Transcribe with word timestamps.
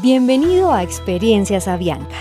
Bienvenido 0.00 0.72
a 0.72 0.84
Experiencias 0.84 1.66
Avianca, 1.66 2.14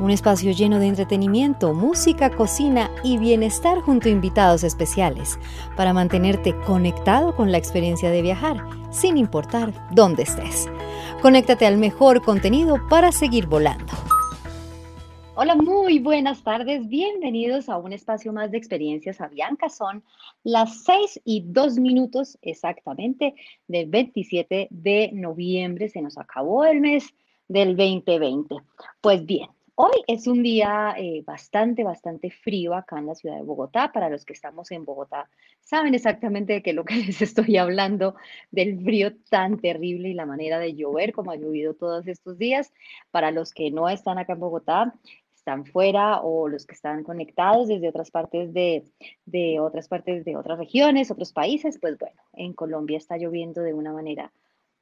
un 0.00 0.10
espacio 0.10 0.50
lleno 0.50 0.80
de 0.80 0.88
entretenimiento, 0.88 1.72
música, 1.74 2.28
cocina 2.28 2.90
y 3.04 3.18
bienestar 3.18 3.78
junto 3.82 4.08
a 4.08 4.10
invitados 4.10 4.64
especiales 4.64 5.38
para 5.76 5.92
mantenerte 5.92 6.56
conectado 6.66 7.36
con 7.36 7.52
la 7.52 7.58
experiencia 7.58 8.10
de 8.10 8.22
viajar, 8.22 8.64
sin 8.90 9.16
importar 9.16 9.72
dónde 9.92 10.24
estés. 10.24 10.68
Conéctate 11.22 11.66
al 11.66 11.78
mejor 11.78 12.20
contenido 12.20 12.78
para 12.88 13.12
seguir 13.12 13.46
volando. 13.46 13.92
Hola, 15.36 15.54
muy 15.54 16.00
buenas 16.00 16.42
tardes. 16.42 16.88
Bienvenidos 16.88 17.68
a 17.68 17.78
un 17.78 17.92
espacio 17.92 18.32
más 18.32 18.50
de 18.50 18.58
experiencias 18.58 19.20
Avianca. 19.20 19.68
Son 19.68 20.02
las 20.42 20.82
6 20.82 21.20
y 21.24 21.44
2 21.46 21.78
minutos 21.78 22.36
exactamente 22.42 23.34
del 23.68 23.88
27 23.88 24.66
de 24.68 25.10
noviembre. 25.14 25.88
Se 25.88 26.02
nos 26.02 26.18
acabó 26.18 26.64
el 26.64 26.80
mes 26.80 27.14
del 27.50 27.76
2020. 27.76 28.54
Pues 29.00 29.26
bien, 29.26 29.48
hoy 29.74 30.04
es 30.06 30.28
un 30.28 30.40
día 30.40 30.94
eh, 30.96 31.24
bastante, 31.26 31.82
bastante 31.82 32.30
frío 32.30 32.74
acá 32.74 32.98
en 32.98 33.06
la 33.06 33.16
ciudad 33.16 33.36
de 33.36 33.42
Bogotá. 33.42 33.90
Para 33.92 34.08
los 34.08 34.24
que 34.24 34.34
estamos 34.34 34.70
en 34.70 34.84
Bogotá, 34.84 35.28
saben 35.60 35.94
exactamente 35.94 36.52
de 36.52 36.62
qué 36.62 36.72
lo 36.72 36.84
que 36.84 36.94
les 37.06 37.20
estoy 37.20 37.56
hablando, 37.56 38.14
del 38.52 38.80
frío 38.84 39.16
tan 39.30 39.58
terrible 39.58 40.10
y 40.10 40.14
la 40.14 40.26
manera 40.26 40.60
de 40.60 40.76
llover 40.76 41.12
como 41.12 41.32
ha 41.32 41.36
llovido 41.36 41.74
todos 41.74 42.06
estos 42.06 42.38
días. 42.38 42.72
Para 43.10 43.32
los 43.32 43.52
que 43.52 43.72
no 43.72 43.88
están 43.88 44.18
acá 44.18 44.34
en 44.34 44.40
Bogotá, 44.40 44.94
están 45.34 45.66
fuera 45.66 46.20
o 46.20 46.46
los 46.46 46.66
que 46.66 46.76
están 46.76 47.02
conectados 47.02 47.66
desde 47.66 47.88
otras 47.88 48.12
partes 48.12 48.54
de, 48.54 48.84
de, 49.26 49.58
otras 49.58 49.88
partes 49.88 50.24
de 50.24 50.36
otras 50.36 50.56
regiones, 50.56 51.10
otros 51.10 51.32
países, 51.32 51.80
pues 51.80 51.98
bueno, 51.98 52.22
en 52.34 52.52
Colombia 52.52 52.98
está 52.98 53.16
lloviendo 53.16 53.60
de 53.62 53.74
una 53.74 53.92
manera 53.92 54.30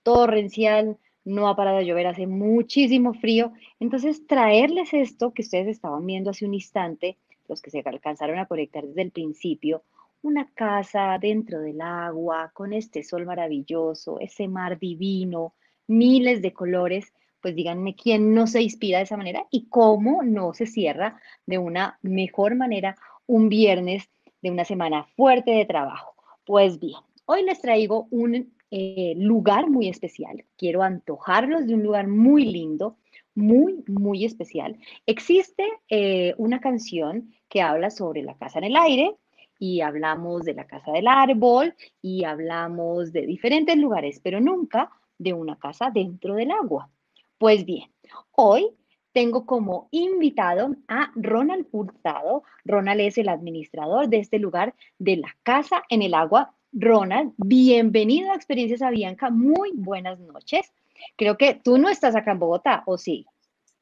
torrencial, 0.02 0.98
no 1.28 1.48
ha 1.48 1.56
parado 1.56 1.78
de 1.78 1.84
llover, 1.84 2.06
hace 2.06 2.26
muchísimo 2.26 3.14
frío. 3.14 3.52
Entonces, 3.78 4.26
traerles 4.26 4.94
esto 4.94 5.32
que 5.32 5.42
ustedes 5.42 5.68
estaban 5.68 6.04
viendo 6.06 6.30
hace 6.30 6.46
un 6.46 6.54
instante, 6.54 7.18
los 7.48 7.60
que 7.62 7.70
se 7.70 7.82
alcanzaron 7.84 8.38
a 8.38 8.46
conectar 8.46 8.84
desde 8.84 9.02
el 9.02 9.10
principio, 9.10 9.82
una 10.22 10.50
casa 10.54 11.16
dentro 11.20 11.60
del 11.60 11.80
agua, 11.80 12.50
con 12.54 12.72
este 12.72 13.02
sol 13.02 13.26
maravilloso, 13.26 14.18
ese 14.20 14.48
mar 14.48 14.78
divino, 14.78 15.54
miles 15.86 16.42
de 16.42 16.52
colores, 16.52 17.12
pues 17.40 17.54
díganme 17.54 17.94
quién 17.94 18.34
no 18.34 18.46
se 18.46 18.62
inspira 18.62 18.98
de 18.98 19.04
esa 19.04 19.16
manera 19.16 19.46
y 19.50 19.66
cómo 19.68 20.22
no 20.22 20.54
se 20.54 20.66
cierra 20.66 21.20
de 21.46 21.58
una 21.58 21.98
mejor 22.02 22.56
manera 22.56 22.96
un 23.26 23.48
viernes 23.48 24.10
de 24.42 24.50
una 24.50 24.64
semana 24.64 25.04
fuerte 25.16 25.52
de 25.52 25.66
trabajo. 25.66 26.14
Pues 26.44 26.80
bien, 26.80 27.00
hoy 27.26 27.44
les 27.44 27.60
traigo 27.60 28.08
un 28.10 28.52
eh, 28.70 29.14
lugar 29.16 29.70
muy 29.70 29.88
especial. 29.88 30.44
Quiero 30.56 30.82
antojarlos 30.82 31.66
de 31.66 31.74
un 31.74 31.82
lugar 31.82 32.08
muy 32.08 32.44
lindo, 32.44 32.96
muy, 33.34 33.84
muy 33.86 34.24
especial. 34.24 34.76
Existe 35.06 35.64
eh, 35.88 36.34
una 36.38 36.60
canción 36.60 37.32
que 37.48 37.62
habla 37.62 37.90
sobre 37.90 38.22
la 38.22 38.36
casa 38.36 38.58
en 38.58 38.64
el 38.64 38.76
aire 38.76 39.16
y 39.58 39.80
hablamos 39.80 40.44
de 40.44 40.54
la 40.54 40.66
casa 40.66 40.92
del 40.92 41.08
árbol 41.08 41.74
y 42.02 42.24
hablamos 42.24 43.12
de 43.12 43.26
diferentes 43.26 43.76
lugares, 43.76 44.20
pero 44.22 44.40
nunca 44.40 44.90
de 45.18 45.32
una 45.32 45.56
casa 45.58 45.90
dentro 45.92 46.34
del 46.34 46.50
agua. 46.50 46.90
Pues 47.38 47.64
bien, 47.64 47.90
hoy 48.32 48.68
tengo 49.12 49.46
como 49.46 49.88
invitado 49.90 50.76
a 50.86 51.10
Ronald 51.16 51.66
Hurtado. 51.72 52.42
Ronald 52.64 53.00
es 53.00 53.18
el 53.18 53.28
administrador 53.28 54.08
de 54.08 54.18
este 54.18 54.38
lugar 54.38 54.74
de 54.98 55.16
la 55.16 55.34
Casa 55.42 55.82
en 55.88 56.02
el 56.02 56.14
Agua 56.14 56.54
Ronald, 56.72 57.32
bienvenido 57.38 58.30
a 58.30 58.34
Experiencias 58.34 58.82
Avianca. 58.82 59.30
Muy 59.30 59.72
buenas 59.74 60.18
noches. 60.20 60.72
Creo 61.16 61.36
que 61.36 61.54
tú 61.54 61.78
no 61.78 61.88
estás 61.88 62.14
acá 62.14 62.32
en 62.32 62.38
Bogotá, 62.38 62.82
¿o 62.86 62.98
sí? 62.98 63.26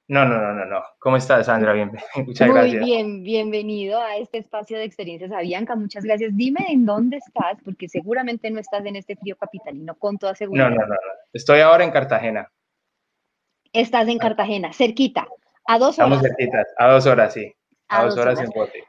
No, 0.09 0.25
no, 0.25 0.41
no, 0.41 0.53
no, 0.55 0.65
no. 0.67 0.83
¿Cómo 1.01 1.17
estás, 1.17 1.47
Sandra? 1.47 1.73
Bien, 1.73 1.91
muchas 2.27 2.49
gracias. 2.49 2.81
Muy 2.81 2.85
bien, 2.85 3.23
bienvenido 3.25 4.01
a 4.01 4.17
este 4.17 4.39
espacio 4.39 4.79
de 4.79 4.85
Experiencias 4.85 5.33
Avianca. 5.33 5.75
Muchas 5.75 6.05
gracias. 6.05 6.37
Dime 6.37 6.65
en 6.69 6.87
dónde 6.87 7.17
estás, 7.17 7.59
porque 7.65 7.89
seguramente 7.89 8.51
no 8.51 8.61
estás 8.61 8.85
en 8.87 8.95
este 8.95 9.17
frío 9.17 9.37
capitalino, 9.37 9.97
con 9.97 10.17
toda 10.17 10.37
seguridad. 10.37 10.71
No, 10.71 10.77
no, 10.77 10.83
no, 10.83 10.87
no. 10.87 11.13
Estoy 11.33 11.61
ahora 11.61 11.83
en 11.83 11.91
Cartagena. 11.91 12.49
Estás 13.73 14.09
en 14.09 14.19
Cartagena, 14.19 14.73
cerquita, 14.73 15.27
a 15.67 15.79
dos 15.79 15.99
horas. 15.99 16.13
Estamos 16.13 16.23
cerquitas, 16.23 16.67
a 16.79 16.93
dos 16.93 17.07
horas, 17.07 17.35
sí. 17.35 17.53
A, 17.89 18.05
dos, 18.05 18.17
horas, 18.17 18.39
horas 18.39 18.49
en 18.49 18.51
bote. 18.51 18.85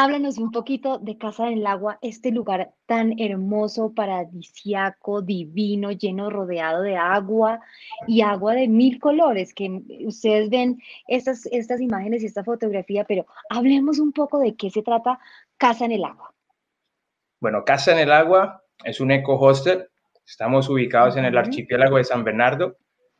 Háblanos 0.00 0.38
un 0.38 0.52
poquito 0.52 0.98
de 1.00 1.18
Casa 1.18 1.46
del 1.46 1.66
Agua, 1.66 1.98
este 2.02 2.30
lugar 2.30 2.70
tan 2.86 3.18
hermoso, 3.18 3.92
paradisiaco, 3.92 5.22
divino, 5.22 5.90
lleno, 5.90 6.30
rodeado 6.30 6.82
de 6.82 6.96
agua 6.96 7.58
y 8.06 8.20
agua 8.20 8.54
de 8.54 8.68
mil 8.68 9.00
colores, 9.00 9.52
que 9.52 9.82
ustedes 10.06 10.50
ven 10.50 10.80
estas, 11.08 11.46
estas 11.46 11.80
imágenes 11.80 12.22
y 12.22 12.26
esta 12.26 12.44
fotografía, 12.44 13.02
pero 13.02 13.26
hablemos 13.50 13.98
un 13.98 14.12
poco 14.12 14.38
de 14.38 14.54
qué 14.54 14.70
se 14.70 14.82
trata 14.82 15.18
Casa 15.56 15.86
en 15.86 15.90
el 15.90 16.04
Agua. 16.04 16.32
Bueno, 17.40 17.64
Casa 17.64 17.90
en 17.90 17.98
el 17.98 18.12
Agua 18.12 18.62
es 18.84 19.00
un 19.00 19.10
eco 19.10 19.36
hostel. 19.36 19.88
Estamos 20.24 20.68
ubicados 20.68 21.16
en 21.16 21.24
el 21.24 21.36
archipiélago 21.36 21.96
de 21.96 22.04
San 22.04 22.22
Bernardo, 22.22 22.76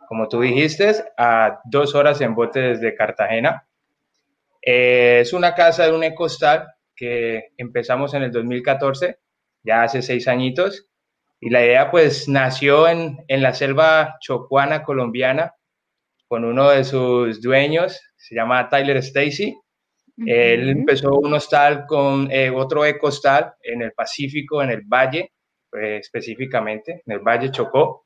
como 0.06 0.28
tú 0.28 0.42
dijiste, 0.42 0.92
a 1.16 1.58
dos 1.64 1.96
horas 1.96 2.20
en 2.20 2.36
bote 2.36 2.60
desde 2.60 2.94
Cartagena. 2.94 3.67
Eh, 4.70 5.20
es 5.20 5.32
una 5.32 5.54
casa 5.54 5.86
de 5.86 5.94
un 5.94 6.04
ecostal 6.04 6.66
que 6.94 7.52
empezamos 7.56 8.12
en 8.12 8.24
el 8.24 8.30
2014, 8.30 9.16
ya 9.62 9.82
hace 9.82 10.02
seis 10.02 10.28
añitos, 10.28 10.90
y 11.40 11.48
la 11.48 11.64
idea 11.64 11.90
pues 11.90 12.28
nació 12.28 12.86
en, 12.86 13.16
en 13.28 13.40
la 13.40 13.54
selva 13.54 14.16
chocuana 14.20 14.82
colombiana 14.82 15.54
con 16.26 16.44
uno 16.44 16.68
de 16.68 16.84
sus 16.84 17.40
dueños, 17.40 17.98
se 18.14 18.34
llama 18.34 18.68
Tyler 18.68 18.98
Stacy. 18.98 19.56
Él 20.26 20.68
empezó 20.68 21.14
un 21.14 21.32
hostal 21.32 21.86
con 21.86 22.30
eh, 22.30 22.50
otro 22.50 22.84
ecostal 22.84 23.54
en 23.62 23.80
el 23.80 23.92
Pacífico, 23.92 24.62
en 24.62 24.68
el 24.68 24.82
Valle, 24.82 25.32
pues, 25.70 26.00
específicamente, 26.00 27.02
en 27.06 27.12
el 27.14 27.20
Valle 27.20 27.50
Chocó. 27.50 28.04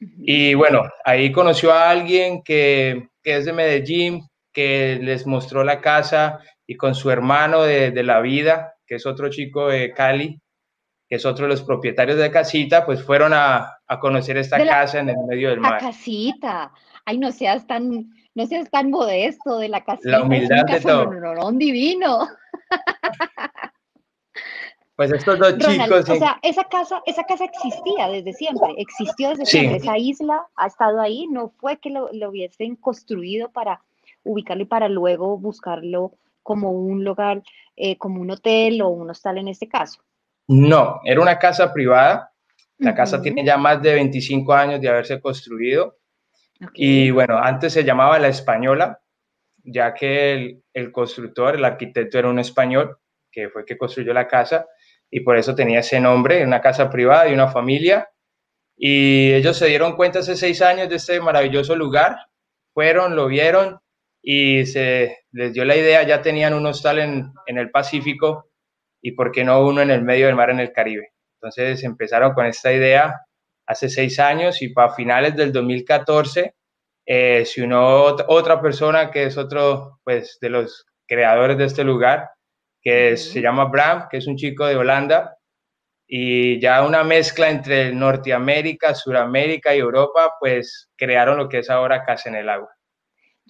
Y 0.00 0.54
bueno, 0.54 0.82
ahí 1.04 1.30
conoció 1.30 1.70
a 1.70 1.88
alguien 1.88 2.42
que, 2.42 3.10
que 3.22 3.36
es 3.36 3.44
de 3.44 3.52
Medellín, 3.52 4.29
que 4.52 4.98
les 5.00 5.26
mostró 5.26 5.64
la 5.64 5.80
casa 5.80 6.40
y 6.66 6.76
con 6.76 6.94
su 6.94 7.10
hermano 7.10 7.62
de, 7.62 7.90
la 8.02 8.20
vida, 8.20 8.74
que 8.86 8.96
es 8.96 9.06
otro 9.06 9.28
chico 9.30 9.68
de 9.68 9.92
Cali, 9.92 10.40
que 11.08 11.16
es 11.16 11.26
otro 11.26 11.46
de 11.46 11.50
los 11.50 11.62
propietarios 11.62 12.18
de 12.18 12.30
casita, 12.30 12.86
pues 12.86 13.02
fueron 13.02 13.32
a, 13.34 13.78
conocer 14.00 14.36
esta 14.36 14.64
casa 14.64 15.00
en 15.00 15.08
el 15.08 15.18
medio 15.26 15.50
del 15.50 15.60
mar. 15.60 15.82
La 15.82 15.88
casita. 15.88 16.72
Ay, 17.04 17.18
no 17.18 17.32
seas 17.32 17.66
tan, 17.66 18.10
no 18.34 18.46
seas 18.46 18.70
tan 18.70 18.90
modesto 18.90 19.58
de 19.58 19.68
la 19.68 19.84
casita. 19.84 20.10
La 20.10 20.22
humildad 20.22 20.64
de 20.64 20.80
todo. 20.80 21.10
Un 21.46 21.58
divino. 21.58 22.28
Pues 25.00 25.12
estos 25.12 25.38
dos 25.38 25.56
chicos. 25.56 26.10
O 26.10 26.16
sea, 26.16 26.38
esa 26.42 26.64
casa, 26.64 27.00
esa 27.06 27.24
casa 27.24 27.46
existía 27.46 28.06
desde 28.08 28.34
siempre, 28.34 28.74
existió 28.76 29.30
desde 29.30 29.46
siempre. 29.46 29.78
Esa 29.78 29.96
isla 29.96 30.46
ha 30.56 30.66
estado 30.66 31.00
ahí, 31.00 31.26
no 31.26 31.48
fue 31.58 31.78
que 31.78 31.88
lo, 31.88 32.10
lo 32.12 32.28
hubiesen 32.28 32.76
construido 32.76 33.50
para 33.50 33.80
ubicarlo 34.24 34.62
y 34.62 34.66
para 34.66 34.88
luego 34.88 35.38
buscarlo 35.38 36.12
como 36.42 36.70
un 36.70 37.04
lugar, 37.04 37.42
eh, 37.76 37.96
como 37.96 38.20
un 38.20 38.30
hotel 38.30 38.82
o 38.82 38.88
un 38.88 39.10
hostal 39.10 39.38
en 39.38 39.48
este 39.48 39.68
caso. 39.68 40.02
No, 40.48 41.00
era 41.04 41.20
una 41.20 41.38
casa 41.38 41.72
privada. 41.72 42.32
La 42.78 42.94
casa 42.94 43.20
tiene 43.20 43.44
ya 43.44 43.56
más 43.56 43.80
de 43.82 43.94
25 43.94 44.52
años 44.52 44.80
de 44.80 44.88
haberse 44.88 45.20
construido. 45.20 45.98
Y 46.74 47.10
bueno, 47.10 47.38
antes 47.38 47.72
se 47.72 47.84
llamaba 47.84 48.18
La 48.18 48.28
Española, 48.28 49.00
ya 49.62 49.94
que 49.94 50.32
el, 50.32 50.62
el, 50.74 50.92
constructor, 50.92 51.54
el 51.54 51.64
arquitecto 51.64 52.18
era 52.18 52.28
un 52.28 52.38
español, 52.38 52.98
que 53.30 53.48
fue 53.48 53.64
que 53.64 53.78
construyó 53.78 54.12
la 54.12 54.26
casa, 54.26 54.66
y 55.10 55.20
por 55.20 55.36
eso 55.36 55.54
tenía 55.54 55.80
ese 55.80 56.00
nombre, 56.00 56.44
una 56.44 56.60
casa 56.60 56.90
privada 56.90 57.28
y 57.28 57.34
una 57.34 57.48
familia. 57.48 58.10
Y 58.76 59.32
ellos 59.32 59.56
se 59.56 59.66
dieron 59.66 59.96
cuenta 59.96 60.20
hace 60.20 60.36
seis 60.36 60.62
años 60.62 60.88
de 60.88 60.96
este 60.96 61.20
maravilloso 61.20 61.76
lugar, 61.76 62.16
fueron, 62.72 63.16
lo 63.16 63.26
vieron 63.26 63.80
y 64.22 64.66
se 64.66 65.24
les 65.32 65.52
dio 65.52 65.64
la 65.64 65.76
idea, 65.76 66.02
ya 66.02 66.22
tenían 66.22 66.54
un 66.54 66.66
hostal 66.66 66.98
en, 66.98 67.32
en 67.46 67.58
el 67.58 67.70
Pacífico 67.70 68.50
y 69.02 69.12
por 69.12 69.32
qué 69.32 69.44
no 69.44 69.66
uno 69.66 69.80
en 69.80 69.90
el 69.90 70.02
medio 70.02 70.26
del 70.26 70.36
mar 70.36 70.50
en 70.50 70.60
el 70.60 70.72
Caribe. 70.72 71.12
Entonces 71.40 71.82
empezaron 71.84 72.34
con 72.34 72.46
esta 72.46 72.72
idea 72.72 73.20
hace 73.66 73.88
seis 73.88 74.18
años 74.18 74.60
y 74.62 74.68
para 74.68 74.94
finales 74.94 75.36
del 75.36 75.52
2014 75.52 76.54
eh, 77.06 77.44
se 77.44 77.62
unió 77.62 78.16
otra 78.28 78.60
persona 78.60 79.10
que 79.10 79.24
es 79.24 79.36
otro 79.36 80.00
pues, 80.04 80.38
de 80.40 80.50
los 80.50 80.86
creadores 81.08 81.58
de 81.58 81.64
este 81.64 81.82
lugar, 81.82 82.30
que 82.80 83.16
se 83.16 83.40
llama 83.40 83.64
Bram, 83.64 84.06
que 84.08 84.18
es 84.18 84.26
un 84.26 84.36
chico 84.36 84.66
de 84.66 84.76
Holanda, 84.76 85.36
y 86.06 86.60
ya 86.60 86.86
una 86.86 87.02
mezcla 87.02 87.50
entre 87.50 87.92
Norteamérica, 87.92 88.94
Suramérica 88.94 89.74
y 89.74 89.78
Europa, 89.78 90.34
pues 90.38 90.88
crearon 90.96 91.38
lo 91.38 91.48
que 91.48 91.58
es 91.58 91.70
ahora 91.70 92.04
Casa 92.04 92.28
en 92.28 92.36
el 92.36 92.48
Agua. 92.48 92.70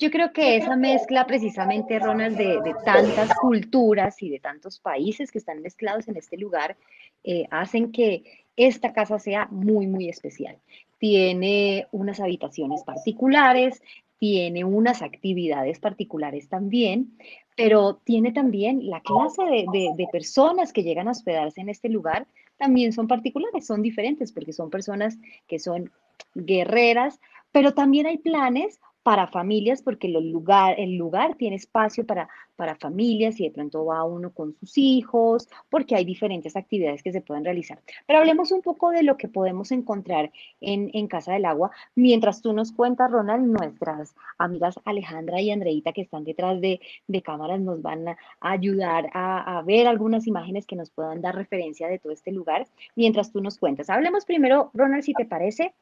Yo 0.00 0.10
creo 0.10 0.32
que 0.32 0.56
esa 0.56 0.76
mezcla 0.76 1.26
precisamente, 1.26 1.98
Ronald, 1.98 2.38
de, 2.38 2.74
tantas 2.86 3.34
culturas 3.34 4.22
y 4.22 4.30
de 4.30 4.38
tantos 4.38 4.80
países 4.80 5.30
que 5.30 5.36
están 5.36 5.60
mezclados 5.60 6.08
en 6.08 6.16
este 6.16 6.38
lugar, 6.38 6.78
eh, 7.22 7.46
hacen 7.50 7.92
que 7.92 8.46
esta 8.56 8.94
casa 8.94 9.18
sea 9.18 9.46
muy, 9.50 9.86
muy 9.86 10.08
especial. 10.08 10.56
tiene 10.98 11.86
unas 11.92 12.18
habitaciones 12.20 12.82
particulares, 12.82 13.82
tiene 14.18 14.64
unas 14.64 15.02
actividades 15.02 15.78
particulares 15.78 16.48
también, 16.48 17.16
pero 17.54 18.00
tiene 18.04 18.32
también 18.32 18.88
la 18.88 19.00
clase 19.02 19.42
de, 19.42 20.08
personas 20.10 20.72
que 20.72 20.82
llegan 20.82 21.08
a 21.08 21.12
hospedarse 21.12 21.60
en 21.60 21.68
este 21.68 21.90
lugar, 21.90 22.26
también 22.56 22.94
son 22.94 23.06
particulares, 23.06 23.66
son 23.66 23.82
diferentes, 23.82 24.32
porque 24.32 24.54
son 24.54 24.70
personas 24.70 25.18
que 25.46 25.58
son 25.58 25.90
guerreras, 26.34 27.20
pero 27.52 27.72
también 27.72 28.06
hay 28.06 28.18
planes 28.18 28.80
para 29.10 29.26
familias, 29.26 29.82
porque 29.82 30.06
el 30.06 30.30
lugar, 30.30 30.76
el 30.78 30.94
lugar 30.96 31.34
tiene 31.34 31.56
espacio 31.56 32.06
para, 32.06 32.28
para 32.54 32.76
familias 32.76 33.40
y 33.40 33.42
de 33.42 33.50
pronto 33.50 33.84
va 33.84 34.04
uno 34.04 34.30
con 34.32 34.54
sus 34.60 34.78
hijos, 34.78 35.48
porque 35.68 35.96
hay 35.96 36.04
diferentes 36.04 36.54
actividades 36.54 37.02
que 37.02 37.10
se 37.10 37.20
pueden 37.20 37.44
realizar. 37.44 37.80
Pero 38.06 38.20
hablemos 38.20 38.52
un 38.52 38.62
poco 38.62 38.90
de 38.90 39.02
lo 39.02 39.16
que 39.16 39.26
podemos 39.26 39.72
encontrar 39.72 40.30
en, 40.60 41.08
Casa 41.08 41.32
del 41.32 41.44
Agua, 41.44 41.72
mientras 41.96 42.40
tú 42.40 42.52
nos 42.52 42.70
cuentas, 42.70 43.10
Ronald, 43.10 43.46
nuestras 43.46 44.14
amigas 44.38 44.78
Alejandra 44.84 45.40
y 45.40 45.50
Andreita 45.50 45.92
que 45.92 46.02
están 46.02 46.22
detrás 46.22 46.60
de, 46.60 46.80
cámaras 47.24 47.58
nos 47.58 47.82
van 47.82 48.10
a 48.10 48.16
ayudar 48.38 49.10
a, 49.12 49.60
ver 49.66 49.88
algunas 49.88 50.28
imágenes 50.28 50.68
que 50.68 50.76
nos 50.76 50.90
puedan 50.90 51.20
dar 51.20 51.34
referencia 51.34 51.88
de 51.88 51.98
todo 51.98 52.12
este 52.12 52.30
lugar, 52.30 52.68
mientras 52.94 53.32
tú 53.32 53.40
nos 53.40 53.58
cuentas. 53.58 53.90
Hablemos 53.90 54.24
primero, 54.24 54.70
Ronald, 54.72 55.02
si 55.02 55.14
te 55.14 55.24
parece. 55.24 55.74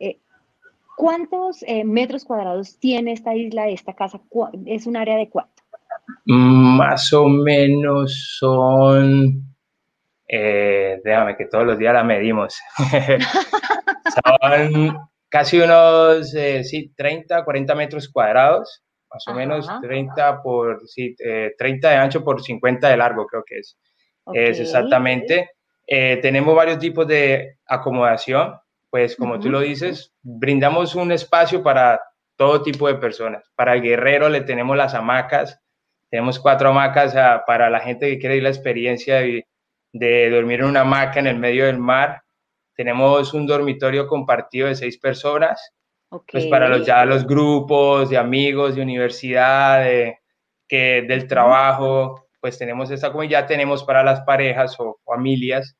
Eh, 0.00 0.18
¿Cuántos 0.96 1.62
eh, 1.66 1.84
metros 1.84 2.24
cuadrados 2.24 2.78
tiene 2.78 3.12
esta 3.12 3.34
isla, 3.34 3.68
esta 3.68 3.94
casa? 3.94 4.20
¿Es 4.66 4.86
un 4.86 4.96
área 4.96 5.16
de 5.16 5.28
cuánto? 5.28 5.62
Más 6.26 7.12
o 7.12 7.26
menos 7.28 8.36
son, 8.38 9.42
eh, 10.28 11.00
déjame 11.02 11.36
que 11.36 11.46
todos 11.46 11.66
los 11.66 11.78
días 11.78 11.94
la 11.94 12.04
medimos. 12.04 12.58
son 14.24 14.98
casi 15.28 15.60
unos, 15.60 16.32
eh, 16.34 16.62
sí, 16.62 16.92
30, 16.96 17.44
40 17.44 17.74
metros 17.74 18.08
cuadrados, 18.08 18.82
más 19.12 19.26
o 19.26 19.34
menos 19.34 19.68
30 19.82 20.42
por, 20.42 20.86
sí, 20.86 21.16
30 21.58 21.90
de 21.90 21.96
ancho 21.96 22.24
por 22.24 22.40
50 22.40 22.88
de 22.88 22.96
largo, 22.96 23.26
creo 23.26 23.42
que 23.44 23.58
es. 23.58 23.76
Es 24.32 24.58
exactamente. 24.60 25.50
tenemos 25.86 26.54
varios 26.54 26.78
tipos 26.78 27.06
de 27.06 27.58
acomodación 27.66 28.54
pues 28.94 29.16
como 29.16 29.40
tú 29.40 29.50
lo 29.50 29.58
dices, 29.58 30.14
brindamos 30.22 30.94
un 30.94 31.10
espacio 31.10 31.64
para 31.64 32.00
todo 32.36 32.62
tipo 32.62 32.86
de 32.86 32.94
personas. 32.94 33.42
Para 33.56 33.74
el 33.74 33.82
guerrero 33.82 34.28
le 34.28 34.42
tenemos 34.42 34.76
las 34.76 34.94
hamacas, 34.94 35.60
tenemos 36.08 36.38
cuatro 36.38 36.68
hamacas 36.68 37.16
ah, 37.16 37.42
para 37.44 37.70
la 37.70 37.80
gente 37.80 38.08
que 38.08 38.20
quiere 38.20 38.36
ir 38.36 38.44
la 38.44 38.50
experiencia 38.50 39.16
de, 39.16 40.30
dormir 40.30 40.60
en 40.60 40.66
una 40.66 40.82
hamaca 40.82 41.18
en 41.18 41.26
el 41.26 41.36
medio 41.36 41.66
del 41.66 41.80
mar. 41.80 42.22
Tenemos 42.76 43.34
un 43.34 43.48
dormitorio 43.48 44.06
compartido 44.06 44.68
de 44.68 44.76
seis 44.76 44.96
personas, 44.96 45.72
pues 46.30 46.46
para 46.46 46.68
los, 46.68 46.86
ya 46.86 47.04
los 47.04 47.26
grupos 47.26 48.10
de 48.10 48.16
amigos 48.16 48.76
de 48.76 48.82
universidad, 48.82 49.84
que, 50.68 51.02
del 51.02 51.26
trabajo, 51.26 52.28
pues 52.40 52.56
tenemos 52.58 52.92
esta 52.92 53.10
como 53.10 53.24
ya 53.24 53.44
tenemos 53.44 53.82
para 53.82 54.04
las 54.04 54.20
parejas 54.20 54.76
o 54.78 55.00
familias, 55.04 55.76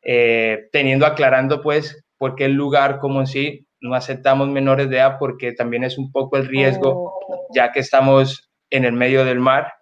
eh, 0.00 0.70
teniendo 0.72 1.04
aclarando 1.04 1.60
pues 1.60 2.03
porque 2.18 2.46
el 2.46 2.52
lugar 2.52 2.98
como 2.98 3.20
en 3.20 3.26
sí 3.26 3.66
no 3.80 3.94
aceptamos 3.94 4.48
menores 4.48 4.88
de 4.88 4.96
edad 4.96 5.16
porque 5.18 5.52
también 5.52 5.84
es 5.84 5.98
un 5.98 6.10
poco 6.10 6.36
el 6.36 6.46
riesgo, 6.46 7.12
ya 7.54 7.70
que 7.70 7.80
estamos 7.80 8.50
en 8.70 8.84
el 8.84 8.92
medio 8.92 9.24
del 9.24 9.40
mar. 9.40 9.72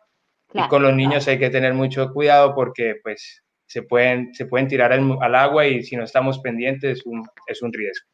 Y 0.55 0.69
con 0.69 0.82
los 0.82 0.94
niños 0.94 1.26
hay 1.29 1.38
que 1.38 1.50
tener 1.50 1.73
mucho 1.73 2.12
cuidado 2.12 2.55
porque 2.55 2.96
pues 3.02 3.43
se 3.67 3.82
pueden, 3.82 4.34
se 4.34 4.44
pueden 4.46 4.69
tirar 4.69 4.93
al, 4.93 5.34
agua 5.34 5.67
y 5.67 5.82
si 5.82 5.96
no 5.96 6.05
estamos 6.05 6.40
pendientes 6.40 6.99
es 6.99 7.06
un, 7.06 7.23
es 7.46 7.62
un 7.62 7.73
riesgo. 7.73 8.06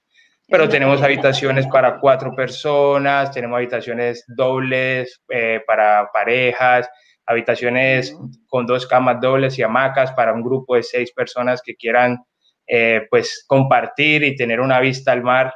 Pero 0.46 0.68
tenemos 0.68 1.02
habitaciones 1.02 1.66
para 1.66 1.98
cuatro 1.98 2.34
personas, 2.34 3.32
tenemos 3.32 3.56
habitaciones 3.56 4.24
dobles 4.28 5.20
eh, 5.28 5.60
para 5.66 6.08
parejas, 6.12 6.88
habitaciones 7.26 8.16
con 8.46 8.66
dos 8.66 8.86
camas 8.86 9.20
dobles 9.20 9.58
y 9.58 9.62
hamacas 9.62 10.12
para 10.12 10.32
un 10.32 10.42
grupo 10.42 10.76
de 10.76 10.82
seis 10.82 11.12
personas 11.12 11.60
que 11.62 11.74
quieran 11.74 12.18
eh, 12.70 13.06
pues 13.08 13.44
compartir 13.46 14.22
y 14.22 14.36
tener 14.36 14.60
una 14.60 14.78
vista 14.78 15.12
al 15.12 15.22
mar. 15.22 15.54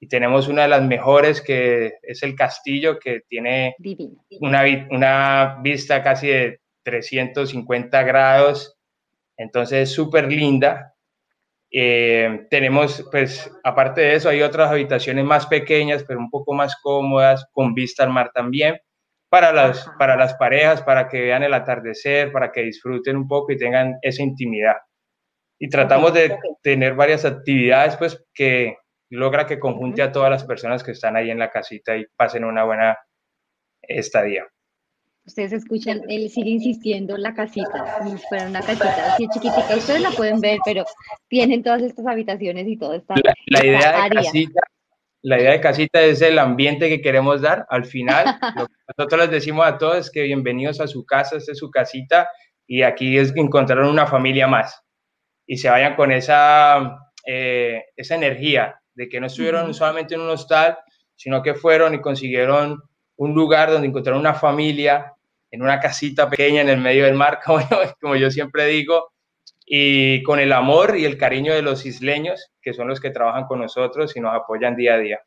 Y 0.00 0.08
tenemos 0.08 0.48
una 0.48 0.62
de 0.62 0.68
las 0.68 0.82
mejores 0.82 1.40
que 1.40 1.94
es 2.02 2.22
el 2.22 2.34
castillo 2.34 2.98
que 2.98 3.20
tiene 3.28 3.74
una, 4.40 4.62
una 4.90 5.58
vista 5.62 6.02
casi 6.02 6.28
de 6.28 6.60
350 6.84 8.02
grados, 8.02 8.76
entonces 9.36 9.92
súper 9.92 10.30
linda. 10.30 10.94
Eh, 11.70 12.46
tenemos, 12.50 13.06
pues, 13.10 13.50
aparte 13.62 14.00
de 14.00 14.14
eso, 14.14 14.28
hay 14.28 14.42
otras 14.42 14.70
habitaciones 14.70 15.24
más 15.24 15.46
pequeñas, 15.46 16.04
pero 16.06 16.18
un 16.18 16.30
poco 16.30 16.54
más 16.54 16.76
cómodas, 16.82 17.46
con 17.52 17.74
vista 17.74 18.04
al 18.04 18.10
mar 18.10 18.30
también, 18.34 18.78
para 19.28 19.52
las, 19.52 19.88
para 19.98 20.16
las 20.16 20.34
parejas, 20.34 20.82
para 20.82 21.08
que 21.08 21.20
vean 21.20 21.42
el 21.42 21.54
atardecer, 21.54 22.32
para 22.32 22.50
que 22.52 22.62
disfruten 22.62 23.16
un 23.16 23.28
poco 23.28 23.52
y 23.52 23.58
tengan 23.58 23.98
esa 24.02 24.22
intimidad 24.22 24.76
y 25.58 25.68
tratamos 25.68 26.14
de 26.14 26.38
tener 26.62 26.94
varias 26.94 27.24
actividades 27.24 27.96
pues 27.96 28.24
que 28.32 28.76
logra 29.10 29.46
que 29.46 29.58
conjunte 29.58 30.02
a 30.02 30.12
todas 30.12 30.30
las 30.30 30.44
personas 30.44 30.84
que 30.84 30.92
están 30.92 31.16
ahí 31.16 31.30
en 31.30 31.38
la 31.38 31.50
casita 31.50 31.96
y 31.96 32.06
pasen 32.16 32.44
una 32.44 32.64
buena 32.64 32.96
estadía. 33.82 34.46
Ustedes 35.24 35.52
escuchan, 35.52 36.02
él 36.08 36.30
sigue 36.30 36.50
insistiendo 36.50 37.16
en 37.16 37.22
la 37.22 37.34
casita, 37.34 38.02
si 38.02 38.16
fuera 38.28 38.48
una 38.48 38.60
casita 38.60 39.14
así 39.14 39.28
chiquitita. 39.28 39.76
Ustedes 39.76 40.00
la 40.00 40.10
pueden 40.10 40.40
ver, 40.40 40.58
pero 40.64 40.84
tienen 41.28 41.62
todas 41.62 41.82
estas 41.82 42.06
habitaciones 42.06 42.66
y 42.66 42.78
todo 42.78 42.94
está. 42.94 43.14
La, 43.46 43.64
idea 43.64 44.04
de 44.04 44.10
casita, 44.10 44.60
la 45.20 45.38
idea 45.38 45.50
de 45.50 45.60
casita 45.60 46.02
es 46.02 46.22
el 46.22 46.38
ambiente 46.38 46.88
que 46.88 47.02
queremos 47.02 47.42
dar. 47.42 47.66
Al 47.68 47.84
final, 47.84 48.24
nosotros 48.96 49.20
les 49.20 49.30
decimos 49.30 49.66
a 49.66 49.76
todos 49.76 50.10
que 50.10 50.22
bienvenidos 50.22 50.80
a 50.80 50.86
su 50.86 51.04
casa, 51.04 51.36
esta 51.36 51.52
es 51.52 51.58
su 51.58 51.70
casita 51.70 52.26
y 52.66 52.82
aquí 52.82 53.18
es 53.18 53.34
encontrar 53.36 53.80
una 53.80 54.06
familia 54.06 54.46
más 54.46 54.82
y 55.48 55.56
se 55.56 55.70
vayan 55.70 55.96
con 55.96 56.12
esa, 56.12 57.00
eh, 57.26 57.86
esa 57.96 58.14
energía 58.14 58.80
de 58.94 59.08
que 59.08 59.18
no 59.18 59.26
estuvieron 59.26 59.72
solamente 59.72 60.14
en 60.14 60.20
un 60.20 60.28
hostal, 60.28 60.78
sino 61.16 61.42
que 61.42 61.54
fueron 61.54 61.94
y 61.94 62.00
consiguieron 62.00 62.80
un 63.16 63.34
lugar 63.34 63.70
donde 63.70 63.88
encontraron 63.88 64.20
una 64.20 64.34
familia 64.34 65.14
en 65.50 65.62
una 65.62 65.80
casita 65.80 66.28
pequeña 66.28 66.60
en 66.60 66.68
el 66.68 66.80
medio 66.80 67.06
del 67.06 67.14
mar, 67.14 67.40
como 67.44 67.60
yo, 67.60 67.78
como 68.00 68.14
yo 68.14 68.30
siempre 68.30 68.66
digo, 68.66 69.10
y 69.64 70.22
con 70.22 70.38
el 70.38 70.52
amor 70.52 70.98
y 70.98 71.06
el 71.06 71.16
cariño 71.16 71.54
de 71.54 71.62
los 71.62 71.86
isleños, 71.86 72.52
que 72.60 72.74
son 72.74 72.86
los 72.86 73.00
que 73.00 73.10
trabajan 73.10 73.46
con 73.46 73.60
nosotros 73.60 74.14
y 74.16 74.20
nos 74.20 74.34
apoyan 74.34 74.76
día 74.76 74.94
a 74.94 74.98
día. 74.98 75.20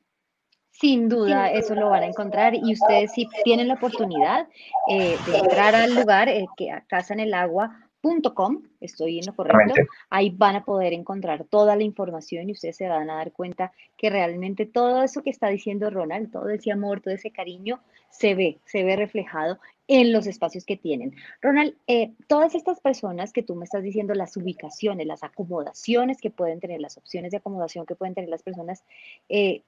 Sin 0.70 1.10
duda, 1.10 1.52
eso 1.52 1.74
lo 1.74 1.90
van 1.90 2.04
a 2.04 2.08
encontrar 2.08 2.54
y 2.56 2.74
ustedes 2.74 3.12
si 3.12 3.28
tienen 3.44 3.68
la 3.68 3.74
oportunidad 3.74 4.48
eh, 4.90 5.18
de 5.28 5.38
entrar 5.38 5.76
al 5.76 5.94
lugar, 5.96 6.30
eh, 6.30 6.46
que 6.58 6.72
a 6.72 6.86
Casa 6.88 7.14
en 7.14 7.20
el 7.20 7.34
Agua, 7.34 7.91
.com, 8.02 8.64
estoy 8.80 9.20
en 9.20 9.26
lo 9.26 9.36
correcto, 9.36 9.74
ahí 10.10 10.30
van 10.30 10.56
a 10.56 10.66
poder 10.66 10.94
encontrar 10.94 11.46
toda 11.46 11.76
la 11.76 11.84
información 11.84 12.50
y 12.50 12.54
ustedes 12.54 12.78
se 12.78 12.88
van 12.88 13.10
a 13.10 13.16
dar 13.16 13.32
cuenta 13.32 13.72
que 13.98 14.10
realmente 14.10 14.66
todo 14.66 15.04
eso 15.04 15.22
que 15.22 15.30
está 15.30 15.50
diciendo 15.50 15.90
Ronald, 15.90 16.32
todo 16.32 16.50
ese 16.50 16.72
amor, 16.72 17.02
todo 17.02 17.14
ese 17.14 17.32
cariño, 17.32 17.80
se 18.10 18.36
ve, 18.36 18.60
se 18.66 18.84
ve 18.84 18.96
reflejado 18.96 19.60
en 19.88 20.14
los 20.14 20.26
espacios 20.26 20.66
que 20.66 20.78
tienen. 20.78 21.16
Ronald, 21.42 21.76
eh, 21.88 22.12
todas 22.28 22.56
estas 22.56 22.80
personas 22.80 23.34
que 23.34 23.44
tú 23.44 23.56
me 23.56 23.66
estás 23.66 23.84
diciendo, 23.84 24.14
las 24.14 24.38
ubicaciones, 24.38 25.06
las 25.06 25.24
acomodaciones 25.24 26.20
que 26.20 26.30
pueden 26.30 26.60
tener, 26.60 26.80
las 26.80 26.98
opciones 26.98 27.32
de 27.32 27.38
acomodación 27.38 27.86
que 27.86 27.96
pueden 27.96 28.16
tener 28.16 28.30
las 28.30 28.44
personas, 28.44 28.84
eh, 29.30 29.64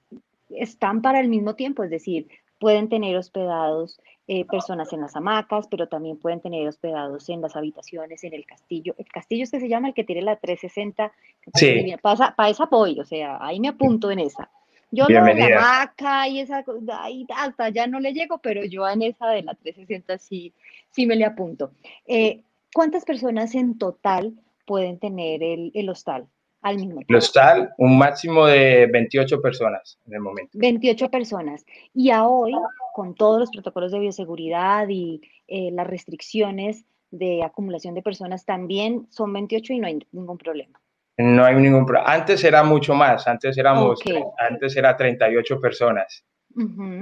están 0.50 1.02
para 1.02 1.20
el 1.20 1.28
mismo 1.28 1.54
tiempo, 1.54 1.84
es 1.84 1.90
decir, 1.90 2.28
pueden 2.58 2.88
tener 2.88 3.16
hospedados 3.16 4.00
eh, 4.26 4.44
personas 4.46 4.92
en 4.92 5.02
las 5.02 5.14
hamacas, 5.16 5.68
pero 5.68 5.86
también 5.86 6.16
pueden 6.16 6.40
tener 6.40 6.66
hospedados 6.66 7.28
en 7.28 7.42
las 7.42 7.56
habitaciones, 7.56 8.24
en 8.24 8.32
el 8.32 8.46
castillo. 8.46 8.94
El 8.98 9.06
castillo 9.06 9.44
es 9.44 9.50
que 9.50 9.60
se 9.60 9.68
llama 9.68 9.88
el 9.88 9.94
que 9.94 10.04
tiene 10.04 10.22
la 10.22 10.36
360. 10.36 11.12
Sí. 11.54 11.94
Para, 12.00 12.34
para 12.34 12.48
esa 12.48 12.64
apoyo, 12.64 13.02
o 13.02 13.04
sea, 13.04 13.38
ahí 13.40 13.60
me 13.60 13.68
apunto 13.68 14.10
en 14.10 14.20
esa. 14.20 14.50
Yo 14.90 15.08
no 15.08 15.24
de 15.24 15.34
la 15.34 15.58
hamaca 15.58 16.28
y 16.28 16.40
esa, 16.40 16.64
ahí 17.00 17.26
hasta 17.36 17.68
ya 17.70 17.86
no 17.86 17.98
le 17.98 18.12
llego, 18.12 18.38
pero 18.38 18.64
yo 18.64 18.88
en 18.88 19.02
esa 19.02 19.28
de 19.28 19.42
la 19.42 19.54
360 19.54 20.18
sí, 20.18 20.52
sí 20.90 21.04
me 21.04 21.16
le 21.16 21.24
apunto. 21.24 21.72
Eh, 22.06 22.42
¿Cuántas 22.72 23.04
personas 23.04 23.54
en 23.54 23.76
total 23.76 24.34
pueden 24.66 24.98
tener 24.98 25.42
el, 25.42 25.72
el 25.74 25.88
hostal? 25.88 26.28
Al 26.64 26.76
mismo 26.76 26.96
tiempo. 26.96 27.16
Hostal, 27.16 27.74
un 27.76 27.98
máximo 27.98 28.46
de 28.46 28.88
28 28.90 29.40
personas 29.40 29.98
en 30.06 30.14
el 30.14 30.20
momento. 30.20 30.50
28 30.54 31.10
personas. 31.10 31.64
Y 31.92 32.10
a 32.10 32.26
hoy, 32.26 32.54
con 32.94 33.14
todos 33.14 33.38
los 33.38 33.50
protocolos 33.50 33.92
de 33.92 33.98
bioseguridad 33.98 34.88
y 34.88 35.20
eh, 35.46 35.70
las 35.72 35.86
restricciones 35.86 36.86
de 37.10 37.44
acumulación 37.44 37.94
de 37.94 38.02
personas, 38.02 38.46
también 38.46 39.06
son 39.10 39.32
28 39.34 39.74
y 39.74 39.78
no 39.78 39.86
hay 39.86 39.98
ningún 40.10 40.38
problema. 40.38 40.80
No 41.18 41.44
hay 41.44 41.54
ningún 41.56 41.84
problema. 41.84 42.10
Antes 42.10 42.42
era 42.42 42.64
mucho 42.64 42.94
más, 42.94 43.28
antes 43.28 43.58
éramos, 43.58 44.00
antes 44.38 44.74
era 44.74 44.96
38 44.96 45.60
personas. 45.60 46.24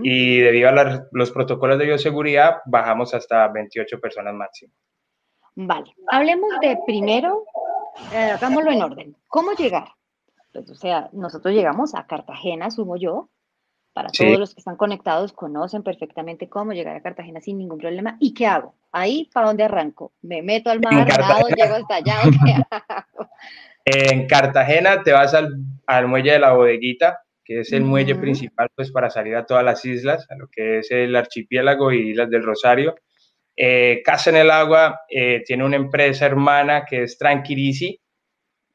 Y 0.02 0.38
debido 0.38 0.71
a 0.71 1.07
los 1.12 1.31
protocolos 1.31 1.78
de 1.78 1.85
bioseguridad, 1.85 2.57
bajamos 2.66 3.14
hasta 3.14 3.47
28 3.49 4.00
personas 4.00 4.35
máximo. 4.35 4.73
Vale, 5.54 5.92
hablemos 6.09 6.49
de 6.62 6.78
primero, 6.87 7.45
eh, 8.13 8.31
hagámoslo 8.33 8.71
en 8.71 8.83
orden. 8.83 9.17
¿Cómo 9.29 9.53
llegar? 9.53 9.89
pues, 10.53 10.71
o 10.71 10.75
sea, 10.75 11.09
nosotros 11.13 11.55
llegamos 11.55 11.95
a 11.95 12.07
Cartagena, 12.07 12.71
sumo 12.71 12.97
yo, 12.97 13.31
para 13.93 14.09
todos 14.11 14.39
los 14.39 14.55
que 14.55 14.61
están 14.61 14.77
conectados, 14.77 15.33
conocen 15.33 15.83
perfectamente 15.83 16.49
cómo 16.49 16.73
llegar 16.73 16.97
a 16.97 17.03
Cartagena 17.03 17.41
sin 17.41 17.59
ningún 17.59 17.79
problema. 17.79 18.17
¿Y 18.21 18.33
qué 18.33 18.47
hago? 18.47 18.75
Ahí, 18.91 19.29
¿para 19.33 19.49
dónde 19.49 19.65
arranco? 19.65 20.13
¿Me 20.23 20.43
meto 20.43 20.71
al 20.71 20.81
mar, 20.81 21.07
nado, 21.07 21.49
llego 21.49 21.75
hasta 21.75 21.97
allá 21.97 22.21
o 22.27 22.31
qué 22.31 22.53
hago? 22.71 23.31
En 23.85 24.29
Cartagena 24.29 25.03
te 25.03 25.11
vas 25.11 25.35
al, 25.35 25.57
al, 25.89 26.07
muelle 26.07 26.35
de 26.35 26.39
la 26.39 26.53
bodeguita, 26.53 27.19
que 27.45 27.61
es 27.61 27.73
el 27.73 27.83
muelle 27.83 28.15
principal 28.15 28.69
pues, 28.77 28.93
para 28.93 29.11
salir 29.11 29.35
a 29.35 29.45
todas 29.45 29.65
las 29.65 29.85
islas, 29.85 30.25
a 30.31 30.37
lo 30.37 30.47
que 30.47 30.79
es 30.79 30.93
el 30.93 31.17
archipiélago 31.17 31.91
y 31.91 32.11
Islas 32.11 32.31
del 32.31 32.45
Rosario. 32.45 32.95
Eh, 33.57 34.03
Casa 34.05 34.31
en 34.31 34.37
el 34.37 34.51
Agua 34.51 35.01
eh, 35.09 35.43
tiene 35.45 35.65
una 35.65 35.77
empresa 35.77 36.27
hermana 36.27 36.85
que 36.85 37.03
es 37.03 37.19
Tranquilisi, 37.19 38.01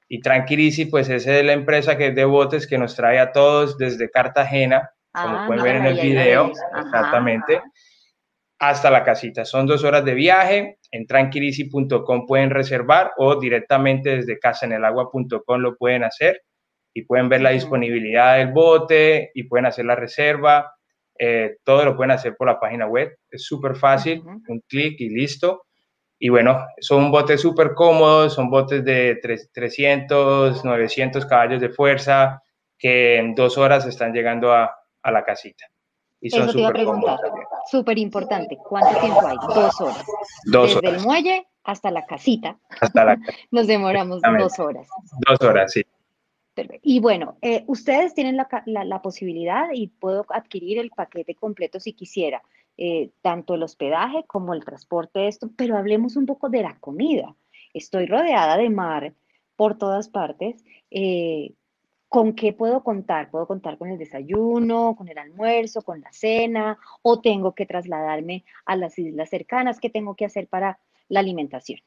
y 0.10 0.22
Tranquilisi 0.22 0.86
pues 0.86 1.10
es 1.10 1.26
la 1.26 1.54
empresa 1.54 1.98
que 1.98 2.08
es 2.08 2.16
de 2.16 2.26
botes 2.26 2.66
que 2.68 2.78
nos 2.78 2.96
trae 2.96 3.20
a 3.20 3.32
todos 3.32 3.78
desde 3.78 4.10
Cartagena 4.10 4.90
como 5.22 5.38
ah, 5.38 5.48
pueden 5.48 5.64
ver 5.64 5.76
en 5.78 5.86
el 5.86 6.00
video, 6.00 6.52
exactamente, 6.78 7.62
hasta 8.60 8.92
la 8.92 9.04
casita. 9.04 9.46
Son 9.46 9.66
dos 9.66 9.84
horas 9.84 10.06
de 10.06 10.14
viaje, 10.14 10.80
en 10.92 11.08
tranquilisi.com 11.08 12.26
pueden 12.26 12.50
reservar 12.50 13.12
o 13.18 13.40
directamente 13.40 14.18
desde 14.18 14.40
casaenelagua.com 14.40 15.60
lo 15.60 15.76
pueden 15.76 16.04
hacer 16.04 16.44
y 16.94 17.04
pueden 17.04 17.30
ver 17.30 17.42
la 17.42 17.52
disponibilidad 17.52 18.38
del 18.38 18.52
bote 18.52 19.32
y 19.34 19.44
pueden 19.44 19.66
hacer 19.66 19.86
la 19.86 19.96
reserva. 19.96 20.74
Eh, 21.20 21.58
todo 21.64 21.86
lo 21.86 21.96
pueden 21.96 22.12
hacer 22.12 22.36
por 22.36 22.48
la 22.48 22.60
página 22.60 22.88
web. 22.88 23.18
Es 23.30 23.46
súper 23.46 23.76
fácil, 23.76 24.24
un 24.26 24.62
clic 24.68 25.00
y 25.00 25.10
listo. 25.10 25.64
Y 26.20 26.30
bueno, 26.30 26.66
son 26.80 27.12
botes 27.12 27.42
súper 27.42 27.74
cómodos, 27.74 28.34
son 28.34 28.50
botes 28.50 28.84
de 28.84 29.20
300, 29.54 30.66
900 30.66 31.26
caballos 31.26 31.62
de 31.62 31.70
fuerza 31.70 32.42
que 32.78 33.18
en 33.18 33.36
dos 33.36 33.58
horas 33.58 33.86
están 33.86 34.14
llegando 34.14 34.52
a, 34.52 34.76
a 35.04 35.12
la 35.12 35.24
casita. 35.24 35.66
Y 36.20 36.30
son 36.30 36.50
Eso 36.50 36.54
te 36.54 36.86
Súper 37.70 37.98
importante. 37.98 38.58
¿Cuánto 38.58 39.00
tiempo 39.00 39.28
hay? 39.28 39.38
Dos 39.54 39.82
horas. 39.82 40.06
Dos 40.46 40.82
Desde 40.82 40.98
el 40.98 41.04
muelle 41.04 41.48
hasta 41.64 41.92
la 41.92 42.06
casita. 42.06 42.58
Hasta 42.82 43.06
la 43.06 43.18
Nos 43.52 43.68
demoramos 43.68 44.22
dos 44.22 44.60
horas. 44.60 44.88
Dos 45.28 45.42
horas, 45.42 45.72
sí. 45.72 45.84
Y 46.82 47.00
bueno, 47.00 47.38
eh, 47.42 47.64
ustedes 47.68 48.14
tienen 48.14 48.38
la, 48.38 49.02
posibilidad 49.02 49.68
y 49.74 49.88
puedo 49.88 50.26
adquirir 50.30 50.80
el 50.80 50.92
paquete 50.92 51.36
completo 51.36 51.80
si 51.80 51.94
quisiera, 51.94 52.42
eh, 52.78 53.12
tanto 53.22 53.56
el 53.56 53.64
hospedaje 53.64 54.24
como 54.28 54.54
el 54.54 54.64
transporte 54.64 55.20
de 55.20 55.28
esto, 55.28 55.50
pero 55.56 55.78
hablemos 55.78 56.16
un 56.16 56.26
poco 56.26 56.50
de 56.50 56.64
la 56.64 56.78
comida. 56.80 57.36
Estoy 57.74 58.06
rodeada 58.06 58.58
de 58.58 58.70
mar 58.70 59.14
por 59.56 59.78
todas 59.78 60.10
partes. 60.10 60.64
Eh, 60.92 61.54
¿Con 62.10 62.34
qué 62.34 62.54
puedo 62.54 62.84
contar? 62.84 63.30
¿Puedo 63.30 63.48
contar 63.48 63.78
con 63.78 63.90
el 63.90 63.98
desayuno, 63.98 64.96
con 64.96 65.10
el 65.10 65.18
almuerzo, 65.18 65.82
con 65.82 66.00
la 66.00 66.12
cena? 66.14 66.80
¿O 67.02 67.20
tengo 67.20 67.54
que 67.54 67.66
trasladarme 67.66 68.46
a 68.66 68.78
las 68.78 68.98
islas 68.98 69.30
cercanas? 69.30 69.80
¿Qué 69.82 69.90
tengo 69.90 70.16
que 70.16 70.24
hacer 70.24 70.48
para 70.48 70.80
la 71.10 71.20
alimentación? 71.20 71.82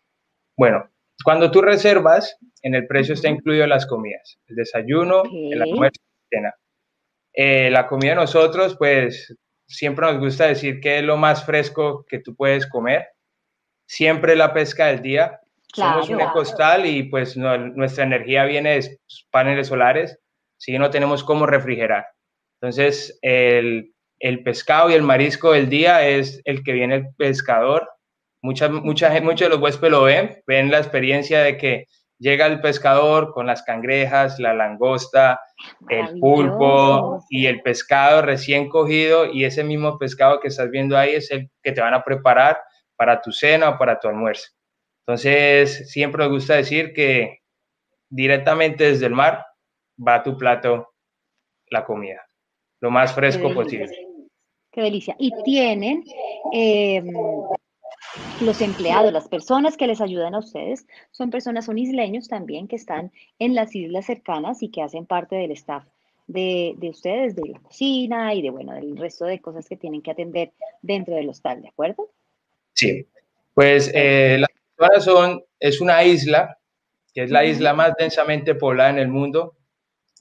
Bueno, 0.58 0.90
cuando 1.24 1.50
tú 1.50 1.60
reservas, 1.60 2.36
en 2.62 2.74
el 2.74 2.86
precio 2.86 3.14
está 3.14 3.28
incluido 3.28 3.66
las 3.66 3.86
comidas, 3.86 4.38
el 4.46 4.56
desayuno, 4.56 5.22
el 5.24 5.62
almuerzo, 5.62 6.00
la 6.02 6.38
cena. 6.38 6.54
Eh, 7.32 7.70
la 7.70 7.86
comida 7.86 8.14
nosotros, 8.14 8.76
pues 8.76 9.34
siempre 9.66 10.06
nos 10.06 10.18
gusta 10.18 10.46
decir 10.46 10.80
que 10.80 10.98
es 10.98 11.04
lo 11.04 11.16
más 11.16 11.44
fresco 11.44 12.04
que 12.08 12.18
tú 12.18 12.34
puedes 12.34 12.66
comer. 12.66 13.06
Siempre 13.86 14.36
la 14.36 14.52
pesca 14.52 14.86
del 14.86 15.02
día, 15.02 15.40
somos 15.72 16.08
un 16.08 16.20
ecostal 16.20 16.86
y 16.86 17.04
pues 17.04 17.36
nuestra 17.36 18.04
energía 18.04 18.44
viene 18.44 18.80
de 18.80 18.98
paneles 19.30 19.68
solares, 19.68 20.18
si 20.58 20.76
no 20.78 20.90
tenemos 20.90 21.24
cómo 21.24 21.46
refrigerar. 21.46 22.06
Entonces, 22.60 23.18
el, 23.22 23.94
el, 24.18 24.42
pescado 24.42 24.90
y 24.90 24.94
el 24.94 25.02
marisco 25.02 25.52
del 25.52 25.70
día 25.70 26.06
es 26.06 26.42
el 26.44 26.62
que 26.62 26.72
viene 26.72 26.96
el 26.96 27.14
pescador. 27.16 27.88
Mucha, 28.42 28.68
mucha, 28.68 29.20
muchos 29.20 29.40
de 29.40 29.48
los 29.50 29.60
huéspedes 29.60 29.92
lo 29.92 30.02
ven, 30.04 30.42
ven 30.46 30.70
la 30.70 30.78
experiencia 30.78 31.40
de 31.40 31.56
que 31.58 31.86
llega 32.18 32.46
el 32.46 32.60
pescador 32.60 33.32
con 33.32 33.46
las 33.46 33.62
cangrejas, 33.62 34.38
la 34.38 34.54
langosta, 34.54 35.40
el 35.88 36.20
pulpo 36.20 37.24
y 37.28 37.46
el 37.46 37.62
pescado 37.62 38.22
recién 38.22 38.68
cogido 38.68 39.26
y 39.26 39.44
ese 39.44 39.64
mismo 39.64 39.98
pescado 39.98 40.40
que 40.40 40.48
estás 40.48 40.70
viendo 40.70 40.96
ahí 40.96 41.14
es 41.14 41.30
el 41.30 41.50
que 41.62 41.72
te 41.72 41.80
van 41.80 41.94
a 41.94 42.04
preparar 42.04 42.58
para 42.96 43.20
tu 43.20 43.32
cena 43.32 43.70
o 43.70 43.78
para 43.78 43.98
tu 43.98 44.08
almuerzo. 44.08 44.48
Entonces, 45.06 45.90
siempre 45.90 46.22
me 46.22 46.30
gusta 46.30 46.54
decir 46.54 46.92
que 46.92 47.38
directamente 48.08 48.84
desde 48.84 49.06
el 49.06 49.14
mar 49.14 49.44
va 50.06 50.16
a 50.16 50.22
tu 50.22 50.36
plato 50.36 50.88
la 51.70 51.84
comida, 51.84 52.26
lo 52.80 52.90
más 52.90 53.14
fresco 53.14 53.52
posible. 53.54 54.06
Qué 54.72 54.82
delicia. 54.82 55.16
Y 55.18 55.32
tienen 55.42 56.04
em, 56.52 57.12
los 58.40 58.60
empleados, 58.60 59.12
las 59.12 59.28
personas 59.28 59.76
que 59.76 59.86
les 59.86 60.00
ayudan 60.00 60.34
a 60.34 60.38
ustedes, 60.38 60.86
son 61.10 61.30
personas, 61.30 61.66
son 61.66 61.78
isleños 61.78 62.28
también 62.28 62.68
que 62.68 62.76
están 62.76 63.12
en 63.38 63.54
las 63.54 63.74
islas 63.74 64.06
cercanas 64.06 64.62
y 64.62 64.70
que 64.70 64.82
hacen 64.82 65.06
parte 65.06 65.36
del 65.36 65.52
staff 65.52 65.84
de, 66.26 66.76
ustedes, 66.82 67.34
de 67.34 67.48
la 67.48 67.58
cocina 67.58 68.34
y 68.34 68.42
de, 68.42 68.50
bueno, 68.50 68.72
del 68.74 68.96
resto 68.96 69.24
de 69.24 69.40
cosas 69.40 69.68
que 69.68 69.76
tienen 69.76 70.02
que 70.02 70.12
atender 70.12 70.52
dentro 70.80 71.14
del 71.14 71.28
hostal, 71.28 71.60
¿de 71.60 71.68
acuerdo? 71.68 72.10
Sí, 72.74 73.06
pues 73.54 73.90
eh, 73.94 74.38
la 74.38 75.00
son, 75.00 75.44
es 75.58 75.80
una 75.80 76.04
isla, 76.04 76.58
que 77.12 77.24
es 77.24 77.30
la 77.30 77.44
isla 77.44 77.74
más 77.74 77.94
densamente 77.98 78.54
poblada 78.54 78.90
en 78.90 78.98
el 78.98 79.08
mundo, 79.08 79.56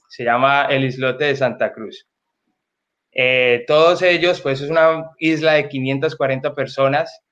se 0.08 0.24
llama 0.24 0.66
el 0.66 0.84
islote 0.84 1.24
de 1.24 1.36
Santa 1.36 1.72
Cruz. 1.72 2.06
Eh, 3.12 3.64
todos 3.66 4.02
ellos, 4.02 4.40
pues 4.40 4.60
es 4.60 4.70
una 4.70 5.10
isla 5.18 5.54
de 5.54 5.68
540 5.68 6.54
personas 6.54 7.22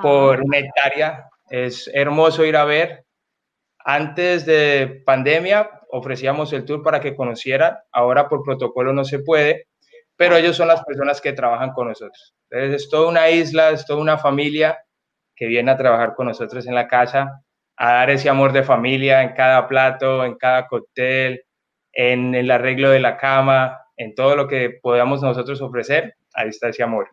por 0.00 0.40
una 0.42 0.58
hectárea. 0.58 1.28
Es 1.48 1.90
hermoso 1.92 2.44
ir 2.44 2.56
a 2.56 2.64
ver. 2.64 3.04
Antes 3.78 4.46
de 4.46 5.02
pandemia 5.04 5.70
ofrecíamos 5.90 6.52
el 6.52 6.64
tour 6.64 6.82
para 6.82 7.00
que 7.00 7.14
conocieran. 7.14 7.76
Ahora 7.92 8.28
por 8.28 8.42
protocolo 8.42 8.92
no 8.92 9.04
se 9.04 9.20
puede, 9.20 9.68
pero 10.16 10.36
ellos 10.36 10.56
son 10.56 10.68
las 10.68 10.82
personas 10.84 11.20
que 11.20 11.32
trabajan 11.32 11.72
con 11.72 11.88
nosotros. 11.88 12.34
Entonces 12.50 12.82
es 12.82 12.90
toda 12.90 13.08
una 13.08 13.30
isla, 13.30 13.70
es 13.70 13.86
toda 13.86 14.00
una 14.00 14.18
familia 14.18 14.78
que 15.34 15.46
viene 15.46 15.70
a 15.70 15.76
trabajar 15.76 16.14
con 16.14 16.26
nosotros 16.26 16.66
en 16.66 16.74
la 16.74 16.88
casa, 16.88 17.42
a 17.76 17.92
dar 17.92 18.10
ese 18.10 18.28
amor 18.28 18.52
de 18.52 18.62
familia 18.62 19.22
en 19.22 19.34
cada 19.34 19.68
plato, 19.68 20.24
en 20.24 20.36
cada 20.36 20.66
cóctel, 20.66 21.42
en 21.92 22.34
el 22.34 22.50
arreglo 22.50 22.90
de 22.90 23.00
la 23.00 23.16
cama, 23.16 23.80
en 23.96 24.14
todo 24.14 24.36
lo 24.36 24.48
que 24.48 24.78
podamos 24.82 25.22
nosotros 25.22 25.60
ofrecer, 25.60 26.14
ahí 26.34 26.48
está 26.48 26.68
ese 26.68 26.82
amor, 26.82 27.08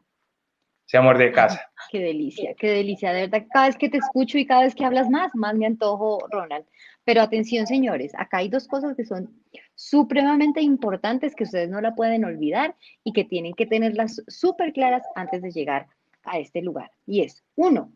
ese 0.85 0.97
amor 0.97 1.17
de 1.17 1.31
casa. 1.31 1.69
Qué 1.93 1.99
delicia, 1.99 2.55
qué 2.55 2.71
delicia, 2.71 3.13
de 3.13 3.27
verdad, 3.27 3.45
cada 3.53 3.67
vez 3.67 3.77
que 3.77 3.87
te 3.87 3.97
escucho 3.97 4.39
y 4.39 4.47
cada 4.47 4.63
vez 4.63 4.73
que 4.73 4.83
hablas 4.83 5.11
más, 5.11 5.29
más 5.35 5.53
me 5.53 5.67
antojo, 5.67 6.17
Ronald. 6.31 6.65
Pero 7.03 7.21
atención, 7.21 7.67
señores, 7.67 8.13
acá 8.17 8.37
hay 8.37 8.49
dos 8.49 8.67
cosas 8.67 8.95
que 8.95 9.05
son 9.05 9.29
supremamente 9.75 10.59
importantes 10.59 11.35
que 11.35 11.43
ustedes 11.43 11.69
no 11.69 11.81
la 11.81 11.93
pueden 11.93 12.25
olvidar 12.25 12.75
y 13.03 13.13
que 13.13 13.25
tienen 13.25 13.53
que 13.53 13.67
tenerlas 13.67 14.23
súper 14.27 14.73
claras 14.73 15.03
antes 15.13 15.43
de 15.43 15.51
llegar 15.51 15.85
a 16.23 16.39
este 16.39 16.63
lugar. 16.63 16.89
Y 17.05 17.21
es, 17.21 17.43
uno, 17.55 17.91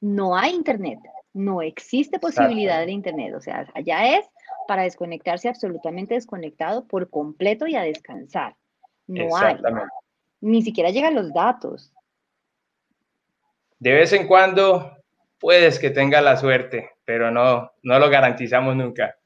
no 0.00 0.36
hay 0.36 0.52
internet, 0.52 0.98
no 1.34 1.62
existe 1.62 2.18
posibilidad 2.18 2.84
de 2.84 2.90
internet, 2.90 3.32
o 3.36 3.40
sea, 3.40 3.64
allá 3.76 4.18
es 4.18 4.26
para 4.66 4.82
desconectarse 4.82 5.48
absolutamente 5.48 6.14
desconectado 6.14 6.84
por 6.88 7.08
completo 7.10 7.68
y 7.68 7.76
a 7.76 7.82
descansar. 7.82 8.56
No 9.06 9.36
hay. 9.36 9.56
Ni 10.40 10.62
siquiera 10.62 10.90
llegan 10.90 11.14
los 11.14 11.32
datos. 11.32 11.92
De 13.82 13.92
vez 13.94 14.12
en 14.12 14.28
cuando 14.28 14.96
puedes 15.40 15.80
que 15.80 15.90
tenga 15.90 16.20
la 16.20 16.36
suerte, 16.36 16.90
pero 17.04 17.32
no, 17.32 17.72
no 17.82 17.98
lo 17.98 18.08
garantizamos 18.08 18.76
nunca. 18.76 19.16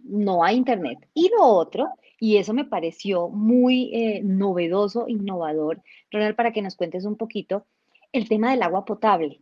No 0.00 0.44
hay 0.44 0.56
internet. 0.56 1.08
Y 1.14 1.30
lo 1.30 1.42
otro 1.42 1.88
y 2.20 2.36
eso 2.36 2.52
me 2.52 2.66
pareció 2.66 3.30
muy 3.30 3.94
eh, 3.94 4.20
novedoso, 4.22 5.08
innovador. 5.08 5.82
Ronald, 6.10 6.36
para 6.36 6.52
que 6.52 6.60
nos 6.60 6.76
cuentes 6.76 7.06
un 7.06 7.16
poquito, 7.16 7.64
el 8.12 8.28
tema 8.28 8.50
del 8.50 8.62
agua 8.62 8.84
potable. 8.84 9.40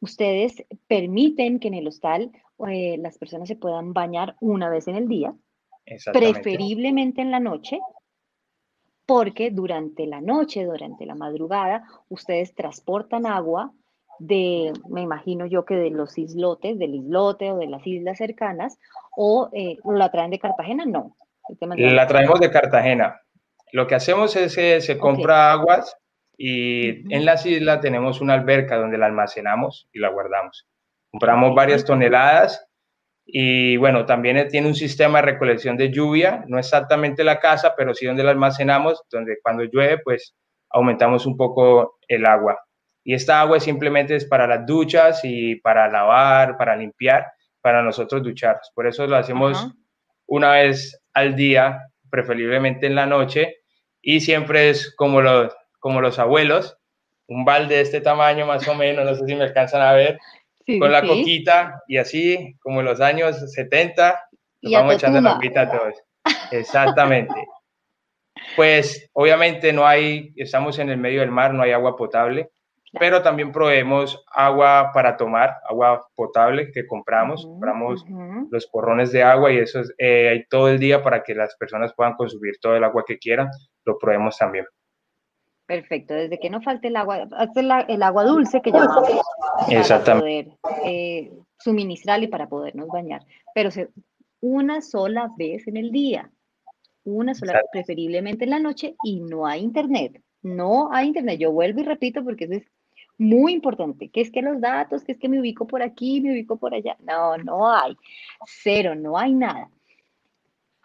Ustedes 0.00 0.64
permiten 0.88 1.60
que 1.60 1.68
en 1.68 1.74
el 1.74 1.86
hostal 1.86 2.32
eh, 2.68 2.96
las 2.98 3.18
personas 3.18 3.46
se 3.46 3.54
puedan 3.54 3.92
bañar 3.92 4.34
una 4.40 4.68
vez 4.68 4.88
en 4.88 4.96
el 4.96 5.06
día, 5.06 5.32
preferiblemente 6.12 7.22
en 7.22 7.30
la 7.30 7.38
noche, 7.38 7.78
porque 9.06 9.50
durante 9.50 10.06
la 10.06 10.20
noche, 10.20 10.64
durante 10.64 11.06
la 11.06 11.14
madrugada, 11.14 11.84
ustedes 12.08 12.54
transportan 12.54 13.24
agua 13.24 13.72
de, 14.18 14.72
me 14.88 15.02
imagino 15.02 15.46
yo 15.46 15.64
que 15.64 15.76
de 15.76 15.90
los 15.90 16.18
islotes, 16.18 16.78
del 16.78 16.94
islote 16.94 17.52
o 17.52 17.58
de 17.58 17.68
las 17.68 17.86
islas 17.86 18.18
cercanas, 18.18 18.78
o 19.16 19.48
eh, 19.52 19.76
la 19.84 20.10
traen 20.10 20.30
de 20.30 20.38
Cartagena, 20.38 20.84
no. 20.84 21.16
La 21.60 22.06
traemos 22.06 22.40
de 22.40 22.50
Cartagena. 22.50 23.20
Lo 23.72 23.86
que 23.86 23.94
hacemos 23.94 24.34
es 24.36 24.56
que 24.56 24.80
se 24.80 24.98
compra 24.98 25.52
aguas 25.52 25.96
y 26.36 27.14
en 27.14 27.24
las 27.24 27.46
islas 27.46 27.80
tenemos 27.80 28.20
una 28.20 28.34
alberca 28.34 28.76
donde 28.76 28.98
la 28.98 29.06
almacenamos 29.06 29.88
y 29.92 30.00
la 30.00 30.08
guardamos. 30.08 30.66
Compramos 31.10 31.54
varias 31.54 31.84
toneladas 31.84 32.66
Y 33.28 33.76
bueno, 33.76 34.06
también 34.06 34.46
tiene 34.48 34.68
un 34.68 34.76
sistema 34.76 35.18
de 35.18 35.26
recolección 35.26 35.76
de 35.76 35.90
lluvia, 35.90 36.44
no 36.46 36.60
exactamente 36.60 37.24
la 37.24 37.40
casa, 37.40 37.74
pero 37.76 37.92
sí 37.92 38.06
donde 38.06 38.22
la 38.22 38.30
almacenamos, 38.30 39.02
donde 39.10 39.38
cuando 39.42 39.64
llueve, 39.64 39.98
pues 39.98 40.34
aumentamos 40.70 41.26
un 41.26 41.36
poco 41.36 41.98
el 42.06 42.24
agua. 42.24 42.56
Y 43.02 43.14
esta 43.14 43.40
agua 43.40 43.58
simplemente 43.58 44.14
es 44.14 44.24
para 44.24 44.46
las 44.46 44.64
duchas 44.64 45.20
y 45.24 45.56
para 45.56 45.88
lavar, 45.88 46.56
para 46.56 46.76
limpiar, 46.76 47.26
para 47.60 47.82
nosotros 47.82 48.22
duchar. 48.22 48.60
Por 48.74 48.86
eso 48.86 49.06
lo 49.08 49.16
hacemos 49.16 49.72
una 50.26 50.52
vez 50.52 51.00
al 51.12 51.34
día, 51.34 51.80
preferiblemente 52.10 52.86
en 52.86 52.94
la 52.94 53.06
noche, 53.06 53.56
y 54.00 54.20
siempre 54.20 54.70
es 54.70 54.94
como 54.94 55.20
los, 55.20 55.52
como 55.80 56.00
los 56.00 56.18
abuelos, 56.20 56.78
un 57.28 57.44
balde 57.44 57.76
de 57.76 57.80
este 57.80 58.00
tamaño 58.00 58.46
más 58.46 58.66
o 58.68 58.74
menos, 58.74 59.04
no 59.04 59.14
sé 59.16 59.26
si 59.26 59.34
me 59.34 59.44
alcanzan 59.44 59.82
a 59.82 59.92
ver, 59.92 60.18
con 60.66 60.90
la 60.90 61.02
coquita 61.02 61.82
y 61.86 61.96
así 61.96 62.56
como 62.60 62.80
en 62.80 62.86
los 62.86 63.00
años 63.00 63.52
70, 63.52 64.20
nos 64.62 64.72
vamos 64.72 64.94
echando 64.96 65.20
la 65.20 65.34
coquita 65.34 65.62
a 65.62 65.70
todos. 65.70 65.94
Exactamente. 66.50 67.34
Pues 68.54 69.08
obviamente 69.12 69.72
no 69.72 69.86
hay, 69.86 70.32
estamos 70.36 70.78
en 70.78 70.90
el 70.90 70.98
medio 70.98 71.20
del 71.20 71.30
mar, 71.30 71.54
no 71.54 71.62
hay 71.62 71.72
agua 71.72 71.96
potable, 71.96 72.50
pero 72.98 73.22
también 73.22 73.52
proveemos 73.52 74.24
agua 74.30 74.90
para 74.92 75.16
tomar, 75.16 75.56
agua 75.68 76.06
potable 76.14 76.70
que 76.72 76.86
compramos, 76.86 77.44
compramos 77.44 78.04
los 78.50 78.66
porrones 78.66 79.12
de 79.12 79.22
agua 79.22 79.52
y 79.52 79.58
eso 79.58 79.80
es 79.80 79.94
eh, 79.98 80.28
hay 80.28 80.46
todo 80.48 80.68
el 80.68 80.78
día 80.78 81.02
para 81.02 81.22
que 81.22 81.34
las 81.34 81.56
personas 81.56 81.92
puedan 81.94 82.14
consumir 82.14 82.54
todo 82.60 82.76
el 82.76 82.84
agua 82.84 83.04
que 83.06 83.18
quieran, 83.18 83.48
lo 83.84 83.98
proveemos 83.98 84.36
también. 84.36 84.66
Perfecto, 85.66 86.14
desde 86.14 86.38
que 86.38 86.48
no 86.48 86.62
falte 86.62 86.88
el 86.88 86.96
agua, 86.96 87.26
el 87.88 88.02
agua 88.02 88.24
dulce 88.24 88.62
que 88.62 88.70
llamamos 88.70 89.08
para 89.68 90.20
poder 90.20 90.48
eh, 90.84 91.32
suministrar 91.58 92.22
y 92.22 92.28
para 92.28 92.48
podernos 92.48 92.86
bañar, 92.86 93.26
pero 93.52 93.70
una 94.40 94.80
sola 94.80 95.32
vez 95.36 95.66
en 95.66 95.76
el 95.76 95.90
día, 95.90 96.30
una 97.02 97.34
sola, 97.34 97.62
preferiblemente 97.72 98.44
en 98.44 98.50
la 98.50 98.60
noche 98.60 98.94
y 99.02 99.20
no 99.20 99.44
hay 99.44 99.62
internet, 99.62 100.22
no 100.42 100.92
hay 100.92 101.08
internet. 101.08 101.38
Yo 101.40 101.50
vuelvo 101.50 101.80
y 101.80 101.84
repito 101.84 102.22
porque 102.22 102.44
eso 102.44 102.54
es 102.54 102.70
muy 103.18 103.52
importante, 103.52 104.08
que 104.08 104.20
es 104.20 104.30
que 104.30 104.42
los 104.42 104.60
datos, 104.60 105.02
que 105.02 105.12
es 105.12 105.18
que 105.18 105.28
me 105.28 105.40
ubico 105.40 105.66
por 105.66 105.82
aquí, 105.82 106.20
me 106.20 106.32
ubico 106.32 106.58
por 106.58 106.74
allá, 106.74 106.96
no, 107.00 107.36
no 107.38 107.72
hay, 107.72 107.96
cero, 108.46 108.94
no 108.94 109.18
hay 109.18 109.32
nada. 109.32 109.70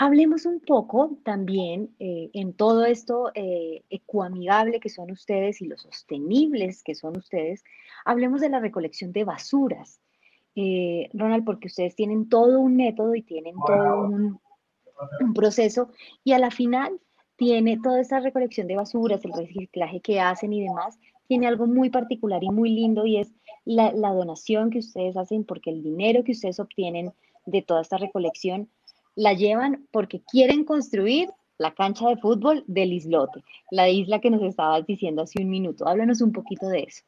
Hablemos 0.03 0.47
un 0.47 0.61
poco 0.61 1.19
también 1.23 1.95
eh, 1.99 2.31
en 2.33 2.53
todo 2.53 2.85
esto 2.85 3.29
eh, 3.35 3.83
ecoamigable 3.91 4.79
que 4.79 4.89
son 4.89 5.11
ustedes 5.11 5.61
y 5.61 5.67
los 5.67 5.83
sostenibles 5.83 6.81
que 6.81 6.95
son 6.95 7.15
ustedes. 7.17 7.63
Hablemos 8.03 8.41
de 8.41 8.49
la 8.49 8.59
recolección 8.59 9.11
de 9.11 9.25
basuras. 9.25 10.01
Eh, 10.55 11.07
Ronald, 11.13 11.45
porque 11.45 11.67
ustedes 11.67 11.93
tienen 11.93 12.29
todo 12.29 12.59
un 12.59 12.77
método 12.77 13.13
y 13.13 13.21
tienen 13.21 13.53
todo 13.67 14.05
un, 14.05 14.39
un 15.19 15.33
proceso 15.35 15.91
y 16.23 16.31
a 16.31 16.39
la 16.39 16.49
final 16.49 16.99
tiene 17.35 17.77
toda 17.79 18.01
esta 18.01 18.19
recolección 18.19 18.65
de 18.65 18.77
basuras, 18.77 19.23
el 19.23 19.33
reciclaje 19.33 20.01
que 20.01 20.19
hacen 20.19 20.51
y 20.51 20.63
demás, 20.63 20.97
tiene 21.27 21.45
algo 21.45 21.67
muy 21.67 21.91
particular 21.91 22.43
y 22.43 22.49
muy 22.49 22.71
lindo 22.71 23.05
y 23.05 23.17
es 23.17 23.31
la, 23.65 23.91
la, 23.91 24.09
donación 24.13 24.71
que 24.71 24.79
ustedes 24.79 25.15
hacen 25.15 25.43
porque 25.43 25.69
el 25.69 25.83
dinero 25.83 26.23
que 26.23 26.31
ustedes 26.31 26.59
obtienen 26.59 27.13
de 27.45 27.61
toda 27.61 27.81
esta 27.81 27.97
recolección 27.97 28.67
la 29.15 29.33
llevan 29.33 29.87
porque 29.91 30.21
quieren 30.31 30.63
construir 30.63 31.29
la 31.57 31.73
cancha 31.73 32.09
de 32.09 32.17
fútbol 32.17 32.63
del 32.67 32.91
islote, 32.91 33.43
la 33.69 33.87
isla 33.87 34.19
que 34.19 34.31
nos 34.31 34.41
estabas 34.41 34.85
diciendo 34.85 35.21
hace 35.21 35.41
un 35.41 35.49
minuto. 35.49 35.87
Háblanos 35.87 36.21
un 36.21 36.31
poquito 36.31 36.67
de 36.67 36.83
eso. 36.83 37.03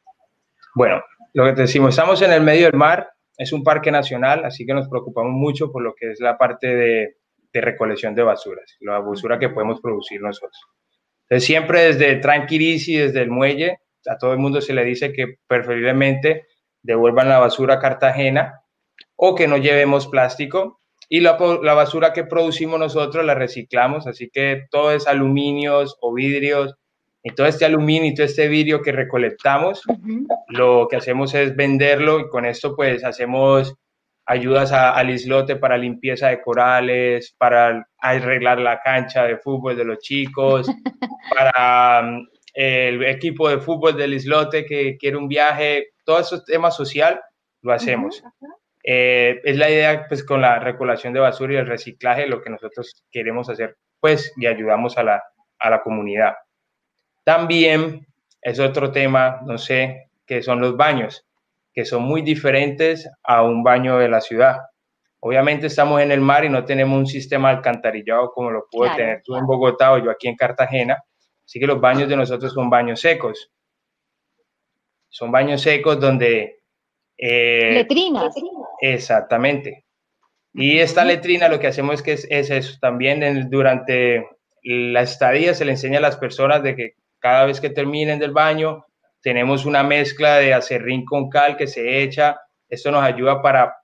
Bueno, 0.74 1.02
lo 1.34 1.44
que 1.44 1.52
te 1.52 1.62
decimos, 1.62 1.90
estamos 1.90 2.22
en 2.22 2.32
el 2.32 2.42
medio 2.42 2.66
del 2.66 2.78
mar, 2.78 3.08
es 3.36 3.52
un 3.52 3.64
parque 3.64 3.90
nacional, 3.90 4.44
así 4.44 4.64
que 4.64 4.74
nos 4.74 4.88
preocupamos 4.88 5.32
mucho 5.32 5.72
por 5.72 5.82
lo 5.82 5.94
que 5.94 6.12
es 6.12 6.20
la 6.20 6.38
parte 6.38 6.68
de, 6.74 7.16
recolección 7.52 8.16
de 8.16 8.22
basuras, 8.24 8.76
la 8.80 8.98
basura 8.98 9.38
que 9.38 9.48
podemos 9.48 9.80
producir 9.80 10.20
nosotros. 10.20 10.60
Entonces, 11.22 11.46
siempre 11.46 11.82
desde 11.82 12.16
Tranquilisi, 12.16 12.96
desde 12.96 13.22
el 13.22 13.30
muelle, 13.30 13.78
a 14.08 14.18
todo 14.18 14.32
el 14.32 14.38
mundo 14.38 14.60
se 14.60 14.74
le 14.74 14.84
dice 14.84 15.12
que 15.12 15.36
preferiblemente 15.46 16.46
devuelvan 16.82 17.28
la 17.28 17.38
basura 17.38 17.74
a 17.74 17.78
Cartagena 17.78 18.60
o 19.14 19.36
que 19.36 19.46
no 19.46 19.56
llevemos 19.56 20.08
plástico 20.08 20.80
y 21.08 21.20
la, 21.20 21.32
basura 21.32 22.12
que 22.12 22.24
producimos 22.24 22.78
nosotros 22.78 23.24
la 23.24 23.34
reciclamos, 23.34 24.06
así 24.06 24.30
que 24.32 24.66
todo 24.70 24.92
es 24.92 25.06
aluminios 25.06 25.96
o 26.00 26.12
vidrios, 26.12 26.74
y 27.22 27.30
todo 27.30 27.46
este 27.46 27.64
aluminio 27.64 28.10
y 28.10 28.14
todo 28.14 28.26
este 28.26 28.48
vidrio 28.48 28.82
que 28.82 28.92
recolectamos, 28.92 29.82
lo 30.48 30.86
que 30.88 30.96
hacemos 30.96 31.34
es 31.34 31.56
venderlo 31.56 32.20
y 32.20 32.28
con 32.28 32.44
esto 32.44 32.76
pues 32.76 33.02
hacemos 33.02 33.74
ayudas 34.26 34.72
al 34.72 35.10
islote 35.10 35.56
para 35.56 35.78
limpieza 35.78 36.28
de 36.28 36.40
corales, 36.40 37.34
para 37.38 37.86
arreglar 37.98 38.58
la 38.60 38.80
cancha 38.80 39.24
de 39.24 39.38
fútbol 39.38 39.76
de 39.76 39.84
los 39.84 39.98
chicos, 39.98 40.66
para 41.34 42.02
mm, 42.02 42.28
el 42.54 43.04
equipo 43.04 43.48
de 43.48 43.58
fútbol 43.58 43.96
del 43.96 44.14
islote 44.14 44.64
que 44.64 44.96
quiere 44.98 45.16
un 45.16 45.28
viaje, 45.28 45.88
todo 46.04 46.20
esos 46.20 46.44
temas 46.44 46.76
social 46.76 47.20
lo 47.62 47.72
hacemos. 47.72 48.22
Eh, 48.86 49.40
es 49.42 49.56
la 49.56 49.70
idea, 49.70 50.06
pues, 50.06 50.22
con 50.22 50.42
la 50.42 50.58
recolección 50.58 51.14
de 51.14 51.20
basura 51.20 51.54
y 51.54 51.56
el 51.56 51.66
reciclaje, 51.66 52.26
lo 52.26 52.42
que 52.42 52.50
nosotros 52.50 53.04
queremos 53.10 53.48
hacer, 53.48 53.76
pues, 53.98 54.32
y 54.36 54.46
ayudamos 54.46 54.98
a 54.98 55.02
la, 55.02 55.22
a 55.58 55.70
la 55.70 55.80
comunidad. 55.82 56.34
También 57.24 58.06
es 58.42 58.60
otro 58.60 58.92
tema, 58.92 59.40
no 59.46 59.56
sé, 59.56 60.10
que 60.26 60.42
son 60.42 60.60
los 60.60 60.76
baños, 60.76 61.26
que 61.72 61.86
son 61.86 62.02
muy 62.02 62.20
diferentes 62.20 63.10
a 63.22 63.42
un 63.42 63.64
baño 63.64 63.98
de 63.98 64.08
la 64.08 64.20
ciudad. 64.20 64.58
Obviamente 65.20 65.68
estamos 65.68 66.02
en 66.02 66.12
el 66.12 66.20
mar 66.20 66.44
y 66.44 66.50
no 66.50 66.66
tenemos 66.66 66.98
un 66.98 67.06
sistema 67.06 67.48
alcantarillado 67.48 68.30
como 68.32 68.50
lo 68.50 68.66
puedo 68.70 68.94
tener 68.94 69.22
tú 69.24 69.34
en 69.36 69.46
Bogotá 69.46 69.94
o 69.94 69.98
yo 69.98 70.10
aquí 70.10 70.28
en 70.28 70.36
Cartagena. 70.36 71.02
Así 71.42 71.58
que 71.58 71.66
los 71.66 71.80
baños 71.80 72.10
de 72.10 72.16
nosotros 72.16 72.52
son 72.52 72.68
baños 72.68 73.00
secos. 73.00 73.50
Son 75.08 75.32
baños 75.32 75.62
secos 75.62 75.98
donde... 75.98 76.60
Eh, 77.16 77.72
letrinas. 77.72 78.34
Exactamente. 78.80 79.84
Y 80.52 80.78
esta 80.78 81.04
letrina 81.04 81.48
lo 81.48 81.58
que 81.58 81.66
hacemos 81.66 81.96
es 81.96 82.02
que 82.02 82.12
es, 82.12 82.50
eso. 82.50 82.78
También 82.80 83.50
durante 83.50 84.26
la 84.62 85.02
estadía 85.02 85.54
se 85.54 85.64
le 85.64 85.72
enseña 85.72 85.98
a 85.98 86.02
las 86.02 86.16
personas 86.16 86.62
de 86.62 86.76
que 86.76 86.94
cada 87.18 87.44
vez 87.44 87.60
que 87.60 87.70
terminen 87.70 88.18
del 88.18 88.32
baño 88.32 88.84
tenemos 89.20 89.64
una 89.64 89.82
mezcla 89.82 90.36
de 90.36 90.54
acerrín 90.54 91.04
con 91.04 91.28
cal 91.28 91.56
que 91.56 91.66
se 91.66 92.02
echa. 92.02 92.40
Esto 92.68 92.90
nos 92.90 93.02
ayuda 93.02 93.42
para 93.42 93.74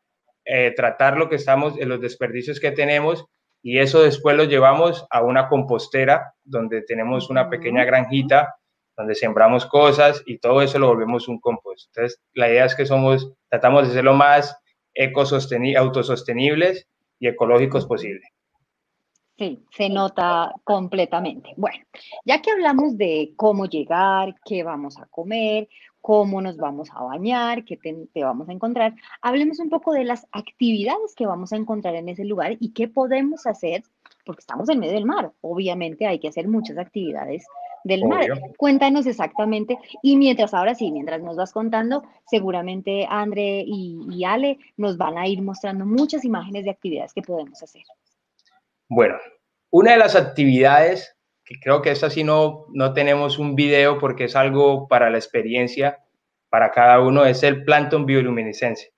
eh, 0.44 0.72
tratar 0.76 1.16
lo 1.16 1.28
que 1.28 1.36
estamos, 1.36 1.78
en 1.78 1.88
los 1.88 2.00
desperdicios 2.00 2.60
que 2.60 2.70
tenemos 2.70 3.24
y 3.62 3.78
eso 3.78 4.02
después 4.02 4.36
lo 4.36 4.44
llevamos 4.44 5.06
a 5.10 5.22
una 5.22 5.48
compostera 5.48 6.34
donde 6.44 6.82
tenemos 6.82 7.30
una 7.30 7.50
pequeña 7.50 7.84
granjita 7.84 8.54
donde 8.96 9.14
sembramos 9.14 9.66
cosas 9.66 10.22
y 10.26 10.38
todo 10.38 10.62
eso 10.62 10.78
lo 10.78 10.88
volvemos 10.88 11.26
un 11.28 11.40
compost. 11.40 11.88
Entonces, 11.88 12.20
la 12.34 12.48
idea 12.48 12.66
es 12.66 12.74
que 12.74 12.84
somos, 12.84 13.32
tratamos 13.48 13.88
de 13.88 13.94
ser 13.94 14.04
lo 14.04 14.14
más 14.14 14.59
autosostenibles 14.96 16.86
y 17.18 17.28
ecológicos 17.28 17.86
posible. 17.86 18.22
Sí, 19.38 19.64
se 19.70 19.88
nota 19.88 20.54
completamente. 20.64 21.54
Bueno, 21.56 21.82
ya 22.26 22.42
que 22.42 22.50
hablamos 22.50 22.98
de 22.98 23.32
cómo 23.36 23.64
llegar, 23.64 24.34
qué 24.44 24.62
vamos 24.62 24.98
a 24.98 25.06
comer, 25.06 25.66
cómo 26.00 26.40
nos 26.42 26.56
vamos 26.56 26.90
a 26.94 27.02
bañar, 27.02 27.64
qué 27.64 27.76
te, 27.76 28.22
vamos 28.22 28.48
a 28.48 28.52
encontrar, 28.52 28.94
hablemos 29.22 29.58
un 29.58 29.70
poco 29.70 29.92
de 29.92 30.04
las 30.04 30.26
actividades 30.32 31.14
que 31.14 31.26
vamos 31.26 31.52
a 31.52 31.56
encontrar 31.56 31.94
en 31.94 32.08
ese 32.08 32.24
lugar 32.24 32.56
y 32.60 32.72
qué 32.72 32.88
podemos 32.88 33.46
hacer, 33.46 33.82
porque 34.24 34.40
estamos 34.40 34.68
en 34.68 34.78
medio 34.78 34.92
del 34.92 35.06
mar. 35.06 35.32
Obviamente 35.40 36.06
hay 36.06 36.18
que 36.18 36.28
hacer 36.28 36.48
muchas 36.48 36.78
actividades 36.78 37.46
del 37.84 38.06
mar. 38.06 38.26
Cuéntanos 38.56 39.06
exactamente. 39.06 39.78
Y 40.02 40.16
mientras 40.16 40.54
ahora 40.54 40.74
sí, 40.74 40.90
mientras 40.90 41.20
nos 41.22 41.36
vas 41.36 41.52
contando, 41.52 42.02
seguramente 42.26 43.06
André 43.08 43.64
y, 43.66 44.24
Ale 44.24 44.58
nos 44.76 44.96
van 44.96 45.18
a 45.18 45.26
ir 45.26 45.42
mostrando 45.42 45.86
muchas 45.86 46.24
imágenes 46.24 46.64
de 46.64 46.70
actividades 46.70 47.12
que 47.12 47.22
podemos 47.22 47.62
hacer. 47.62 47.82
Bueno, 48.88 49.16
una 49.70 49.92
de 49.92 49.98
las 49.98 50.16
actividades, 50.16 51.16
que 51.44 51.56
creo 51.60 51.82
que 51.82 51.90
esta 51.90 52.10
sí 52.10 52.24
no, 52.24 52.66
no 52.72 52.92
tenemos 52.92 53.38
un 53.38 53.54
video 53.54 53.98
porque 53.98 54.24
es 54.24 54.36
algo 54.36 54.88
para 54.88 55.10
la 55.10 55.18
experiencia, 55.18 55.98
para 56.48 56.70
cada 56.70 57.00
uno, 57.00 57.24
es 57.24 57.42
el 57.42 57.64
plancton 57.64 58.06
bioluminiscencia. 58.06 58.90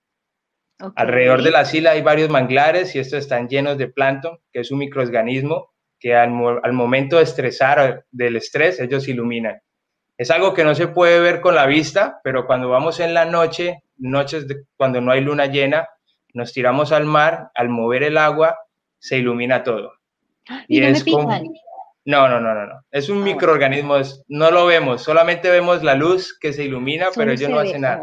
Alrededor 0.97 1.43
de 1.43 1.51
la 1.53 1.63
isla 1.63 1.93
hay 1.93 2.03
varios 2.03 2.29
manglares 2.29 2.97
y 2.97 2.99
estos 2.99 3.21
están 3.21 3.49
llenos 3.49 3.79
de 3.79 3.89
plancton, 3.89 4.41
que 4.51 4.61
es 4.61 4.71
un 4.73 4.79
microorganismo 4.79 5.72
que 6.03 6.17
al, 6.17 6.31
momento 6.31 7.19
de 7.19 7.23
estresar, 7.23 8.05
del 8.11 8.35
estrés, 8.35 8.81
ellos 8.81 9.07
iluminan. 9.07 9.61
Es 10.19 10.33
algo 10.33 10.53
que 10.53 10.65
no 10.65 10.75
se 10.75 10.89
puede 10.89 11.21
ver 11.21 11.41
con 11.41 11.55
la 11.55 11.67
vista, 11.67 12.21
pero 12.25 12.45
cuando 12.45 12.69
vamos 12.69 12.99
en 12.99 13.15
la 13.15 13.25
noche, 13.25 13.85
noches 13.99 14.47
cuando 14.77 15.01
no 15.01 15.13
hay 15.13 15.21
luna 15.21 15.47
llena, 15.47 15.89
nos 16.35 16.53
tiramos 16.53 16.91
al 16.91 17.05
mar, 17.05 17.51
al 17.55 17.69
mover 17.69 18.03
el 18.03 18.19
agua, 18.19 18.59
se 18.99 19.19
ilumina 19.19 19.63
todo. 19.63 19.93
Y, 20.67 20.81
no 20.81 20.89
es 20.89 21.05
como... 21.05 21.41
No, 22.05 22.29
no, 22.29 22.41
no, 22.41 22.53
no, 22.53 22.67
no. 22.67 22.85
Es 22.91 23.09
un 23.09 23.23
ah, 23.23 23.25
microorganismo, 23.25 23.95
no 24.27 24.51
lo 24.51 24.67
vemos, 24.67 25.05
solamente 25.05 25.49
vemos 25.51 25.85
la 25.85 25.95
luz 25.95 26.37
que 26.37 26.53
se 26.53 26.65
ilumina, 26.65 27.11
pero 27.15 27.31
ellos 27.31 27.49
no 27.49 27.61
hacen 27.61 27.83
nada. 27.83 28.03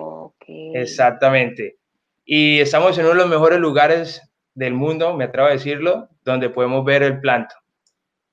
Exactamente. 0.73 1.79
Y 2.23 2.62
estamos 2.62 2.97
en 2.97 3.03
uno 3.03 3.15
de 3.15 3.19
los 3.19 3.29
mejores 3.29 3.59
lugares 3.59 4.21
del 4.53 4.73
mundo, 4.73 5.17
me 5.17 5.25
atrevo 5.25 5.49
a 5.49 5.51
decirlo, 5.51 6.07
donde 6.23 6.49
podemos 6.49 6.85
ver 6.85 7.03
el 7.03 7.19
planto. 7.19 7.55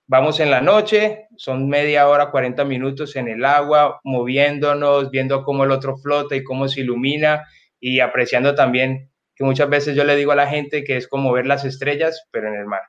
Vamos 0.08 0.38
en 0.38 0.52
la 0.52 0.60
noche, 0.60 1.26
son 1.36 1.68
media 1.68 2.08
hora, 2.08 2.30
40 2.30 2.64
minutos 2.64 3.16
en 3.16 3.26
el 3.26 3.44
agua, 3.44 4.00
moviéndonos, 4.04 5.10
viendo 5.10 5.42
cómo 5.42 5.64
el 5.64 5.72
otro 5.72 5.96
flota 5.96 6.36
y 6.36 6.44
cómo 6.44 6.68
se 6.68 6.82
ilumina 6.82 7.44
y 7.80 7.98
apreciando 7.98 8.54
también 8.54 9.10
que 9.34 9.44
muchas 9.44 9.68
veces 9.68 9.96
yo 9.96 10.04
le 10.04 10.14
digo 10.14 10.30
a 10.30 10.36
la 10.36 10.46
gente 10.46 10.84
que 10.84 10.96
es 10.96 11.08
como 11.08 11.32
ver 11.32 11.46
las 11.46 11.64
estrellas, 11.64 12.26
pero 12.30 12.48
en 12.48 12.54
el 12.54 12.66
mar. 12.66 12.82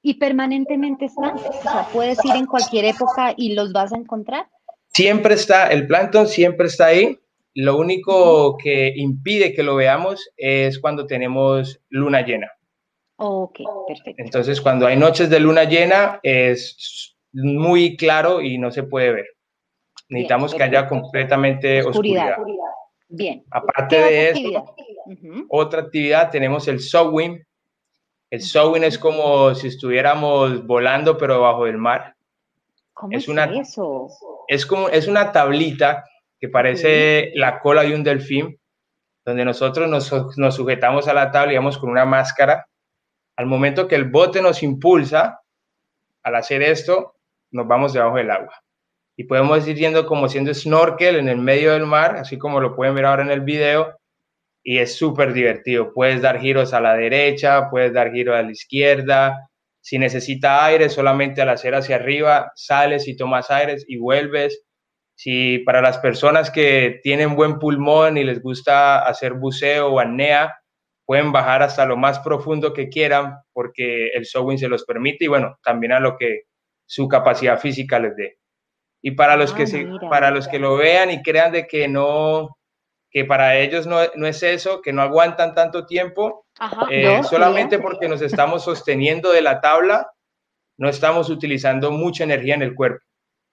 ¿Y 0.00 0.14
permanentemente 0.14 1.06
están? 1.06 1.36
O 1.36 1.62
sea, 1.62 1.88
puedes 1.92 2.24
ir 2.24 2.36
en 2.36 2.46
cualquier 2.46 2.84
época 2.84 3.34
y 3.36 3.54
los 3.54 3.72
vas 3.72 3.92
a 3.92 3.96
encontrar. 3.96 4.46
Siempre 4.94 5.34
está, 5.34 5.66
el 5.68 5.88
plancton 5.88 6.28
siempre 6.28 6.68
está 6.68 6.86
ahí. 6.86 7.18
Lo 7.52 7.76
único 7.76 8.56
que 8.56 8.92
impide 8.94 9.52
que 9.52 9.64
lo 9.64 9.74
veamos 9.74 10.30
es 10.36 10.78
cuando 10.78 11.06
tenemos 11.06 11.80
luna 11.88 12.22
llena. 12.22 12.48
Ok, 13.16 13.60
perfecto. 13.88 14.22
Entonces, 14.22 14.60
cuando 14.60 14.86
hay 14.86 14.96
noches 14.96 15.30
de 15.30 15.40
luna 15.40 15.64
llena, 15.64 16.20
es 16.22 17.16
muy 17.32 17.96
claro 17.96 18.40
y 18.40 18.58
no 18.58 18.70
se 18.70 18.82
puede 18.82 19.12
ver. 19.12 19.26
Necesitamos 20.08 20.54
que 20.54 20.62
haya 20.62 20.86
completamente 20.86 21.82
oscuridad. 21.82 22.36
Bien. 23.08 23.44
Aparte 23.50 23.96
de 23.96 24.30
eso, 24.30 24.74
otra 25.48 25.82
actividad 25.82 26.30
tenemos 26.30 26.68
el 26.68 26.80
sowing. 26.80 27.42
El 28.30 28.42
sowing 28.42 28.84
es 28.84 28.98
como 28.98 29.54
si 29.54 29.68
estuviéramos 29.68 30.66
volando 30.66 31.16
pero 31.16 31.40
bajo 31.40 31.66
el 31.66 31.78
mar. 31.78 32.14
¿Cómo 32.92 33.16
es, 33.16 33.28
una, 33.28 33.44
eso? 33.44 34.08
Es 34.48 34.64
como 34.66 34.88
es 34.88 35.06
una 35.06 35.32
tablita 35.32 36.04
que 36.38 36.48
parece 36.48 37.32
la 37.34 37.60
cola 37.60 37.82
de 37.82 37.94
un 37.94 38.02
delfín, 38.02 38.58
donde 39.24 39.44
nosotros 39.44 39.88
nos, 39.88 40.12
nos 40.36 40.54
sujetamos 40.54 41.08
a 41.08 41.14
la 41.14 41.30
tabla 41.30 41.52
y 41.52 41.56
vamos 41.56 41.78
con 41.78 41.90
una 41.90 42.04
máscara 42.04 42.66
al 43.36 43.46
momento 43.46 43.86
que 43.86 43.94
el 43.94 44.04
bote 44.04 44.40
nos 44.40 44.62
impulsa, 44.62 45.40
al 46.22 46.34
hacer 46.34 46.62
esto, 46.62 47.16
nos 47.52 47.66
vamos 47.68 47.92
debajo 47.92 48.16
del 48.16 48.30
agua. 48.30 48.54
Y 49.16 49.24
podemos 49.24 49.66
ir 49.68 49.76
yendo 49.76 50.06
como 50.06 50.28
siendo 50.28 50.52
snorkel 50.52 51.16
en 51.16 51.28
el 51.28 51.38
medio 51.38 51.72
del 51.72 51.86
mar, 51.86 52.16
así 52.16 52.38
como 52.38 52.60
lo 52.60 52.74
pueden 52.74 52.94
ver 52.94 53.04
ahora 53.04 53.22
en 53.22 53.30
el 53.30 53.40
video, 53.40 53.96
y 54.62 54.78
es 54.78 54.96
súper 54.96 55.32
divertido. 55.32 55.92
Puedes 55.92 56.20
dar 56.22 56.40
giros 56.40 56.74
a 56.74 56.80
la 56.80 56.94
derecha, 56.94 57.70
puedes 57.70 57.92
dar 57.92 58.10
giros 58.10 58.36
a 58.36 58.42
la 58.42 58.50
izquierda. 58.50 59.48
Si 59.80 59.98
necesita 59.98 60.64
aire, 60.64 60.88
solamente 60.88 61.40
al 61.40 61.50
hacer 61.50 61.74
hacia 61.74 61.96
arriba, 61.96 62.50
sales 62.56 63.06
y 63.06 63.16
tomas 63.16 63.50
aire 63.50 63.76
y 63.86 63.96
vuelves. 63.96 64.64
Si 65.14 65.58
para 65.60 65.80
las 65.80 65.98
personas 65.98 66.50
que 66.50 66.98
tienen 67.02 67.36
buen 67.36 67.58
pulmón 67.60 68.16
y 68.18 68.24
les 68.24 68.42
gusta 68.42 68.98
hacer 69.06 69.34
buceo 69.34 69.92
o 69.92 70.00
apnea, 70.00 70.56
pueden 71.06 71.32
bajar 71.32 71.62
hasta 71.62 71.86
lo 71.86 71.96
más 71.96 72.18
profundo 72.18 72.72
que 72.74 72.88
quieran 72.88 73.38
porque 73.52 74.08
el 74.08 74.26
sowing 74.26 74.58
se 74.58 74.68
los 74.68 74.84
permite 74.84 75.24
y 75.24 75.28
bueno, 75.28 75.56
también 75.62 75.92
a 75.92 76.00
lo 76.00 76.16
que 76.18 76.42
su 76.84 77.08
capacidad 77.08 77.58
física 77.58 77.98
les 77.98 78.16
dé. 78.16 78.38
Y 79.00 79.12
para 79.12 79.36
los, 79.36 79.52
que, 79.52 79.62
ah, 79.62 80.10
para 80.10 80.30
los 80.32 80.48
que 80.48 80.58
lo 80.58 80.76
vean 80.76 81.10
y 81.10 81.22
crean 81.22 81.52
de 81.52 81.66
que 81.66 81.86
no, 81.86 82.58
que 83.10 83.24
para 83.24 83.56
ellos 83.56 83.86
no, 83.86 83.98
no 84.16 84.26
es 84.26 84.42
eso, 84.42 84.82
que 84.82 84.92
no 84.92 85.00
aguantan 85.00 85.54
tanto 85.54 85.86
tiempo, 85.86 86.46
eh, 86.90 87.20
solamente 87.22 87.78
porque 87.78 88.08
nos 88.08 88.20
estamos 88.20 88.64
sosteniendo 88.64 89.30
de 89.30 89.42
la 89.42 89.60
tabla, 89.60 90.10
no 90.76 90.88
estamos 90.88 91.30
utilizando 91.30 91.92
mucha 91.92 92.24
energía 92.24 92.54
en 92.54 92.62
el 92.62 92.74
cuerpo. 92.74 93.04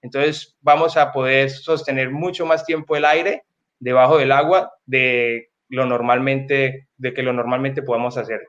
Entonces 0.02 0.58
vamos 0.60 0.98
a 0.98 1.12
poder 1.12 1.50
sostener 1.50 2.10
mucho 2.10 2.46
más 2.46 2.66
tiempo 2.66 2.96
el 2.96 3.06
aire 3.06 3.44
debajo 3.80 4.18
del 4.18 4.32
agua 4.32 4.74
de 4.86 5.50
lo 5.74 5.88
normalmente, 5.88 6.88
de 6.98 7.14
que 7.14 7.24
lo 7.24 7.34
normalmente 7.34 7.82
podamos 7.82 8.16
hacer. 8.18 8.42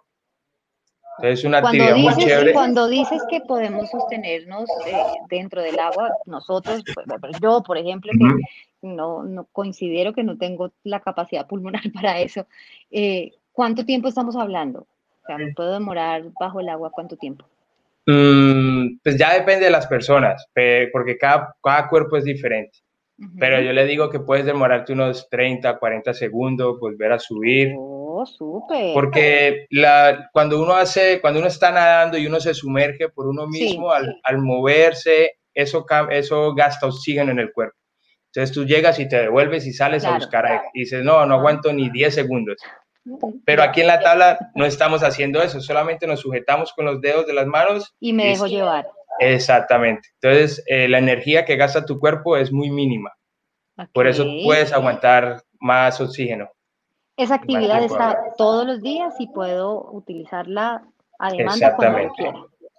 Entonces 1.17 1.39
es 1.39 1.45
una 1.45 1.59
actividad 1.59 1.97
muy 1.97 2.15
chévere. 2.17 2.53
Cuando 2.53 2.87
dices 2.87 3.23
que 3.31 3.41
podemos 3.41 3.89
sostenernos 3.89 4.69
eh, 4.87 4.95
dentro 5.31 5.63
del 5.63 5.79
agua, 5.79 6.11
nosotros, 6.27 6.83
pues, 6.95 7.07
yo 7.41 7.63
por 7.63 7.79
ejemplo, 7.79 8.13
que 8.13 8.43
no, 8.83 9.23
no, 9.23 9.47
considero 9.53 10.13
que 10.13 10.23
no 10.23 10.37
tengo 10.37 10.73
la 10.83 11.01
capacidad 11.01 11.47
pulmonar 11.47 11.83
para 11.95 12.21
eso, 12.21 12.47
eh, 12.91 13.31
¿cuánto 13.53 13.87
tiempo 13.87 14.09
estamos 14.09 14.37
hablando? 14.37 14.81
O 14.81 15.27
sea, 15.27 15.39
¿me 15.39 15.55
puedo 15.55 15.73
demorar 15.73 16.25
bajo 16.39 16.61
el 16.61 16.69
agua 16.69 16.91
cuánto 16.91 17.17
tiempo? 17.17 17.47
Mm, 18.07 18.99
pues 19.03 19.17
ya 19.17 19.33
depende 19.33 19.65
de 19.65 19.71
las 19.71 19.87
personas, 19.87 20.47
porque 20.93 21.17
cada, 21.17 21.57
cada 21.63 21.89
cuerpo 21.89 22.19
es 22.19 22.25
diferente. 22.25 22.81
Pero 23.39 23.61
yo 23.61 23.73
le 23.73 23.87
digo 23.87 24.11
que 24.11 24.19
puedes 24.19 24.45
demorarte 24.45 24.93
unos 24.93 25.29
30, 25.31 25.79
40 25.79 26.15
segundos, 26.15 26.81
volver 26.81 27.13
a 27.13 27.19
subir. 27.19 27.73
Oh, 27.79 28.27
súper. 28.27 28.93
Porque 28.93 29.67
la, 29.71 30.31
cuando 30.33 30.61
uno 30.61 30.75
hace, 30.75 31.21
cuando 31.21 31.39
uno 31.39 31.49
está 31.49 31.71
nadando 31.71 32.19
y 32.19 32.27
uno 32.27 32.41
se 32.41 32.55
sumerge 32.55 33.09
por 33.09 33.27
uno 33.27 33.47
mismo, 33.47 33.93
al, 33.93 34.21
al, 34.25 34.39
moverse, 34.39 35.39
eso, 35.55 35.87
eso 36.11 36.55
gasta 36.55 36.87
oxígeno 36.87 37.31
en 37.31 37.39
el 37.39 37.53
cuerpo. 37.53 37.77
Entonces 38.35 38.53
tú 38.53 38.65
llegas 38.65 38.99
y 38.99 39.09
te 39.09 39.17
devuelves 39.17 39.65
y 39.65 39.73
sales 39.73 40.05
a 40.05 40.17
buscar 40.17 40.45
aire. 40.47 40.65
Y 40.75 40.81
dices, 40.81 41.05
no, 41.05 41.25
no 41.25 41.35
aguanto 41.37 41.73
ni 41.73 41.89
10 41.91 42.15
segundos. 42.15 42.57
Pero 43.45 43.63
aquí 43.63 43.83
en 43.83 43.87
la 43.87 44.01
tabla 44.01 44.51
no 44.55 44.65
estamos 44.65 45.03
haciendo 45.03 45.43
eso, 45.43 45.61
solamente 45.61 46.07
nos 46.07 46.21
sujetamos 46.21 46.73
con 46.73 46.87
los 46.87 47.01
dedos 47.01 47.27
de 47.27 47.35
las 47.35 47.47
manos. 47.47 47.95
Y 48.01 48.13
me 48.13 48.27
dejo 48.27 48.47
llevar. 48.47 48.87
Exactamente. 49.19 50.09
Entonces, 50.21 50.63
eh, 50.67 50.89
la 50.89 50.99
energía 50.99 51.45
que 51.45 51.57
gasta 51.57 51.85
tu 51.85 51.99
cuerpo 51.99 52.37
es 52.37 52.53
muy 52.53 52.71
mínima. 52.71 53.13
Por 53.93 54.07
eso 54.07 54.25
puedes 54.45 54.73
aguantar 54.73 55.43
más 55.61 56.01
oxígeno. 56.01 56.49
Esa 57.17 57.37
actividad 57.37 57.83
está 57.83 58.19
todos 58.37 58.67
los 58.67 58.83
días 58.83 59.15
y 59.19 59.29
puedo 59.29 59.91
utilizarla 59.93 60.83
a 61.19 61.31
demanda 61.31 61.55
Exactamente. 61.55 62.33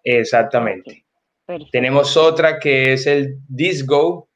Exactamente. 0.03 1.05
Tenemos 1.71 2.15
otra 2.17 2.59
que 2.59 2.93
es 2.93 3.07
el 3.07 3.39
Disco. 3.47 4.29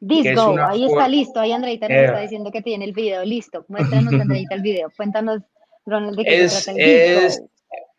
Disco, 0.00 0.56
ahí 0.58 0.84
está 0.84 1.08
listo. 1.08 1.40
Ahí 1.40 1.52
Andreita 1.52 1.88
nos 1.88 1.96
está 1.96 2.20
diciendo 2.20 2.50
que 2.50 2.62
tiene 2.62 2.84
el 2.84 2.92
video 2.92 3.24
listo. 3.24 3.64
Muéstranos, 3.68 4.12
Andreita, 4.12 4.54
el 4.54 4.62
video. 4.62 4.90
Cuéntanos, 4.96 5.42
Ronald, 5.86 6.16
de 6.16 6.24
qué 6.24 6.48
se 6.48 6.72
trata 6.72 6.80
el 6.80 7.24
Disco 7.24 7.50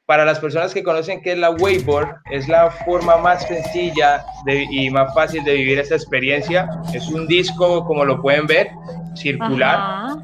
para 0.05 0.23
las 0.23 0.39
personas 0.39 0.73
que 0.73 0.83
conocen 0.83 1.21
qué 1.21 1.31
es 1.31 1.37
la 1.37 1.49
wakeboard, 1.49 2.17
es 2.29 2.47
la 2.47 2.69
forma 2.69 3.17
más 3.17 3.47
sencilla 3.47 4.23
y 4.45 4.89
más 4.89 5.13
fácil 5.13 5.43
de 5.43 5.53
vivir 5.53 5.79
esta 5.79 5.95
experiencia. 5.95 6.69
Es 6.93 7.07
un 7.09 7.27
disco, 7.27 7.83
como 7.85 8.05
lo 8.05 8.21
pueden 8.21 8.45
ver, 8.45 8.69
circular. 9.15 10.17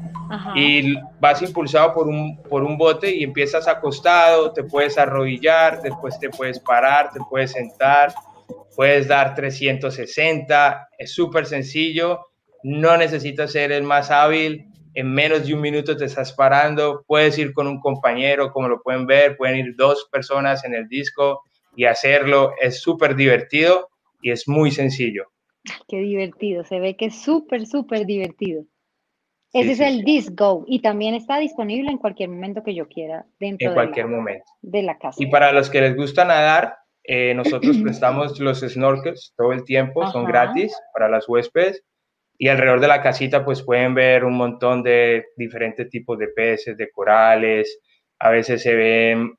Y 0.54 0.94
vas 1.20 1.42
impulsado 1.42 1.92
por 1.92 2.08
un, 2.08 2.40
por 2.48 2.62
un 2.62 2.78
bote 2.78 3.14
y 3.14 3.24
empiezas 3.24 3.68
acostado, 3.68 4.52
te 4.52 4.64
puedes 4.64 4.96
arrodillar, 4.96 5.82
después 5.82 6.18
te 6.18 6.30
puedes 6.30 6.58
parar, 6.58 7.10
te 7.12 7.20
puedes 7.28 7.52
sentar, 7.52 8.14
puedes 8.74 9.08
dar 9.08 9.34
360, 9.34 10.88
es 10.96 11.12
súper 11.12 11.44
sencillo, 11.44 12.20
no 12.62 12.96
necesitas 12.96 13.52
ser 13.52 13.72
el 13.72 13.82
más 13.82 14.10
hábil, 14.10 14.71
en 14.94 15.12
menos 15.12 15.46
de 15.46 15.54
un 15.54 15.60
minuto 15.60 15.96
te 15.96 16.04
estás 16.04 16.32
parando, 16.32 17.04
puedes 17.06 17.38
ir 17.38 17.52
con 17.52 17.66
un 17.66 17.80
compañero, 17.80 18.52
como 18.52 18.68
lo 18.68 18.82
pueden 18.82 19.06
ver, 19.06 19.36
pueden 19.36 19.56
ir 19.58 19.74
dos 19.76 20.08
personas 20.10 20.64
en 20.64 20.74
el 20.74 20.88
disco 20.88 21.42
y 21.76 21.84
hacerlo, 21.84 22.52
es 22.60 22.80
súper 22.80 23.16
divertido 23.16 23.88
y 24.20 24.30
es 24.30 24.46
muy 24.46 24.70
sencillo. 24.70 25.26
Qué 25.88 25.98
divertido, 25.98 26.64
se 26.64 26.80
ve 26.80 26.96
que 26.96 27.06
es 27.06 27.22
súper, 27.22 27.66
súper 27.66 28.04
divertido. 28.04 28.64
Ese 29.54 29.72
es 29.72 29.80
el 29.80 30.02
disco 30.02 30.64
y 30.66 30.80
también 30.80 31.14
está 31.14 31.38
disponible 31.38 31.90
en 31.90 31.98
cualquier 31.98 32.30
momento 32.30 32.62
que 32.62 32.74
yo 32.74 32.88
quiera 32.88 33.26
dentro 33.38 33.68
en 33.68 33.74
cualquier 33.74 34.08
momento. 34.08 34.44
de 34.62 34.82
la 34.82 34.96
casa. 34.96 35.22
Y 35.22 35.26
para 35.26 35.52
los 35.52 35.68
que 35.68 35.82
les 35.82 35.94
gusta 35.94 36.24
nadar, 36.24 36.74
eh, 37.04 37.34
nosotros 37.34 37.76
prestamos 37.82 38.40
los 38.40 38.60
snorkels 38.60 39.34
todo 39.36 39.52
el 39.52 39.64
tiempo, 39.64 40.06
son 40.10 40.24
gratis 40.24 40.74
para 40.94 41.08
las 41.08 41.28
huéspedes 41.28 41.84
y 42.42 42.48
alrededor 42.48 42.80
de 42.80 42.88
la 42.88 43.00
casita 43.00 43.44
pues 43.44 43.62
pueden 43.62 43.94
ver 43.94 44.24
un 44.24 44.36
montón 44.36 44.82
de 44.82 45.26
diferentes 45.36 45.88
tipos 45.88 46.18
de 46.18 46.26
peces, 46.26 46.76
de 46.76 46.90
corales, 46.90 47.78
a 48.18 48.30
veces 48.30 48.60
se 48.60 48.74
ven 48.74 49.32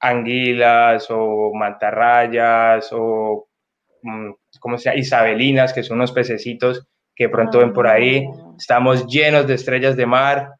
anguilas 0.00 1.08
o 1.10 1.52
mantarrayas 1.52 2.88
o, 2.92 3.50
mm, 4.00 4.30
¿cómo 4.60 4.78
se 4.78 4.84
llama? 4.84 4.98
Isabelinas, 4.98 5.74
que 5.74 5.82
son 5.82 5.98
unos 5.98 6.12
pececitos 6.12 6.88
que 7.14 7.28
pronto 7.28 7.58
ven 7.58 7.74
por 7.74 7.86
ahí. 7.86 8.24
Ah. 8.26 8.54
Estamos 8.56 9.06
llenos 9.06 9.46
de 9.46 9.52
estrellas 9.52 9.94
de 9.94 10.06
mar, 10.06 10.52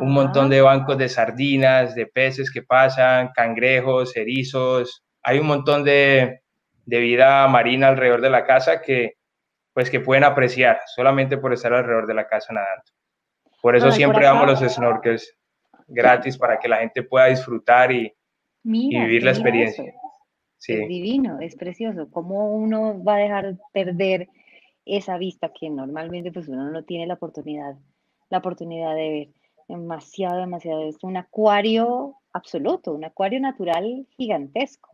un 0.00 0.10
montón 0.10 0.48
de 0.48 0.62
bancos 0.62 0.96
de 0.96 1.10
sardinas, 1.10 1.94
de 1.94 2.06
peces 2.06 2.50
que 2.50 2.62
pasan, 2.62 3.28
cangrejos, 3.34 4.16
erizos. 4.16 5.04
Hay 5.22 5.38
un 5.38 5.48
montón 5.48 5.84
de, 5.84 6.40
de 6.86 6.98
vida 6.98 7.46
marina 7.48 7.88
alrededor 7.88 8.22
de 8.22 8.30
la 8.30 8.46
casa 8.46 8.80
que 8.80 9.18
pues 9.74 9.90
que 9.90 10.00
pueden 10.00 10.24
apreciar 10.24 10.78
solamente 10.94 11.36
por 11.36 11.52
estar 11.52 11.74
alrededor 11.74 12.06
de 12.06 12.14
la 12.14 12.26
casa 12.26 12.52
nadando. 12.52 12.84
Por 13.60 13.76
eso 13.76 13.90
siempre 13.90 14.24
damos 14.24 14.46
los 14.46 14.72
snorkels 14.72 15.36
gratis 15.88 16.38
para 16.38 16.58
que 16.58 16.68
la 16.68 16.78
gente 16.78 17.02
pueda 17.02 17.26
disfrutar 17.26 17.90
y, 17.90 18.14
vivir 18.62 19.24
la 19.24 19.32
experiencia. 19.32 19.92
Sí. 20.58 20.74
Es 20.74 20.88
divino, 20.88 21.40
es 21.40 21.56
precioso. 21.56 22.08
¿Cómo 22.10 22.54
uno 22.54 23.02
va 23.02 23.16
a 23.16 23.18
dejar 23.18 23.56
perder 23.72 24.28
esa 24.86 25.18
vista 25.18 25.50
que 25.52 25.68
normalmente 25.68 26.30
pues 26.30 26.48
uno 26.48 26.70
no 26.70 26.84
tiene 26.84 27.06
la 27.06 27.14
oportunidad, 27.14 27.74
la 28.30 28.38
oportunidad 28.38 28.94
de 28.94 29.10
ver? 29.10 29.28
Demasiado, 29.68 30.38
demasiado. 30.38 30.86
Es 30.88 31.02
un 31.02 31.16
acuario 31.16 32.16
absoluto, 32.32 32.92
un 32.92 33.04
acuario 33.04 33.40
natural 33.40 34.06
gigantesco. 34.16 34.93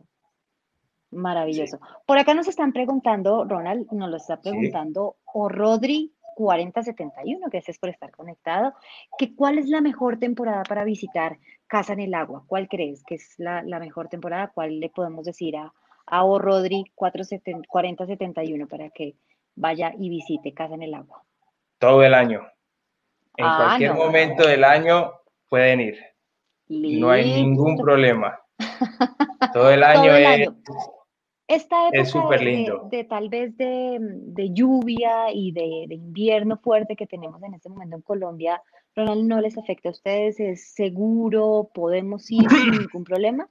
Maravilloso. 1.11 1.79
Por 2.05 2.17
acá 2.17 2.33
nos 2.33 2.47
están 2.47 2.71
preguntando, 2.71 3.43
Ronald, 3.43 3.91
nos 3.91 4.09
lo 4.09 4.17
está 4.17 4.41
preguntando, 4.41 5.17
o 5.25 5.49
Rodri 5.49 6.13
4071, 6.35 7.47
gracias 7.51 7.77
por 7.77 7.89
estar 7.89 8.11
conectado, 8.11 8.73
que 9.17 9.35
cuál 9.35 9.57
es 9.57 9.67
la 9.67 9.81
mejor 9.81 10.17
temporada 10.19 10.63
para 10.63 10.83
visitar 10.83 11.37
Casa 11.67 11.93
en 11.93 11.99
el 11.99 12.13
Agua. 12.13 12.43
¿Cuál 12.47 12.67
crees 12.67 13.03
que 13.03 13.15
es 13.15 13.35
la, 13.37 13.61
mejor 13.79 14.07
temporada? 14.07 14.51
¿Cuál 14.53 14.79
le 14.79 14.89
podemos 14.89 15.25
decir 15.25 15.57
a, 15.57 15.73
a 16.05 16.23
o 16.23 16.39
Rodri 16.39 16.85
4071 16.95 18.67
para 18.67 18.89
que 18.89 19.15
vaya 19.55 19.93
y 19.97 20.09
visite 20.09 20.53
Casa 20.53 20.75
en 20.75 20.83
el 20.83 20.93
Agua? 20.93 21.23
Todo 21.77 22.03
el 22.03 22.13
año. 22.13 22.41
En 23.37 23.45
ah, 23.45 23.63
cualquier 23.65 23.93
momento 23.93 24.47
del 24.47 24.63
año 24.63 25.11
pueden 25.49 25.81
ir. 25.81 25.97
No 26.67 27.09
hay 27.09 27.25
ningún 27.25 27.77
problema. 27.77 28.39
Todo 29.53 29.71
el 29.71 29.83
año, 29.83 30.15
es, 30.15 30.49
Esta 31.51 31.89
época 31.91 32.37
lindo. 32.37 32.87
De, 32.89 33.03
tal 33.03 33.27
vez 33.27 33.57
de, 33.57 34.49
lluvia 34.53 35.31
y 35.33 35.51
de, 35.51 35.93
invierno 35.93 36.57
fuerte 36.57 36.95
que 36.95 37.07
tenemos 37.07 37.43
en 37.43 37.53
este 37.53 37.67
momento 37.67 37.97
en 37.97 38.01
Colombia, 38.01 38.61
Ronald, 38.95 39.25
¿no 39.25 39.41
les 39.41 39.57
afecta 39.57 39.89
a 39.89 39.91
ustedes? 39.91 40.39
¿Es 40.39 40.73
seguro? 40.73 41.69
¿Podemos 41.73 42.31
ir 42.31 42.49
sin 42.49 42.71
ningún 42.79 43.03
problema? 43.03 43.49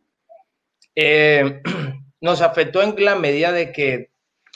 Eh, 0.94 1.60
nos 2.22 2.40
afectó 2.40 2.82
en 2.82 2.94
la 3.04 3.16
medida 3.16 3.52
de 3.52 3.70
que 3.70 4.10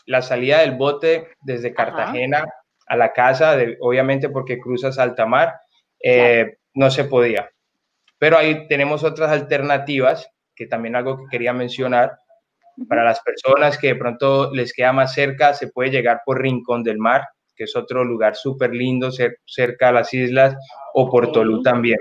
la 0.07 0.22
salida 0.22 0.61
del 0.61 0.76
bote 0.76 1.28
desde 1.42 1.74
Cartagena 1.74 2.46
a 2.87 2.96
la 2.96 3.12
casa, 3.12 3.57
obviamente 3.80 4.28
porque 4.28 4.59
cruzas 4.59 4.98
alta 4.98 5.26
mar, 5.26 5.54
eh, 6.02 6.59
no 6.74 6.90
se 6.90 7.04
podía. 7.04 7.50
Pero 8.18 8.38
ahí 8.38 8.66
tenemos 8.68 9.04
otras 9.04 9.30
alternativas, 9.30 10.30
que 10.54 10.66
también 10.66 10.96
algo 10.96 11.18
que 11.18 11.24
quería 11.30 11.52
mencionar. 11.52 12.18
Para 12.89 13.05
las 13.05 13.21
personas 13.21 13.79
que 13.79 13.89
de 13.89 13.95
pronto 13.97 14.53
les 14.53 14.73
queda 14.73 14.93
más 14.93 15.15
cerca, 15.15 15.55
se 15.55 15.69
puede 15.69 15.91
llegar 15.91 16.23
por 16.25 16.41
Rincón 16.41 16.83
del 16.83 16.99
Mar, 16.99 17.23
que 17.55 17.65
es 17.65 17.77
otro 17.77 18.05
lugar 18.05 18.35
súper 18.37 18.75
lindo 18.75 19.11
cerca 19.13 19.89
de 19.89 19.93
las 19.93 20.13
islas, 20.13 20.57
o 20.93 21.09
por 21.11 21.33
Tolú 21.33 21.63
también. 21.63 21.99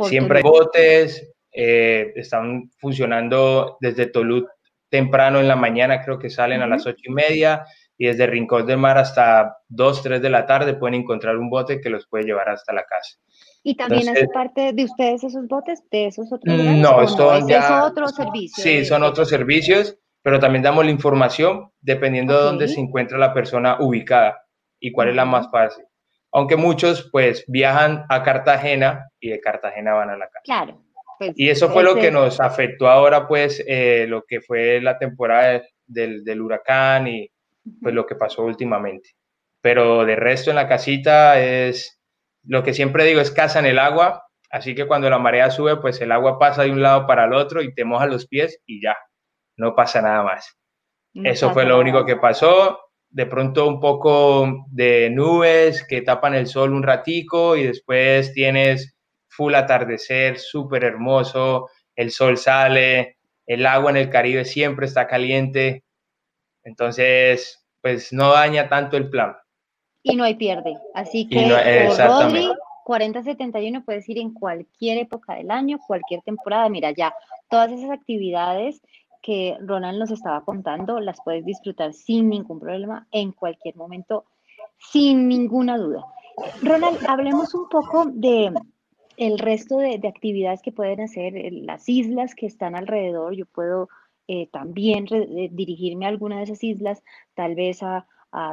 Siempre 0.00 0.38
hay 0.38 0.42
botes, 0.42 1.32
eh, 1.52 2.12
están 2.16 2.70
funcionando 2.78 3.76
desde 3.80 4.06
Tolú 4.06 4.46
temprano 4.88 5.40
en 5.40 5.48
la 5.48 5.56
mañana, 5.56 6.02
creo 6.02 6.18
que 6.18 6.28
salen 6.28 6.60
a 6.60 6.66
las 6.66 6.86
ocho 6.86 7.02
y 7.04 7.10
media, 7.10 7.64
y 8.02 8.06
desde 8.06 8.26
Rincón 8.26 8.66
del 8.66 8.78
Mar 8.78 8.98
hasta 8.98 9.58
2, 9.68 10.02
3 10.02 10.20
de 10.20 10.28
la 10.28 10.44
tarde 10.44 10.74
pueden 10.74 11.02
encontrar 11.02 11.36
un 11.36 11.48
bote 11.48 11.80
que 11.80 11.88
los 11.88 12.08
puede 12.08 12.24
llevar 12.24 12.48
hasta 12.48 12.72
la 12.72 12.82
casa. 12.82 13.16
¿Y 13.62 13.76
también 13.76 14.08
hace 14.08 14.26
parte 14.26 14.72
de 14.72 14.84
ustedes 14.86 15.22
esos 15.22 15.46
botes, 15.46 15.84
de 15.88 16.06
esos 16.06 16.32
otros 16.32 16.52
lugares? 16.52 16.80
No, 16.80 17.06
son 17.06 17.48
ya, 17.48 17.60
es 17.60 17.70
otro 17.92 18.08
servicio. 18.08 18.60
Sí, 18.60 18.84
son 18.84 19.04
otros 19.04 19.28
servicios, 19.28 19.96
pero 20.20 20.40
también 20.40 20.64
damos 20.64 20.84
la 20.84 20.90
información 20.90 21.70
dependiendo 21.80 22.36
de 22.36 22.42
dónde 22.42 22.66
se 22.66 22.80
encuentra 22.80 23.18
la 23.18 23.32
persona 23.32 23.76
ubicada 23.78 24.36
y 24.80 24.90
cuál 24.90 25.10
es 25.10 25.14
la 25.14 25.24
más 25.24 25.48
fácil. 25.52 25.84
Aunque 26.32 26.56
muchos 26.56 27.08
pues 27.12 27.44
viajan 27.46 28.04
a 28.08 28.24
Cartagena 28.24 29.10
y 29.20 29.28
de 29.28 29.38
Cartagena 29.38 29.94
van 29.94 30.10
a 30.10 30.16
la 30.16 30.26
casa. 30.26 30.42
Claro. 30.42 30.82
Pues, 31.20 31.34
y 31.36 31.50
eso 31.50 31.70
fue 31.70 31.84
lo 31.84 31.94
que 31.94 32.10
nos 32.10 32.40
afectó 32.40 32.88
ahora 32.88 33.28
pues 33.28 33.62
eh, 33.64 34.06
lo 34.08 34.24
que 34.24 34.40
fue 34.40 34.80
la 34.80 34.98
temporada 34.98 35.62
del, 35.86 36.24
del 36.24 36.40
huracán 36.40 37.06
y 37.06 37.30
pues 37.80 37.94
lo 37.94 38.06
que 38.06 38.14
pasó 38.14 38.44
últimamente. 38.44 39.10
Pero 39.60 40.04
de 40.04 40.16
resto 40.16 40.50
en 40.50 40.56
la 40.56 40.68
casita 40.68 41.40
es 41.40 42.00
lo 42.44 42.62
que 42.62 42.74
siempre 42.74 43.04
digo 43.04 43.20
es 43.20 43.30
casa 43.30 43.60
en 43.60 43.66
el 43.66 43.78
agua, 43.78 44.26
así 44.50 44.74
que 44.74 44.86
cuando 44.86 45.08
la 45.08 45.18
marea 45.18 45.50
sube, 45.50 45.76
pues 45.76 46.00
el 46.00 46.12
agua 46.12 46.38
pasa 46.38 46.62
de 46.64 46.70
un 46.70 46.82
lado 46.82 47.06
para 47.06 47.26
el 47.26 47.32
otro 47.32 47.62
y 47.62 47.72
te 47.74 47.84
moja 47.84 48.06
los 48.06 48.26
pies 48.26 48.60
y 48.66 48.82
ya, 48.82 48.96
no 49.56 49.74
pasa 49.74 50.02
nada 50.02 50.22
más. 50.22 50.58
Eso 51.14 51.52
fue 51.52 51.66
lo 51.66 51.78
único 51.78 52.06
que 52.06 52.16
pasó. 52.16 52.78
De 53.10 53.26
pronto 53.26 53.68
un 53.68 53.78
poco 53.78 54.64
de 54.70 55.10
nubes 55.10 55.86
que 55.86 56.00
tapan 56.00 56.34
el 56.34 56.46
sol 56.46 56.72
un 56.72 56.82
ratico 56.82 57.56
y 57.56 57.64
después 57.64 58.32
tienes 58.32 58.96
full 59.28 59.54
atardecer, 59.54 60.38
súper 60.38 60.84
hermoso, 60.84 61.68
el 61.94 62.10
sol 62.10 62.38
sale, 62.38 63.18
el 63.46 63.66
agua 63.66 63.90
en 63.90 63.98
el 63.98 64.10
Caribe 64.10 64.46
siempre 64.46 64.86
está 64.86 65.06
caliente, 65.06 65.84
entonces 66.64 67.66
pues 67.80 68.12
no 68.12 68.32
daña 68.32 68.68
tanto 68.68 68.96
el 68.96 69.10
plan 69.10 69.34
y 70.02 70.16
no 70.16 70.24
hay 70.24 70.34
pierde. 70.34 70.76
Así 70.94 71.28
que 71.28 71.48
por 71.86 71.98
Rodri, 71.98 72.48
4071 72.84 73.84
puedes 73.84 74.08
ir 74.08 74.18
en 74.18 74.32
cualquier 74.32 74.98
época 74.98 75.34
del 75.34 75.50
año, 75.50 75.78
cualquier 75.86 76.22
temporada. 76.22 76.68
Mira, 76.68 76.90
ya 76.90 77.14
todas 77.48 77.70
esas 77.70 77.90
actividades 77.90 78.82
que 79.22 79.56
Ronald 79.60 79.98
nos 79.98 80.10
estaba 80.10 80.44
contando, 80.44 80.98
las 80.98 81.18
puedes 81.24 81.44
disfrutar 81.44 81.92
sin 81.92 82.28
ningún 82.28 82.58
problema 82.58 83.06
en 83.12 83.30
cualquier 83.30 83.76
momento, 83.76 84.24
sin 84.78 85.28
ninguna 85.28 85.78
duda. 85.78 86.04
Ronald, 86.60 86.98
hablemos 87.06 87.54
un 87.54 87.68
poco 87.68 88.06
de 88.06 88.52
el 89.16 89.38
resto 89.38 89.76
de, 89.76 90.00
actividades 90.08 90.62
que 90.62 90.72
pueden 90.72 91.02
hacer 91.02 91.34
las 91.52 91.88
islas 91.88 92.34
que 92.34 92.46
están 92.46 92.74
alrededor. 92.74 93.34
Yo 93.34 93.46
puedo 93.46 93.88
eh, 94.28 94.48
también 94.52 95.06
eh, 95.10 95.48
dirigirme 95.50 96.06
a 96.06 96.08
alguna 96.08 96.38
de 96.38 96.44
esas 96.44 96.62
islas, 96.62 97.02
tal 97.34 97.54
vez 97.54 97.82
a 97.82 98.06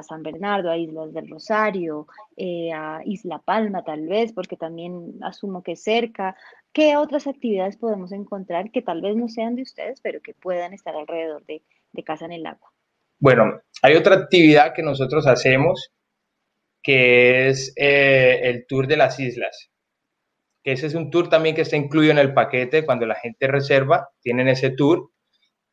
San 0.04 0.24
Bernardo, 0.24 0.70
a 0.70 0.78
Islas 0.78 1.14
del 1.14 1.30
Rosario, 1.30 2.06
eh, 2.36 2.70
a 2.74 3.02
Isla 3.06 3.40
Palma 3.40 3.82
tal 3.82 4.08
vez, 4.08 4.34
porque 4.34 4.58
también 4.58 5.20
asumo 5.22 5.64
que 5.64 5.78
cerca. 5.78 6.36
¿Qué 6.74 6.98
otras 6.98 7.28
actividades 7.28 7.78
podemos 7.78 8.12
encontrar 8.12 8.72
que 8.72 8.82
tal 8.82 9.02
vez 9.02 9.16
no 9.16 9.30
sean 9.30 9.56
de 9.56 9.62
ustedes, 9.62 10.02
pero 10.02 10.20
que 10.20 10.34
puedan 10.34 10.74
estar 10.74 10.96
alrededor 10.96 11.46
de, 11.46 11.62
Casa 12.04 12.26
en 12.26 12.34
el 12.34 12.46
Agua? 12.46 12.72
Bueno, 13.20 13.62
hay 13.82 13.96
otra 13.96 14.16
actividad 14.16 14.74
que 14.74 14.84
nosotros 14.84 15.28
hacemos 15.28 15.92
que 16.82 17.50
es 17.50 17.74
el 17.76 18.66
tour 18.68 18.88
de 18.88 18.98
las 18.98 19.20
islas. 19.20 19.70
Que 20.64 20.74
ese 20.74 20.88
es 20.88 20.94
un 20.94 21.10
tour 21.10 21.30
también 21.30 21.56
que 21.56 21.62
está 21.62 21.76
incluido 21.76 22.12
en 22.12 22.20
el 22.20 22.34
paquete. 22.34 22.86
Cuando 22.86 23.06
la 23.06 23.16
gente 23.16 23.48
reserva, 23.48 24.10
tienen 24.22 24.48
ese 24.48 24.72
tour 24.72 25.12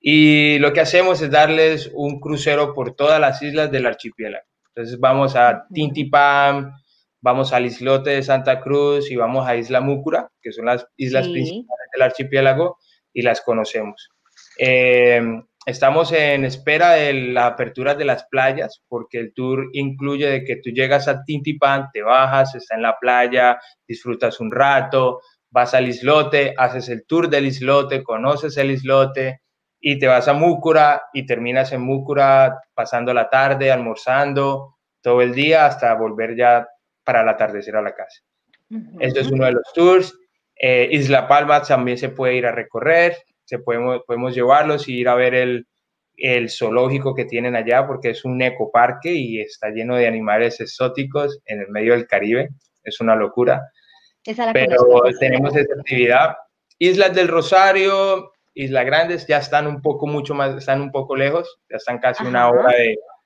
y 0.01 0.59
lo 0.59 0.73
que 0.73 0.81
hacemos 0.81 1.21
es 1.23 1.31
darles 1.31 1.91
un 1.95 2.21
crucero 2.21 2.75
por 2.75 2.95
todas 2.95 3.21
las 3.21 3.43
islas 3.43 3.71
del 3.71 3.87
archipiélago. 3.87 4.45
Entonces 4.69 5.01
vamos 5.01 5.37
a 5.37 5.67
Tintipam, 5.73 6.73
vamos 7.21 7.53
al 7.53 7.67
islote 7.67 8.11
de 8.11 8.23
Santa 8.23 8.61
Cruz 8.61 9.11
y 9.11 9.17
vamos 9.17 9.49
a 9.49 9.57
Isla 9.57 9.81
Múcura, 9.81 10.31
que 10.41 10.53
son 10.53 10.67
las 10.67 10.87
islas 10.97 11.27
principales 11.29 11.89
del 11.93 12.03
archipiélago, 12.03 12.79
y 13.13 13.23
las 13.23 13.41
conocemos. 13.41 14.11
Eh, 14.59 15.23
estamos 15.65 16.13
en 16.13 16.45
espera 16.45 16.93
de 16.93 17.15
la 17.15 17.47
apertura 17.47 17.95
de 17.95 18.05
las 18.05 18.27
playas, 18.27 18.83
porque 18.87 19.19
el 19.19 19.33
tour 19.33 19.71
incluye 19.73 20.29
de 20.29 20.45
que 20.45 20.57
tú 20.57 20.71
llegas 20.71 21.09
a 21.09 21.25
Tintipán, 21.25 21.89
te 21.93 22.03
bajas, 22.03 22.55
estás 22.55 22.77
en 22.77 22.83
la 22.83 22.99
playa, 23.01 23.59
disfrutas 23.89 24.39
un 24.39 24.53
rato, 24.53 25.21
vas 25.51 25.73
al 25.73 25.89
islote, 25.89 26.55
haces 26.57 26.91
el 26.91 27.07
tour 27.07 27.31
del 27.31 27.47
islote, 27.47 28.05
conoces 28.05 28.59
el 28.59 28.71
islote, 28.71 29.41
y 29.81 29.99
te 29.99 30.07
vas 30.07 30.29
a 30.29 30.33
Múcura 30.33 31.03
y 31.13 31.27
terminas 31.27 31.73
en 31.73 31.83
Múcura 31.83 32.61
pasando 32.75 33.13
la 33.13 33.29
tarde, 33.29 33.71
almorzando 33.71 34.77
todo 35.01 35.23
el 35.23 35.35
día 35.35 35.67
hasta 35.67 35.95
volver 35.95 36.37
ya 36.37 36.67
para 37.05 37.23
el 37.23 37.29
atardecer 37.29 37.77
a 37.77 37.83
la 37.83 37.95
casa. 37.95 38.23
Esto 38.99 39.21
es 39.21 39.31
uno 39.31 39.45
de 39.45 39.53
los 39.53 39.73
tours. 39.73 40.19
Eh, 40.57 40.89
Isla 40.91 41.29
Palma 41.29 41.63
también 41.63 41.99
se 41.99 42.09
puede 42.09 42.35
ir 42.35 42.47
a 42.47 42.53
recorrer, 42.53 43.17
se 43.45 43.59
podemos, 43.59 44.03
podemos 44.07 44.35
llevarlos 44.35 44.89
y 44.89 44.99
ir 44.99 45.09
a 45.09 45.15
ver 45.15 45.35
el, 45.35 45.67
el 46.17 46.51
zoológico 46.51 47.15
que 47.15 47.27
tienen 47.27 47.55
allá 47.55 47.87
porque 47.87 48.11
es 48.11 48.25
un 48.25 48.41
ecoparque 48.41 49.13
y 49.13 49.41
está 49.41 49.69
lleno 49.69 49.97
de 49.97 50.09
animales 50.09 50.61
exóticos 50.61 51.41
en 51.45 51.61
el 51.61 51.69
medio 51.69 51.93
del 51.93 52.07
Caribe. 52.07 52.49
Es 52.83 53.01
una 53.01 53.15
locura. 53.15 53.71
Pero 54.25 55.03
tenemos 55.21 55.55
esa 55.55 55.75
actividad. 55.79 56.37
Islas 56.79 57.15
del 57.15 57.29
Rosario, 57.29 58.33
Isla 58.57 58.85
Grandes 58.85 59.27
ya 59.27 59.37
están 59.37 59.67
un 59.67 59.83
poco 59.83 60.07
mucho 60.07 60.35
más, 60.35 60.57
están 60.57 60.81
un 60.81 60.91
poco 60.91 61.15
lejos, 61.15 61.59
ya 61.69 61.77
están 61.77 61.99
casi 61.99 62.25
una 62.25 62.49
hora 62.49 62.73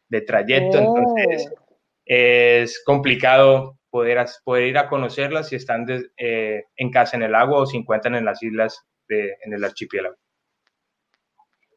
de, 0.08 0.20
trayecto, 0.22 0.76
entonces 0.76 1.52
oh. 1.56 1.76
es 2.04 2.82
complicado 2.84 3.78
poder, 3.90 4.26
poder 4.44 4.66
ir 4.66 4.78
a 4.78 4.88
conocerlas 4.88 5.48
si 5.48 5.56
están 5.56 5.86
eh, 6.16 6.64
en 6.76 6.90
casa 6.90 7.16
en 7.16 7.22
el 7.22 7.36
agua 7.36 7.60
o 7.60 7.66
si 7.66 7.76
encuentran 7.76 8.16
en 8.16 8.24
las 8.24 8.42
islas 8.42 8.84
de, 9.08 9.36
en 9.44 9.52
el 9.52 9.62
archipiélago. 9.62 10.16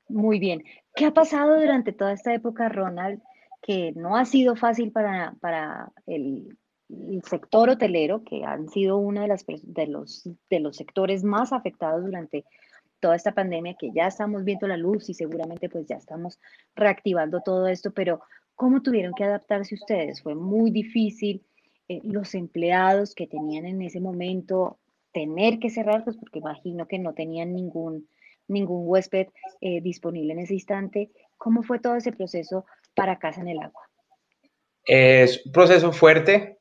Muy 0.10 0.40
bien. 0.40 0.64
¿Qué 0.96 1.06
ha 1.06 1.12
pasado 1.12 1.60
durante 1.60 1.94
toda 1.94 2.14
esta 2.14 2.34
época, 2.34 2.70
Ronald, 2.70 3.22
que 3.62 3.94
no 3.96 4.18
ha 4.18 4.26
sido 4.26 4.56
fácil 4.56 4.92
para, 4.92 5.36
para 5.42 5.92
el, 6.08 6.58
sector 7.24 7.70
hotelero, 7.70 8.24
que 8.24 8.44
han 8.44 8.68
sido 8.70 8.98
uno 8.98 9.22
de, 9.22 9.28
las, 9.28 9.46
de, 9.48 9.88
los, 9.88 10.28
de 10.50 10.60
los 10.60 10.76
sectores 10.76 11.24
más 11.24 11.54
afectados 11.54 12.04
durante 12.04 12.46
toda 13.04 13.18
esta 13.18 13.34
pandemia 13.34 13.76
que 13.78 13.92
ya 13.92 14.08
estamos 14.08 14.46
viendo 14.46 14.66
la 14.66 14.78
luz 14.78 15.10
y 15.10 15.14
seguramente 15.14 15.68
pues 15.68 15.86
ya 15.86 15.98
estamos 15.98 16.40
reactivando 16.74 17.42
todo 17.42 17.68
esto, 17.68 17.92
pero 17.92 18.22
¿cómo 18.56 18.82
tuvieron 18.82 19.14
que 19.14 19.26
adaptarse 19.26 19.76
ustedes? 19.76 20.22
Fue 20.22 20.36
muy 20.36 20.72
difícil. 20.72 21.46
Eh, 21.90 22.00
los 22.04 22.34
empleados 22.34 23.14
que 23.14 23.28
tenían 23.28 23.66
en 23.66 23.82
ese 23.82 24.00
momento 24.00 24.80
tener 25.12 25.60
que 25.60 25.70
cerrar, 25.70 26.06
pues 26.06 26.16
porque 26.16 26.40
imagino 26.40 26.88
que 26.88 26.98
no 26.98 27.14
tenían 27.14 27.54
ningún, 27.54 28.08
ningún 28.48 28.88
huésped 28.88 29.28
eh, 29.60 29.82
disponible 29.82 30.32
en 30.32 30.40
ese 30.40 30.54
instante. 30.54 31.12
¿Cómo 31.38 31.62
fue 31.62 31.80
todo 31.80 31.98
ese 31.98 32.14
proceso 32.14 32.66
para 32.96 33.20
Casa 33.20 33.42
en 33.42 33.50
el 33.50 33.60
Agua? 33.60 33.82
Es 34.86 35.46
un 35.46 35.52
proceso 35.52 35.92
fuerte 35.92 36.58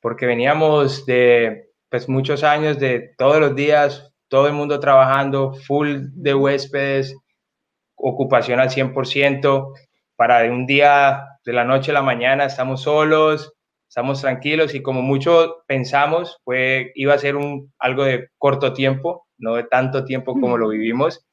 porque 0.00 0.26
veníamos 0.26 1.06
de 1.06 1.70
pues, 1.88 2.08
muchos 2.08 2.42
años 2.42 2.80
de 2.80 3.14
todos 3.16 3.38
los 3.38 3.54
días, 3.54 4.12
todo 4.28 4.46
el 4.46 4.52
mundo 4.52 4.80
trabajando, 4.80 5.52
full 5.52 5.96
de 6.12 6.34
huéspedes, 6.34 7.14
ocupación 7.94 8.60
al 8.60 8.70
100%, 8.70 9.72
para 10.16 10.40
de 10.40 10.50
un 10.50 10.66
día, 10.66 11.24
de 11.44 11.52
la 11.52 11.64
noche 11.64 11.90
a 11.90 11.94
la 11.94 12.02
mañana, 12.02 12.44
estamos 12.44 12.82
solos, 12.82 13.52
estamos 13.88 14.20
tranquilos 14.20 14.74
y 14.74 14.82
como 14.82 15.02
mucho 15.02 15.62
pensamos, 15.66 16.38
fue, 16.44 16.92
iba 16.94 17.14
a 17.14 17.18
ser 17.18 17.36
un, 17.36 17.72
algo 17.78 18.04
de 18.04 18.28
corto 18.38 18.72
tiempo, 18.72 19.26
no 19.38 19.54
de 19.54 19.64
tanto 19.64 20.04
tiempo 20.04 20.32
como 20.32 20.58
lo 20.58 20.68
vivimos. 20.68 21.26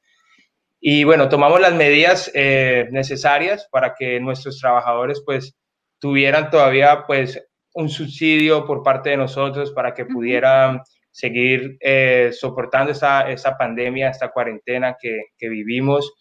Y 0.80 1.04
bueno, 1.04 1.28
tomamos 1.28 1.60
las 1.60 1.74
medidas 1.74 2.30
eh, 2.34 2.88
necesarias 2.90 3.68
para 3.70 3.94
que 3.94 4.20
nuestros 4.20 4.60
trabajadores 4.60 5.22
pues 5.24 5.56
tuvieran 5.98 6.50
todavía 6.50 7.04
pues 7.06 7.42
un 7.72 7.88
subsidio 7.88 8.66
por 8.66 8.82
parte 8.82 9.10
de 9.10 9.16
nosotros 9.16 9.72
para 9.72 9.94
que 9.94 10.04
pudieran 10.04 10.82
seguir 11.14 11.76
eh, 11.80 12.30
soportando 12.32 12.90
esta, 12.90 13.30
esta, 13.30 13.56
pandemia, 13.56 14.10
esta 14.10 14.32
cuarentena 14.32 14.96
que, 15.00 15.26
que 15.38 15.48
vivimos. 15.48 16.12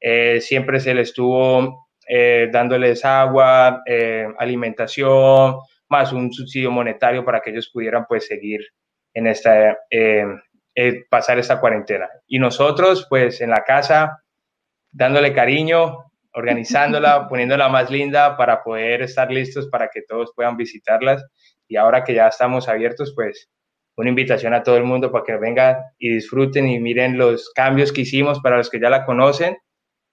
Eh, 0.00 0.40
siempre 0.40 0.78
se 0.78 0.94
les 0.94 1.08
estuvo 1.08 1.88
dándoles 2.52 3.04
agua, 3.04 3.82
alimentación, 4.38 5.56
más 5.88 6.12
un 6.12 6.32
subsidio 6.32 6.70
monetario 6.70 7.24
para 7.24 7.40
que 7.40 7.50
ellos 7.50 7.68
pudieran 7.72 8.06
pues 8.06 8.28
seguir 8.28 8.60
en 9.16 9.26
esta, 9.26 9.78
eh, 9.90 10.26
eh, 10.74 11.04
pasar 11.08 11.38
esta 11.38 11.58
cuarentena. 11.58 12.06
Y 12.26 12.38
nosotros 12.38 13.06
pues 13.08 13.40
en 13.40 13.50
la 13.50 13.64
casa 13.64 14.22
dándole 14.90 15.32
cariño, 15.32 16.04
organizándola, 16.32 17.26
poniéndola 17.28 17.68
más 17.68 17.90
linda 17.90 18.36
para 18.36 18.62
poder 18.62 19.02
estar 19.02 19.30
listos 19.30 19.68
para 19.68 19.88
que 19.88 20.02
todos 20.02 20.32
puedan 20.36 20.56
visitarlas. 20.56 21.24
Y 21.66 21.76
ahora 21.76 22.04
que 22.04 22.14
ya 22.14 22.28
estamos 22.28 22.68
abiertos, 22.68 23.12
pues 23.16 23.50
una 23.96 24.10
invitación 24.10 24.54
a 24.54 24.62
todo 24.62 24.76
el 24.76 24.84
mundo 24.84 25.10
para 25.10 25.24
que 25.24 25.36
vengan 25.36 25.76
y 25.98 26.10
disfruten 26.14 26.68
y 26.68 26.78
miren 26.78 27.18
los 27.18 27.50
cambios 27.50 27.92
que 27.92 28.02
hicimos 28.02 28.40
para 28.40 28.58
los 28.58 28.70
que 28.70 28.80
ya 28.80 28.90
la 28.90 29.04
conocen. 29.04 29.56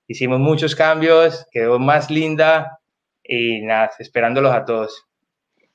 Hicimos 0.07 0.39
muchos 0.39 0.75
cambios, 0.75 1.45
quedó 1.51 1.79
más 1.79 2.09
linda 2.09 2.79
y 3.23 3.61
nada, 3.61 3.91
esperándolos 3.99 4.53
a 4.53 4.65
todos. 4.65 5.05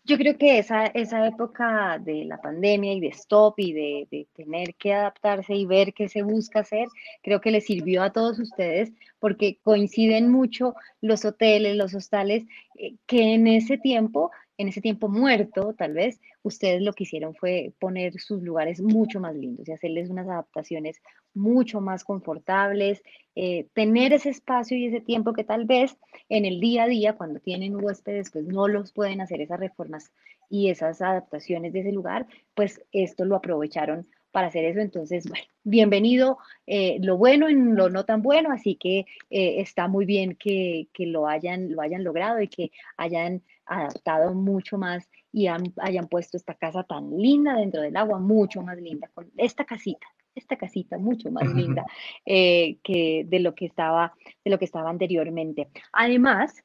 Yo 0.05 0.17
creo 0.17 0.39
que 0.39 0.59
esa, 0.59 0.87
esa 0.87 1.27
época 1.27 1.99
de 1.99 2.25
la 2.25 2.41
pandemia 2.41 2.95
y 2.95 3.01
de 3.01 3.09
stop 3.09 3.59
y 3.59 3.75
de, 3.75 4.27
tener 4.35 4.75
que 4.77 4.95
adaptarse 4.95 5.55
y 5.55 5.67
ver 5.67 5.93
qué 5.93 6.09
se 6.09 6.23
busca 6.23 6.61
hacer, 6.61 6.89
creo 7.23 7.43
que 7.43 7.51
les 7.51 7.67
sirvió 7.67 8.03
a 8.03 8.11
todos 8.11 8.39
ustedes 8.39 8.91
porque 9.19 9.59
coinciden 9.63 10.31
mucho 10.31 10.75
los 11.03 11.27
hoteles, 11.27 11.77
los 11.77 11.95
hostales, 11.95 12.47
eh, 12.77 12.95
que 13.07 13.35
en 13.35 13.47
ese 13.49 13.77
tiempo 13.77 14.31
en 14.59 14.69
ese 14.69 14.81
tiempo 14.81 15.09
muerto, 15.09 15.73
tal 15.73 15.95
vez, 15.95 16.21
ustedes 16.43 16.83
lo 16.83 16.93
que 16.93 17.05
hicieron 17.05 17.35
fue 17.35 17.73
poner 17.79 18.19
sus 18.21 18.43
lugares 18.43 18.81
mucho 18.83 19.21
más 19.21 19.35
lindos 19.37 19.69
y 19.69 19.73
hacerles 19.73 20.11
unas 20.11 20.29
adaptaciones 20.29 21.01
mucho 21.33 21.81
más 21.81 22.03
confortables, 22.03 23.01
eh, 23.37 23.69
tener 23.73 24.13
ese 24.13 24.31
espacio 24.31 24.77
y 24.77 24.87
ese 24.87 25.01
tiempo 25.01 25.33
que 25.33 25.45
tal 25.45 25.65
vez 25.65 25.97
en 26.29 26.45
el 26.45 26.59
día 26.59 26.83
a 26.83 26.89
día, 26.89 27.17
cuando 27.17 27.39
tienen 27.39 27.83
huéspedes, 27.83 28.31
pues 28.33 28.47
no 28.47 28.67
los 28.67 28.93
pueden 28.93 29.21
hacer 29.21 29.41
esas 29.41 29.61
reformas 29.61 30.11
y 30.51 30.71
esas 30.71 31.01
adaptaciones 31.03 31.73
de 31.73 31.81
ese 31.81 31.93
lugar, 31.93 32.27
pues 32.55 32.83
esto 32.91 33.25
lo 33.25 33.37
aprovecharon 33.37 34.09
para 34.31 34.49
hacer 34.49 34.65
eso. 34.65 34.81
Entonces, 34.81 35.29
bueno, 35.29 35.47
bienvenido 35.65 36.39
eh, 36.67 36.99
lo 37.01 37.17
bueno 37.17 37.49
en 37.49 37.75
lo 37.75 37.89
no 37.89 38.05
tan 38.05 38.23
bueno, 38.23 38.53
así 38.53 38.77
que 38.77 39.01
eh, 39.31 39.61
está 39.61 39.89
muy 39.89 40.05
bien 40.05 40.37
que, 40.37 40.89
que, 40.93 41.07
lo, 41.07 41.27
hayan, 41.27 41.73
lo 41.73 41.83
hayan 41.83 42.05
logrado 42.05 42.41
y 42.41 42.49
que 42.49 42.71
hayan 42.97 43.43
adaptado 43.67 44.35
mucho 44.35 44.79
más 44.79 45.09
y 45.33 45.47
hayan 45.47 46.09
puesto 46.09 46.37
esta 46.37 46.55
casa 46.55 46.85
tan 46.85 47.17
linda 47.17 47.55
dentro 47.55 47.83
del 47.83 47.97
agua, 47.97 48.19
mucho 48.19 48.63
más 48.63 48.79
linda, 48.79 49.11
con 49.13 49.31
esta 49.37 49.65
casita, 49.65 50.07
esta 50.35 50.57
casita 50.57 50.97
mucho 50.97 51.31
más 51.31 51.47
linda 51.55 51.85
eh, 52.25 52.79
que 52.83 53.25
de 53.27 53.41
lo 53.41 53.55
que 53.55 53.67
estaba, 53.67 54.15
de 54.45 54.51
lo 54.51 54.59
que 54.59 54.65
estaba 54.65 54.89
anteriormente. 54.89 55.69
Además, 55.93 56.65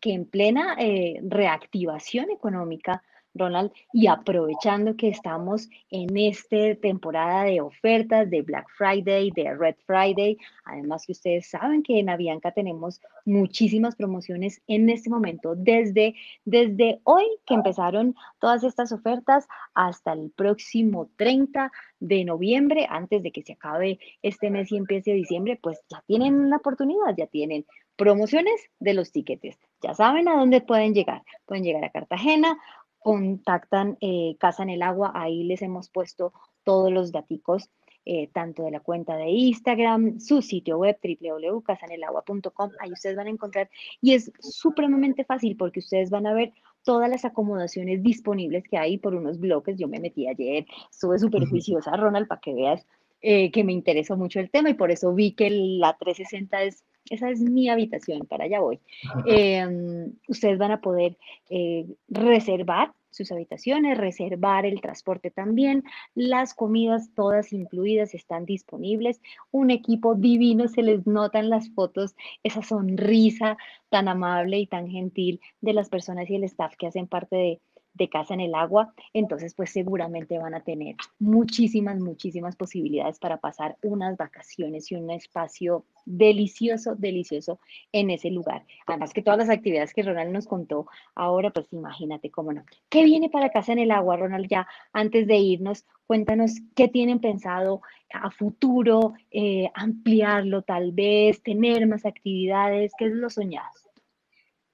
que 0.00 0.12
en 0.12 0.26
plena 0.26 0.76
reactivación 1.22 2.30
económica, 2.30 3.02
Ronald, 3.38 3.72
y 3.92 4.06
aprovechando 4.06 4.96
que 4.96 5.08
estamos 5.08 5.68
en 5.90 6.16
esta 6.16 6.74
temporada 6.76 7.44
de 7.44 7.60
ofertas 7.60 8.28
de 8.30 8.42
Black 8.42 8.66
Friday, 8.76 9.30
de 9.30 9.54
Red 9.54 9.76
Friday, 9.86 10.38
además 10.64 11.04
que 11.06 11.12
ustedes 11.12 11.48
saben 11.48 11.82
que 11.82 11.98
en 11.98 12.08
Avianca 12.08 12.52
tenemos 12.52 13.00
muchísimas 13.24 13.96
promociones 13.96 14.62
en 14.66 14.88
este 14.90 15.10
momento, 15.10 15.54
desde, 15.54 16.14
desde 16.44 17.00
hoy 17.04 17.24
que 17.46 17.54
empezaron 17.54 18.14
todas 18.38 18.64
estas 18.64 18.92
ofertas 18.92 19.46
hasta 19.74 20.12
el 20.12 20.30
próximo 20.30 21.08
30 21.16 21.70
de 22.00 22.24
noviembre, 22.24 22.86
antes 22.88 23.22
de 23.22 23.32
que 23.32 23.42
se 23.42 23.54
acabe 23.54 23.98
este 24.22 24.50
mes 24.50 24.70
y 24.70 24.76
empiece 24.76 25.12
diciembre, 25.12 25.58
pues 25.62 25.80
ya 25.88 26.02
tienen 26.06 26.34
una 26.34 26.56
oportunidad, 26.56 27.14
ya 27.16 27.26
tienen 27.26 27.64
promociones 27.96 28.60
de 28.78 28.94
los 28.94 29.10
tiquetes. 29.10 29.58
Ya 29.82 29.94
saben 29.94 30.28
a 30.28 30.36
dónde 30.36 30.60
pueden 30.60 30.94
llegar. 30.94 31.22
Pueden 31.46 31.64
llegar 31.64 31.84
a 31.84 31.90
Cartagena, 31.90 32.58
contactan 33.06 33.96
eh, 34.00 34.34
Casa 34.40 34.64
en 34.64 34.70
el 34.70 34.82
Agua, 34.82 35.12
ahí 35.14 35.44
les 35.44 35.62
hemos 35.62 35.88
puesto 35.90 36.32
todos 36.64 36.92
los 36.92 37.12
daticos, 37.12 37.70
eh, 38.04 38.28
tanto 38.32 38.64
de 38.64 38.72
la 38.72 38.80
cuenta 38.80 39.16
de 39.16 39.28
Instagram, 39.30 40.18
su 40.18 40.42
sitio 40.42 40.78
web 40.78 40.98
www.casanelagua.com, 41.00 42.70
ahí 42.80 42.90
ustedes 42.90 43.14
van 43.14 43.28
a 43.28 43.30
encontrar 43.30 43.70
y 44.00 44.14
es 44.14 44.32
supremamente 44.40 45.24
fácil 45.24 45.56
porque 45.56 45.78
ustedes 45.78 46.10
van 46.10 46.26
a 46.26 46.34
ver 46.34 46.52
todas 46.82 47.08
las 47.08 47.24
acomodaciones 47.24 48.02
disponibles 48.02 48.64
que 48.68 48.76
hay 48.76 48.98
por 48.98 49.14
unos 49.14 49.38
bloques. 49.38 49.78
Yo 49.78 49.86
me 49.86 50.00
metí 50.00 50.26
ayer, 50.26 50.66
estuve 50.90 51.20
súper 51.20 51.46
juiciosa, 51.46 51.96
Ronald, 51.96 52.26
para 52.26 52.40
que 52.40 52.54
veas 52.54 52.84
eh, 53.20 53.52
que 53.52 53.62
me 53.62 53.72
interesó 53.72 54.16
mucho 54.16 54.40
el 54.40 54.50
tema 54.50 54.70
y 54.70 54.74
por 54.74 54.90
eso 54.90 55.14
vi 55.14 55.30
que 55.30 55.48
la 55.50 55.96
360 55.96 56.64
es, 56.64 56.84
esa 57.10 57.30
es 57.30 57.40
mi 57.40 57.68
habitación, 57.68 58.26
para 58.26 58.44
allá 58.44 58.60
voy. 58.60 58.80
Em, 59.26 60.12
ustedes 60.28 60.58
van 60.58 60.72
a 60.72 60.80
poder 60.80 61.16
eh, 61.50 61.86
reservar 62.08 62.92
sus 63.10 63.32
habitaciones, 63.32 63.96
reservar 63.96 64.66
el 64.66 64.80
transporte 64.82 65.30
también, 65.30 65.84
las 66.14 66.52
comidas 66.52 67.10
todas 67.14 67.52
incluidas 67.52 68.14
están 68.14 68.44
disponibles, 68.44 69.22
un 69.50 69.70
equipo 69.70 70.14
divino, 70.14 70.68
se 70.68 70.82
les 70.82 71.06
nota 71.06 71.38
en 71.38 71.48
las 71.48 71.70
fotos 71.70 72.14
esa 72.42 72.62
sonrisa 72.62 73.56
tan 73.88 74.08
amable 74.08 74.58
y 74.58 74.66
tan 74.66 74.88
gentil 74.88 75.40
de 75.62 75.72
las 75.72 75.88
personas 75.88 76.28
y 76.28 76.36
el 76.36 76.44
staff 76.44 76.76
que 76.76 76.88
hacen 76.88 77.06
parte 77.06 77.36
de, 77.36 77.60
de 77.96 78.08
casa 78.08 78.34
en 78.34 78.40
el 78.40 78.54
agua, 78.54 78.92
entonces 79.12 79.54
pues 79.54 79.70
seguramente 79.70 80.38
van 80.38 80.54
a 80.54 80.60
tener 80.60 80.96
muchísimas, 81.18 81.98
muchísimas 81.98 82.56
posibilidades 82.56 83.18
para 83.18 83.38
pasar 83.38 83.76
unas 83.82 84.16
vacaciones 84.16 84.90
y 84.90 84.96
un 84.96 85.10
espacio 85.10 85.84
delicioso, 86.04 86.94
delicioso 86.94 87.58
en 87.92 88.10
ese 88.10 88.30
lugar. 88.30 88.64
Además 88.86 89.12
que 89.12 89.22
todas 89.22 89.38
las 89.38 89.50
actividades 89.50 89.94
que 89.94 90.02
Ronald 90.02 90.32
nos 90.32 90.46
contó 90.46 90.86
ahora, 91.14 91.50
pues 91.50 91.72
imagínate 91.72 92.30
cómo 92.30 92.52
no. 92.52 92.64
¿Qué 92.88 93.04
viene 93.04 93.28
para 93.28 93.50
casa 93.50 93.72
en 93.72 93.80
el 93.80 93.90
agua, 93.90 94.16
Ronald? 94.16 94.46
Ya 94.48 94.68
antes 94.92 95.26
de 95.26 95.36
irnos, 95.36 95.84
cuéntanos 96.06 96.52
qué 96.74 96.88
tienen 96.88 97.20
pensado 97.20 97.80
a 98.12 98.30
futuro, 98.30 99.14
eh, 99.30 99.70
ampliarlo 99.74 100.62
tal 100.62 100.92
vez, 100.92 101.42
tener 101.42 101.86
más 101.86 102.06
actividades, 102.06 102.92
¿qué 102.98 103.06
es 103.06 103.12
lo 103.12 103.30
soñado? 103.30 103.68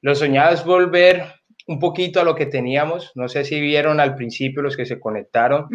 Lo 0.02 0.14
soñado 0.14 0.52
es 0.52 0.64
volver 0.64 1.22
un 1.66 1.79
poquito 1.79 2.20
a 2.20 2.25
lo 2.25 2.35
que 2.35 2.46
teníamos. 2.46 3.12
No 3.14 3.29
sé 3.29 3.44
si 3.44 3.61
vieron 3.61 4.01
al 4.01 4.14
principio 4.14 4.62
los 4.62 4.77
que 4.77 4.87
se 4.87 4.98
conectaron. 4.98 5.66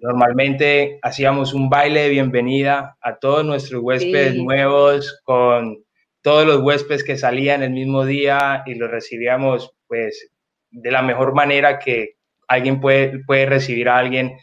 Normalmente 0.00 0.98
hacíamos 1.02 1.54
un 1.54 1.68
baile 1.68 2.02
de 2.02 2.08
bienvenida 2.10 2.96
a 3.00 3.18
todos 3.18 3.44
nuestros 3.44 3.82
huéspedes 3.82 4.36
nuevos 4.36 5.20
con 5.24 5.84
todos 6.22 6.46
los 6.46 6.60
huéspedes 6.60 7.04
que 7.04 7.16
salían 7.16 7.62
el 7.62 7.70
mismo 7.70 8.04
día 8.04 8.62
y 8.66 8.74
los 8.74 8.90
recibíamos 8.90 9.72
pues 9.86 10.30
de 10.70 10.90
la 10.90 11.02
mejor 11.02 11.34
manera 11.34 11.78
que 11.78 12.14
alguien 12.48 12.80
puede, 12.80 13.20
puede 13.24 13.46
recibir 13.46 13.88
a 13.88 13.98
alguien 13.98 14.36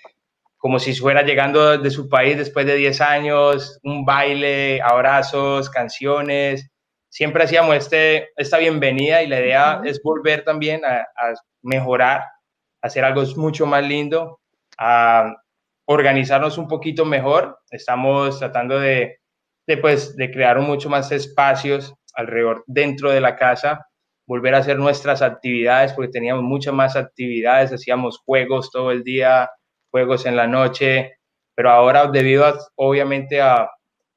como 0.57 0.80
si 0.80 0.95
fuera 0.95 1.24
llegando 1.24 1.78
de 1.78 1.91
su 1.91 2.07
país 2.07 2.38
después 2.38 2.66
de 2.66 2.78
10 2.78 3.01
años, 3.01 3.82
un 3.84 4.05
baile, 4.05 4.82
abrazos, 4.82 5.70
canciones, 5.70 6.72
siempre 7.14 7.43
hacíamos 7.43 7.76
este, 7.76 8.30
esta 8.36 8.57
bienvenida 8.57 9.22
y 9.22 9.28
la 9.28 9.39
idea 9.39 9.82
es 9.86 10.01
volver 10.01 10.43
también 10.43 10.82
a, 10.84 11.05
mejorar, 11.61 12.22
a 12.22 12.88
hacer 12.88 13.05
algo 13.05 13.22
mucho 13.36 13.68
más 13.68 13.84
lindo, 13.84 14.39
a 14.80 15.32
organizarnos 15.86 16.57
un 16.57 16.68
poquito 16.68 17.05
mejor. 17.05 17.59
Estamos 17.70 18.39
tratando 18.39 18.80
de, 18.80 19.20
de, 19.68 19.78
pues, 19.78 20.16
de 20.16 20.32
crear 20.32 20.59
mucho 20.59 20.89
más 20.89 21.11
espacios 21.11 21.93
alrededor, 22.16 22.64
dentro 22.66 23.11
de 23.11 23.22
la 23.22 23.36
casa, 23.36 23.86
volver 24.28 24.55
a 24.55 24.59
hacer 24.59 24.80
nuestras 24.80 25.22
actividades, 25.22 25.93
porque 25.93 26.11
teníamos 26.11 26.43
muchas 26.43 26.74
más 26.74 26.95
actividades, 26.95 27.72
hacíamos 27.72 28.22
juegos 28.26 28.72
todo 28.72 28.89
el 28.89 29.03
día, 29.03 29.51
juegos 29.91 30.26
en 30.26 30.36
la 30.36 30.47
noche, 30.47 31.11
pero 31.55 31.70
ahora 31.70 32.07
debido 32.07 32.57
obviamente 32.76 33.39
a 33.39 33.70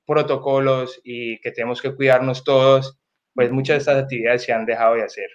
protocolos 0.06 1.00
y 1.04 1.38
que 1.40 1.50
tenemos 1.50 1.82
que 1.82 1.94
cuidarnos 1.94 2.44
todos, 2.44 2.98
pues 3.34 3.50
muchas 3.50 3.74
de 3.74 3.78
estas 3.78 4.02
actividades 4.04 4.44
se 4.44 4.52
han 4.52 4.64
dejado 4.64 4.94
de 4.94 5.04
hacer 5.04 5.28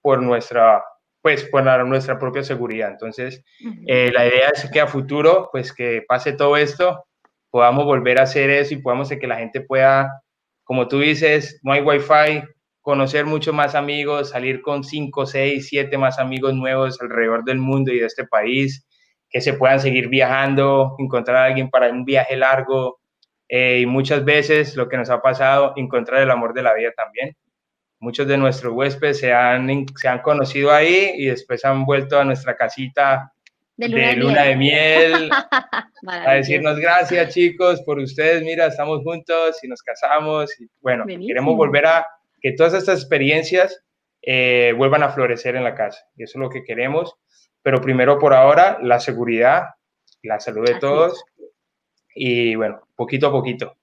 por 0.00 0.22
nuestra, 0.22 0.82
pues 1.20 1.44
por 1.44 1.64
nuestra 1.86 2.18
propia 2.18 2.42
seguridad. 2.42 2.90
Entonces, 2.90 3.44
eh, 3.86 4.10
la 4.12 4.26
idea 4.26 4.50
es 4.54 4.68
que 4.70 4.80
a 4.80 4.86
futuro, 4.86 5.48
pues 5.52 5.72
que 5.72 6.02
pase 6.06 6.32
todo 6.32 6.56
esto, 6.56 7.04
podamos 7.50 7.84
volver 7.84 8.18
a 8.18 8.22
hacer 8.22 8.50
eso 8.50 8.74
y 8.74 8.78
podamos 8.78 9.08
hacer 9.08 9.18
que 9.18 9.26
la 9.26 9.36
gente 9.36 9.60
pueda, 9.60 10.22
como 10.64 10.88
tú 10.88 11.00
dices, 11.00 11.60
no 11.62 11.72
hay 11.72 11.82
wifi, 11.82 12.42
conocer 12.80 13.26
muchos 13.26 13.54
más 13.54 13.74
amigos, 13.74 14.30
salir 14.30 14.62
con 14.62 14.82
cinco, 14.82 15.26
seis, 15.26 15.68
siete 15.68 15.98
más 15.98 16.18
amigos 16.18 16.54
nuevos 16.54 17.00
alrededor 17.00 17.44
del 17.44 17.58
mundo 17.58 17.92
y 17.92 18.00
de 18.00 18.06
este 18.06 18.26
país, 18.26 18.86
que 19.30 19.40
se 19.40 19.52
puedan 19.54 19.80
seguir 19.80 20.08
viajando, 20.08 20.96
encontrar 20.98 21.36
a 21.36 21.44
alguien 21.44 21.70
para 21.70 21.90
un 21.90 22.04
viaje 22.04 22.36
largo, 22.36 23.01
eh, 23.54 23.80
y 23.80 23.86
muchas 23.86 24.24
veces 24.24 24.76
lo 24.76 24.88
que 24.88 24.96
nos 24.96 25.10
ha 25.10 25.20
pasado, 25.20 25.74
encontrar 25.76 26.22
el 26.22 26.30
amor 26.30 26.54
de 26.54 26.62
la 26.62 26.72
vida 26.72 26.90
también. 26.96 27.36
Muchos 27.98 28.26
de 28.26 28.38
nuestros 28.38 28.72
huéspedes 28.72 29.18
se 29.18 29.30
han, 29.30 29.84
se 29.94 30.08
han 30.08 30.22
conocido 30.22 30.72
ahí 30.72 31.12
y 31.18 31.26
después 31.26 31.62
han 31.66 31.84
vuelto 31.84 32.18
a 32.18 32.24
nuestra 32.24 32.56
casita 32.56 33.30
de 33.76 34.16
luna 34.16 34.44
de, 34.44 34.56
miel, 34.56 35.30
a 36.08 36.32
decirnos 36.32 36.78
gracias 36.78 37.34
chicos 37.34 37.82
por 37.82 37.98
ustedes, 37.98 38.42
mira, 38.42 38.68
estamos 38.68 39.02
juntos 39.02 39.62
y 39.62 39.68
nos 39.68 39.82
casamos. 39.82 40.58
Y, 40.58 40.70
bueno, 40.80 41.04
queremos 41.04 41.54
volver 41.54 41.84
a 41.84 42.06
que 42.40 42.52
todas 42.52 42.72
estas 42.72 43.00
experiencias 43.00 43.84
eh, 44.22 44.72
vuelvan 44.78 45.02
a 45.02 45.10
florecer 45.10 45.56
en 45.56 45.64
la 45.64 45.74
casa. 45.74 46.02
Y 46.16 46.22
eso 46.22 46.38
es 46.38 46.40
lo 46.40 46.48
que 46.48 46.64
queremos. 46.64 47.16
Pero 47.62 47.82
primero 47.82 48.18
por 48.18 48.32
ahora, 48.32 48.78
la 48.80 48.98
seguridad, 48.98 49.64
la 50.22 50.40
salud 50.40 50.66
de 50.66 50.76
todos 50.76 51.22
y 52.14 52.54
bueno, 52.54 52.80
poquito 52.96 53.28
a 53.28 53.32
poquito. 53.32 53.74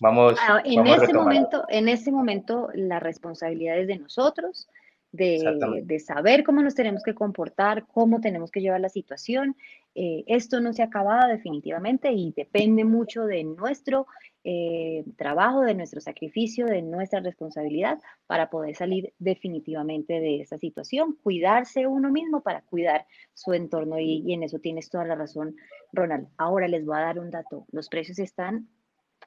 Vamos, 0.00 0.34
ah, 0.40 0.60
en 0.64 0.86
este 0.86 1.12
momento, 1.12 1.64
en 1.68 1.88
este 1.88 2.10
momento 2.10 2.68
la 2.74 2.98
responsabilidad 2.98 3.78
es 3.78 3.86
de 3.86 3.98
nosotros, 3.98 4.68
de, 5.12 5.82
de, 5.84 6.00
saber 6.00 6.42
cómo 6.42 6.62
nos 6.62 6.74
tenemos 6.74 7.02
que 7.02 7.14
comportar, 7.14 7.86
cómo 7.86 8.20
tenemos 8.20 8.50
que 8.50 8.60
llevar 8.60 8.80
la 8.80 8.88
situación. 8.88 9.56
Eh, 9.94 10.24
esto 10.26 10.60
no 10.60 10.72
se 10.72 10.82
acaba 10.82 11.26
definitivamente 11.28 12.10
y 12.12 12.32
depende 12.34 12.84
mucho 12.84 13.26
de 13.26 13.44
nuestro 13.44 14.06
eh, 14.42 15.04
trabajo, 15.18 15.60
de 15.60 15.74
nuestro 15.74 16.00
sacrificio, 16.00 16.64
de 16.66 16.80
nuestra 16.80 17.20
responsabilidad 17.20 18.00
para 18.26 18.48
poder 18.48 18.74
salir 18.74 19.12
definitivamente 19.18 20.14
de 20.14 20.40
esta 20.40 20.56
situación, 20.56 21.18
cuidarse 21.22 21.86
uno 21.86 22.10
mismo 22.10 22.40
para 22.40 22.62
cuidar 22.62 23.06
su 23.34 23.52
entorno 23.52 23.98
y, 23.98 24.22
y 24.26 24.32
en 24.32 24.44
eso 24.44 24.60
tienes 24.60 24.88
toda 24.88 25.04
la 25.04 25.14
razón, 25.14 25.56
Ronald. 25.92 26.28
Ahora 26.38 26.68
les 26.68 26.86
voy 26.86 26.96
a 26.96 27.00
dar 27.00 27.18
un 27.18 27.30
dato. 27.30 27.66
Los 27.70 27.90
precios 27.90 28.18
están 28.18 28.66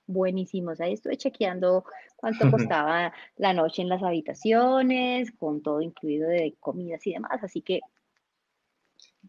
buenísimos. 0.07 0.79
Ahí 0.81 0.93
estuve 0.93 1.17
chequeando 1.17 1.85
cuánto 2.15 2.49
costaba 2.51 3.13
la 3.37 3.53
noche 3.53 3.81
en 3.81 3.89
las 3.89 4.03
habitaciones, 4.03 5.31
con 5.31 5.61
todo 5.61 5.81
incluido 5.81 6.29
de 6.29 6.55
comidas 6.59 7.05
y 7.07 7.13
demás. 7.13 7.43
Así 7.43 7.61
que. 7.61 7.81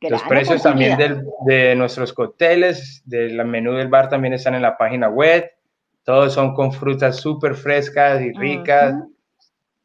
Los 0.00 0.22
precios 0.24 0.62
también 0.62 0.98
de 1.46 1.74
nuestros 1.74 2.12
cócteles, 2.12 3.02
del 3.06 3.42
menú 3.46 3.72
del 3.72 3.88
bar 3.88 4.10
también 4.10 4.34
están 4.34 4.54
en 4.54 4.60
la 4.60 4.76
página 4.76 5.08
web. 5.08 5.50
Todos 6.04 6.34
son 6.34 6.54
con 6.54 6.70
frutas 6.70 7.16
súper 7.16 7.54
frescas 7.54 8.20
y 8.20 8.32
ricas. 8.32 8.94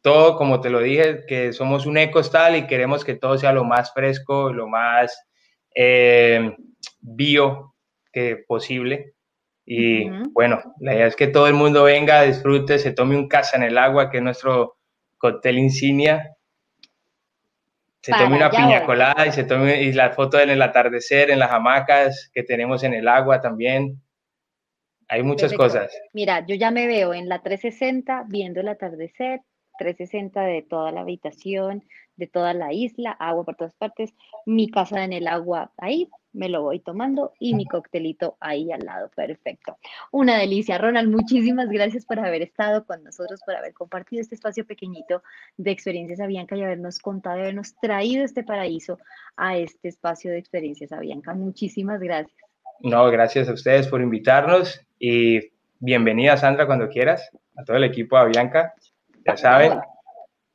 Todo, 0.01 0.35
como 0.35 0.59
te 0.59 0.69
lo 0.69 0.79
dije, 0.79 1.25
que 1.27 1.53
somos 1.53 1.85
un 1.85 1.97
ecostal 1.97 2.57
y 2.57 2.67
queremos 2.67 3.05
que 3.05 3.15
todo 3.15 3.37
sea 3.37 3.53
lo 3.53 3.63
más 3.63 3.93
fresco, 3.93 4.51
lo 4.51 4.67
más 4.67 5.17
eh, 5.73 6.57
bio 6.99 7.73
que 8.11 8.43
posible. 8.47 9.13
Y 9.65 10.09
bueno, 10.31 10.61
la 10.79 10.95
idea 10.95 11.07
es 11.07 11.15
que 11.15 11.27
todo 11.27 11.47
el 11.47 11.53
mundo 11.53 11.83
venga, 11.83 12.23
disfrute, 12.23 12.79
se 12.79 12.91
tome 12.91 13.15
un 13.15 13.27
casa 13.27 13.57
en 13.57 13.63
el 13.63 13.77
agua, 13.77 14.09
que 14.09 14.17
es 14.17 14.23
nuestro 14.23 14.77
cóctel 15.17 15.59
insignia. 15.59 16.35
Se 18.01 18.11
tome 18.13 18.37
una 18.37 18.49
piña 18.49 18.83
colada 18.83 19.27
y 19.27 19.31
se 19.31 19.43
tome 19.43 19.83
y 19.83 19.93
la 19.93 20.11
foto 20.11 20.39
en 20.39 20.49
el 20.49 20.61
atardecer, 20.61 21.29
en 21.29 21.37
las 21.37 21.51
hamacas 21.51 22.31
que 22.33 22.41
tenemos 22.41 22.83
en 22.83 22.95
el 22.95 23.07
agua 23.07 23.39
también. 23.39 24.01
Hay 25.07 25.21
muchas 25.21 25.53
cosas. 25.53 25.95
Mira, 26.13 26.45
yo 26.47 26.55
ya 26.55 26.71
me 26.71 26.87
veo 26.87 27.13
en 27.13 27.29
la 27.29 27.43
360 27.43 28.25
viendo 28.29 28.61
el 28.61 28.69
atardecer, 28.69 29.41
360 29.77 30.41
de 30.41 30.61
toda 30.63 30.91
la 30.91 31.01
habitación, 31.01 31.83
de 32.15 32.27
toda 32.27 32.53
la 32.53 32.73
isla, 32.73 33.11
agua 33.11 33.43
por 33.43 33.55
todas 33.55 33.75
partes, 33.75 34.13
mi 34.45 34.69
casa 34.69 35.03
en 35.03 35.13
el 35.13 35.27
agua 35.27 35.71
ahí, 35.77 36.09
me 36.33 36.49
lo 36.49 36.61
voy 36.61 36.79
tomando 36.79 37.33
y 37.39 37.55
mi 37.55 37.65
coctelito 37.65 38.37
ahí 38.39 38.71
al 38.71 38.85
lado. 38.85 39.09
Perfecto. 39.15 39.77
Una 40.11 40.37
delicia. 40.37 40.77
Ronald, 40.77 41.09
muchísimas 41.09 41.69
gracias 41.69 42.05
por 42.05 42.19
haber 42.19 42.41
estado 42.41 42.85
con 42.85 43.03
nosotros, 43.03 43.41
por 43.45 43.55
haber 43.55 43.73
compartido 43.73 44.21
este 44.21 44.35
espacio 44.35 44.65
pequeñito 44.65 45.23
de 45.57 45.71
experiencias 45.71 46.19
Avianca 46.19 46.55
y 46.55 46.63
habernos 46.63 46.99
contado, 46.99 47.39
habernos 47.39 47.75
traído 47.81 48.23
este 48.23 48.43
paraíso 48.43 48.97
a 49.35 49.57
este 49.57 49.89
espacio 49.89 50.31
de 50.31 50.37
experiencias 50.37 50.91
Avianca. 50.91 51.33
Muchísimas 51.33 51.99
gracias. 51.99 52.37
No, 52.79 53.09
gracias 53.11 53.47
a 53.47 53.53
ustedes 53.53 53.87
por 53.87 54.01
invitarnos 54.01 54.81
y 54.97 55.51
bienvenida 55.79 56.37
Sandra 56.37 56.65
cuando 56.65 56.89
quieras, 56.89 57.29
a 57.55 57.63
todo 57.63 57.77
el 57.77 57.83
equipo 57.83 58.15
de 58.15 58.23
Avianca. 58.23 58.73
Ya 59.25 59.37
saben, 59.37 59.79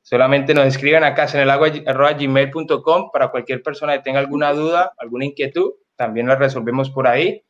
Solamente 0.09 0.55
nos 0.55 0.67
escriben 0.67 1.03
acá 1.03 1.27
en 1.35 1.41
el 1.41 1.51
agua 1.51 1.69
gmail.com 2.13 3.11
para 3.11 3.33
cualquier 3.33 3.61
persona 3.61 3.95
que 3.95 4.05
tenga 4.05 4.21
alguna 4.21 4.53
duda, 4.53 4.93
alguna 4.99 5.25
inquietud, 5.25 5.73
también 5.97 6.29
la 6.29 6.37
resolvemos 6.37 6.91
por 6.91 7.09
ahí. 7.09 7.43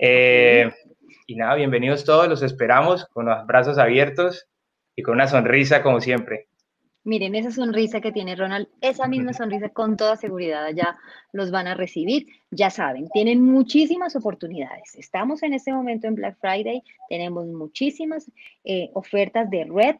Eh, 0.00 0.68
y 1.28 1.36
nada, 1.36 1.54
bienvenidos 1.54 2.04
todos, 2.04 2.26
los 2.26 2.42
esperamos 2.42 3.06
con 3.06 3.26
los 3.26 3.46
brazos 3.46 3.78
abiertos 3.78 4.48
y 4.96 5.04
con 5.04 5.14
una 5.14 5.28
sonrisa 5.28 5.84
como 5.84 6.00
siempre. 6.00 6.48
Miren 7.04 7.36
esa 7.36 7.52
sonrisa 7.52 8.00
que 8.00 8.10
tiene 8.10 8.34
Ronald, 8.34 8.66
esa 8.80 9.06
misma 9.06 9.32
sonrisa 9.32 9.68
con 9.68 9.96
toda 9.96 10.16
seguridad 10.16 10.70
ya 10.74 10.98
los 11.30 11.52
van 11.52 11.68
a 11.68 11.76
recibir. 11.76 12.26
Ya 12.50 12.70
saben, 12.70 13.10
tienen 13.10 13.44
muchísimas 13.44 14.16
oportunidades. 14.16 14.96
Estamos 14.96 15.44
en 15.44 15.54
este 15.54 15.72
momento 15.72 16.08
en 16.08 16.16
Black 16.16 16.36
Friday, 16.40 16.82
tenemos 17.08 17.46
muchísimas 17.46 18.28
eh, 18.64 18.90
ofertas 18.92 19.48
de 19.50 19.68
Red 19.72 19.96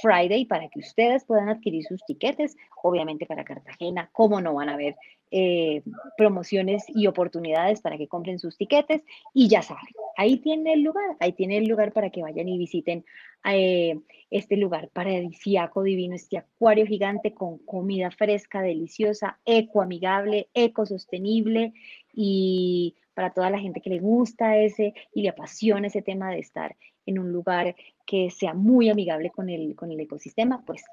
Friday 0.00 0.44
para 0.44 0.68
que 0.68 0.80
ustedes 0.80 1.24
puedan 1.24 1.48
adquirir 1.48 1.84
sus 1.84 2.04
tiquetes, 2.04 2.56
obviamente 2.82 3.26
para 3.26 3.44
Cartagena, 3.44 4.10
cómo 4.12 4.40
no 4.40 4.54
van 4.54 4.68
a 4.68 4.74
haber 4.74 4.96
eh, 5.30 5.82
promociones 6.16 6.84
y 6.88 7.06
oportunidades 7.06 7.80
para 7.80 7.98
que 7.98 8.08
compren 8.08 8.38
sus 8.38 8.56
tiquetes 8.56 9.02
y 9.34 9.48
ya 9.48 9.62
saben, 9.62 9.92
ahí 10.16 10.36
tiene 10.38 10.72
el 10.72 10.82
lugar, 10.82 11.16
ahí 11.20 11.32
tiene 11.32 11.58
el 11.58 11.66
lugar 11.66 11.92
para 11.92 12.10
que 12.10 12.22
vayan 12.22 12.48
y 12.48 12.58
visiten 12.58 13.04
eh, 13.44 13.98
este 14.30 14.56
lugar 14.56 14.88
paradisíaco 14.90 15.82
divino, 15.82 16.14
este 16.14 16.38
acuario 16.38 16.86
gigante 16.86 17.34
con 17.34 17.58
comida 17.58 18.10
fresca, 18.10 18.62
deliciosa, 18.62 19.38
ecoamigable, 19.44 20.48
ecosostenible 20.54 21.72
y 22.14 22.96
para 23.14 23.32
toda 23.32 23.50
la 23.50 23.58
gente 23.58 23.80
que 23.80 23.90
le 23.90 23.98
gusta 23.98 24.58
ese 24.58 24.94
y 25.12 25.22
le 25.22 25.30
apasiona 25.30 25.86
ese 25.86 26.02
tema 26.02 26.30
de 26.30 26.38
estar 26.38 26.76
en 27.06 27.18
un 27.18 27.32
lugar 27.32 27.74
que 28.04 28.30
sea 28.30 28.54
muy 28.54 28.90
amigable 28.90 29.30
con 29.30 29.48
el, 29.48 29.74
con 29.74 29.90
el 29.90 30.00
ecosistema, 30.00 30.62
pues 30.66 30.84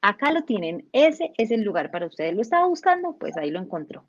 acá 0.00 0.32
lo 0.32 0.42
tienen. 0.42 0.88
Ese 0.92 1.32
es 1.36 1.50
el 1.50 1.62
lugar 1.62 1.90
para 1.90 2.06
ustedes. 2.06 2.34
¿Lo 2.34 2.42
estaba 2.42 2.66
buscando? 2.66 3.16
Pues 3.18 3.36
ahí 3.36 3.50
lo 3.50 3.58
encontró. 3.58 4.04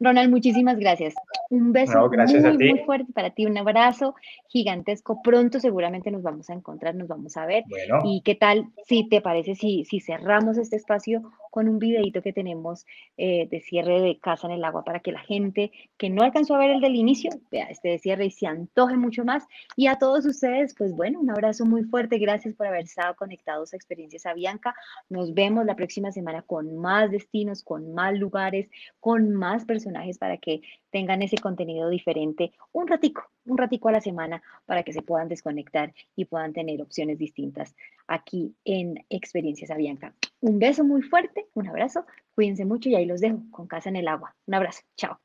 Ronald, 0.00 0.30
muchísimas 0.30 0.78
gracias. 0.78 1.14
Un 1.50 1.72
beso 1.72 2.10
muy, 2.10 2.58
muy 2.58 2.78
fuerte 2.80 3.12
para 3.12 3.30
ti. 3.30 3.46
Un 3.46 3.58
abrazo 3.58 4.14
gigantesco. 4.48 5.20
Pronto 5.22 5.60
seguramente 5.60 6.10
nos 6.10 6.22
vamos 6.22 6.50
a 6.50 6.54
encontrar, 6.54 6.94
nos 6.94 7.08
vamos 7.08 7.36
a 7.36 7.46
ver. 7.46 7.64
¿Y 8.04 8.22
qué 8.22 8.34
tal 8.34 8.66
si 8.86 9.08
te 9.08 9.20
parece 9.20 9.54
si, 9.54 9.84
si 9.84 10.00
cerramos 10.00 10.58
este 10.58 10.76
espacio 10.76 11.22
con 11.54 11.68
un 11.68 11.78
videito 11.78 12.20
que 12.20 12.32
tenemos 12.32 12.84
eh, 13.16 13.46
de 13.48 13.60
cierre 13.60 14.00
de 14.00 14.18
casa 14.18 14.48
en 14.48 14.54
el 14.54 14.64
agua 14.64 14.82
para 14.82 14.98
que 14.98 15.12
la 15.12 15.20
gente 15.20 15.70
que 15.96 16.10
no 16.10 16.24
alcanzó 16.24 16.56
a 16.56 16.58
ver 16.58 16.70
el 16.70 16.80
del 16.80 16.96
inicio 16.96 17.30
vea 17.52 17.66
este 17.66 17.96
cierre 18.00 18.26
y 18.26 18.32
se 18.32 18.48
antoje 18.48 18.96
mucho 18.96 19.24
más. 19.24 19.44
Y 19.76 19.86
a 19.86 19.94
todos 19.94 20.26
ustedes, 20.26 20.74
pues 20.76 20.96
bueno, 20.96 21.20
un 21.20 21.30
abrazo 21.30 21.64
muy 21.64 21.84
fuerte. 21.84 22.18
Gracias 22.18 22.56
por 22.56 22.66
haber 22.66 22.82
estado 22.82 23.14
conectados 23.14 23.72
a 23.72 23.76
Experiencias 23.76 24.26
Avianca. 24.26 24.74
Nos 25.08 25.32
vemos 25.32 25.64
la 25.64 25.76
próxima 25.76 26.10
semana 26.10 26.42
con 26.42 26.76
más 26.76 27.12
destinos, 27.12 27.62
con 27.62 27.94
más 27.94 28.18
lugares, 28.18 28.68
con 28.98 29.32
más 29.32 29.64
personajes 29.64 30.18
para 30.18 30.38
que 30.38 30.60
tengan 30.94 31.22
ese 31.22 31.38
contenido 31.38 31.90
diferente 31.90 32.52
un 32.70 32.86
ratico, 32.86 33.24
un 33.46 33.58
ratico 33.58 33.88
a 33.88 33.92
la 33.92 34.00
semana 34.00 34.40
para 34.64 34.84
que 34.84 34.92
se 34.92 35.02
puedan 35.02 35.28
desconectar 35.28 35.92
y 36.14 36.26
puedan 36.26 36.52
tener 36.52 36.80
opciones 36.80 37.18
distintas 37.18 37.74
aquí 38.06 38.54
en 38.64 39.04
Experiencias 39.10 39.72
Avianca. 39.72 40.14
Un 40.40 40.60
beso 40.60 40.84
muy 40.84 41.02
fuerte, 41.02 41.48
un 41.54 41.66
abrazo, 41.66 42.06
cuídense 42.36 42.64
mucho 42.64 42.88
y 42.90 42.94
ahí 42.94 43.06
los 43.06 43.20
dejo 43.20 43.40
con 43.50 43.66
casa 43.66 43.88
en 43.88 43.96
el 43.96 44.06
agua. 44.06 44.36
Un 44.46 44.54
abrazo, 44.54 44.82
chao. 44.96 45.18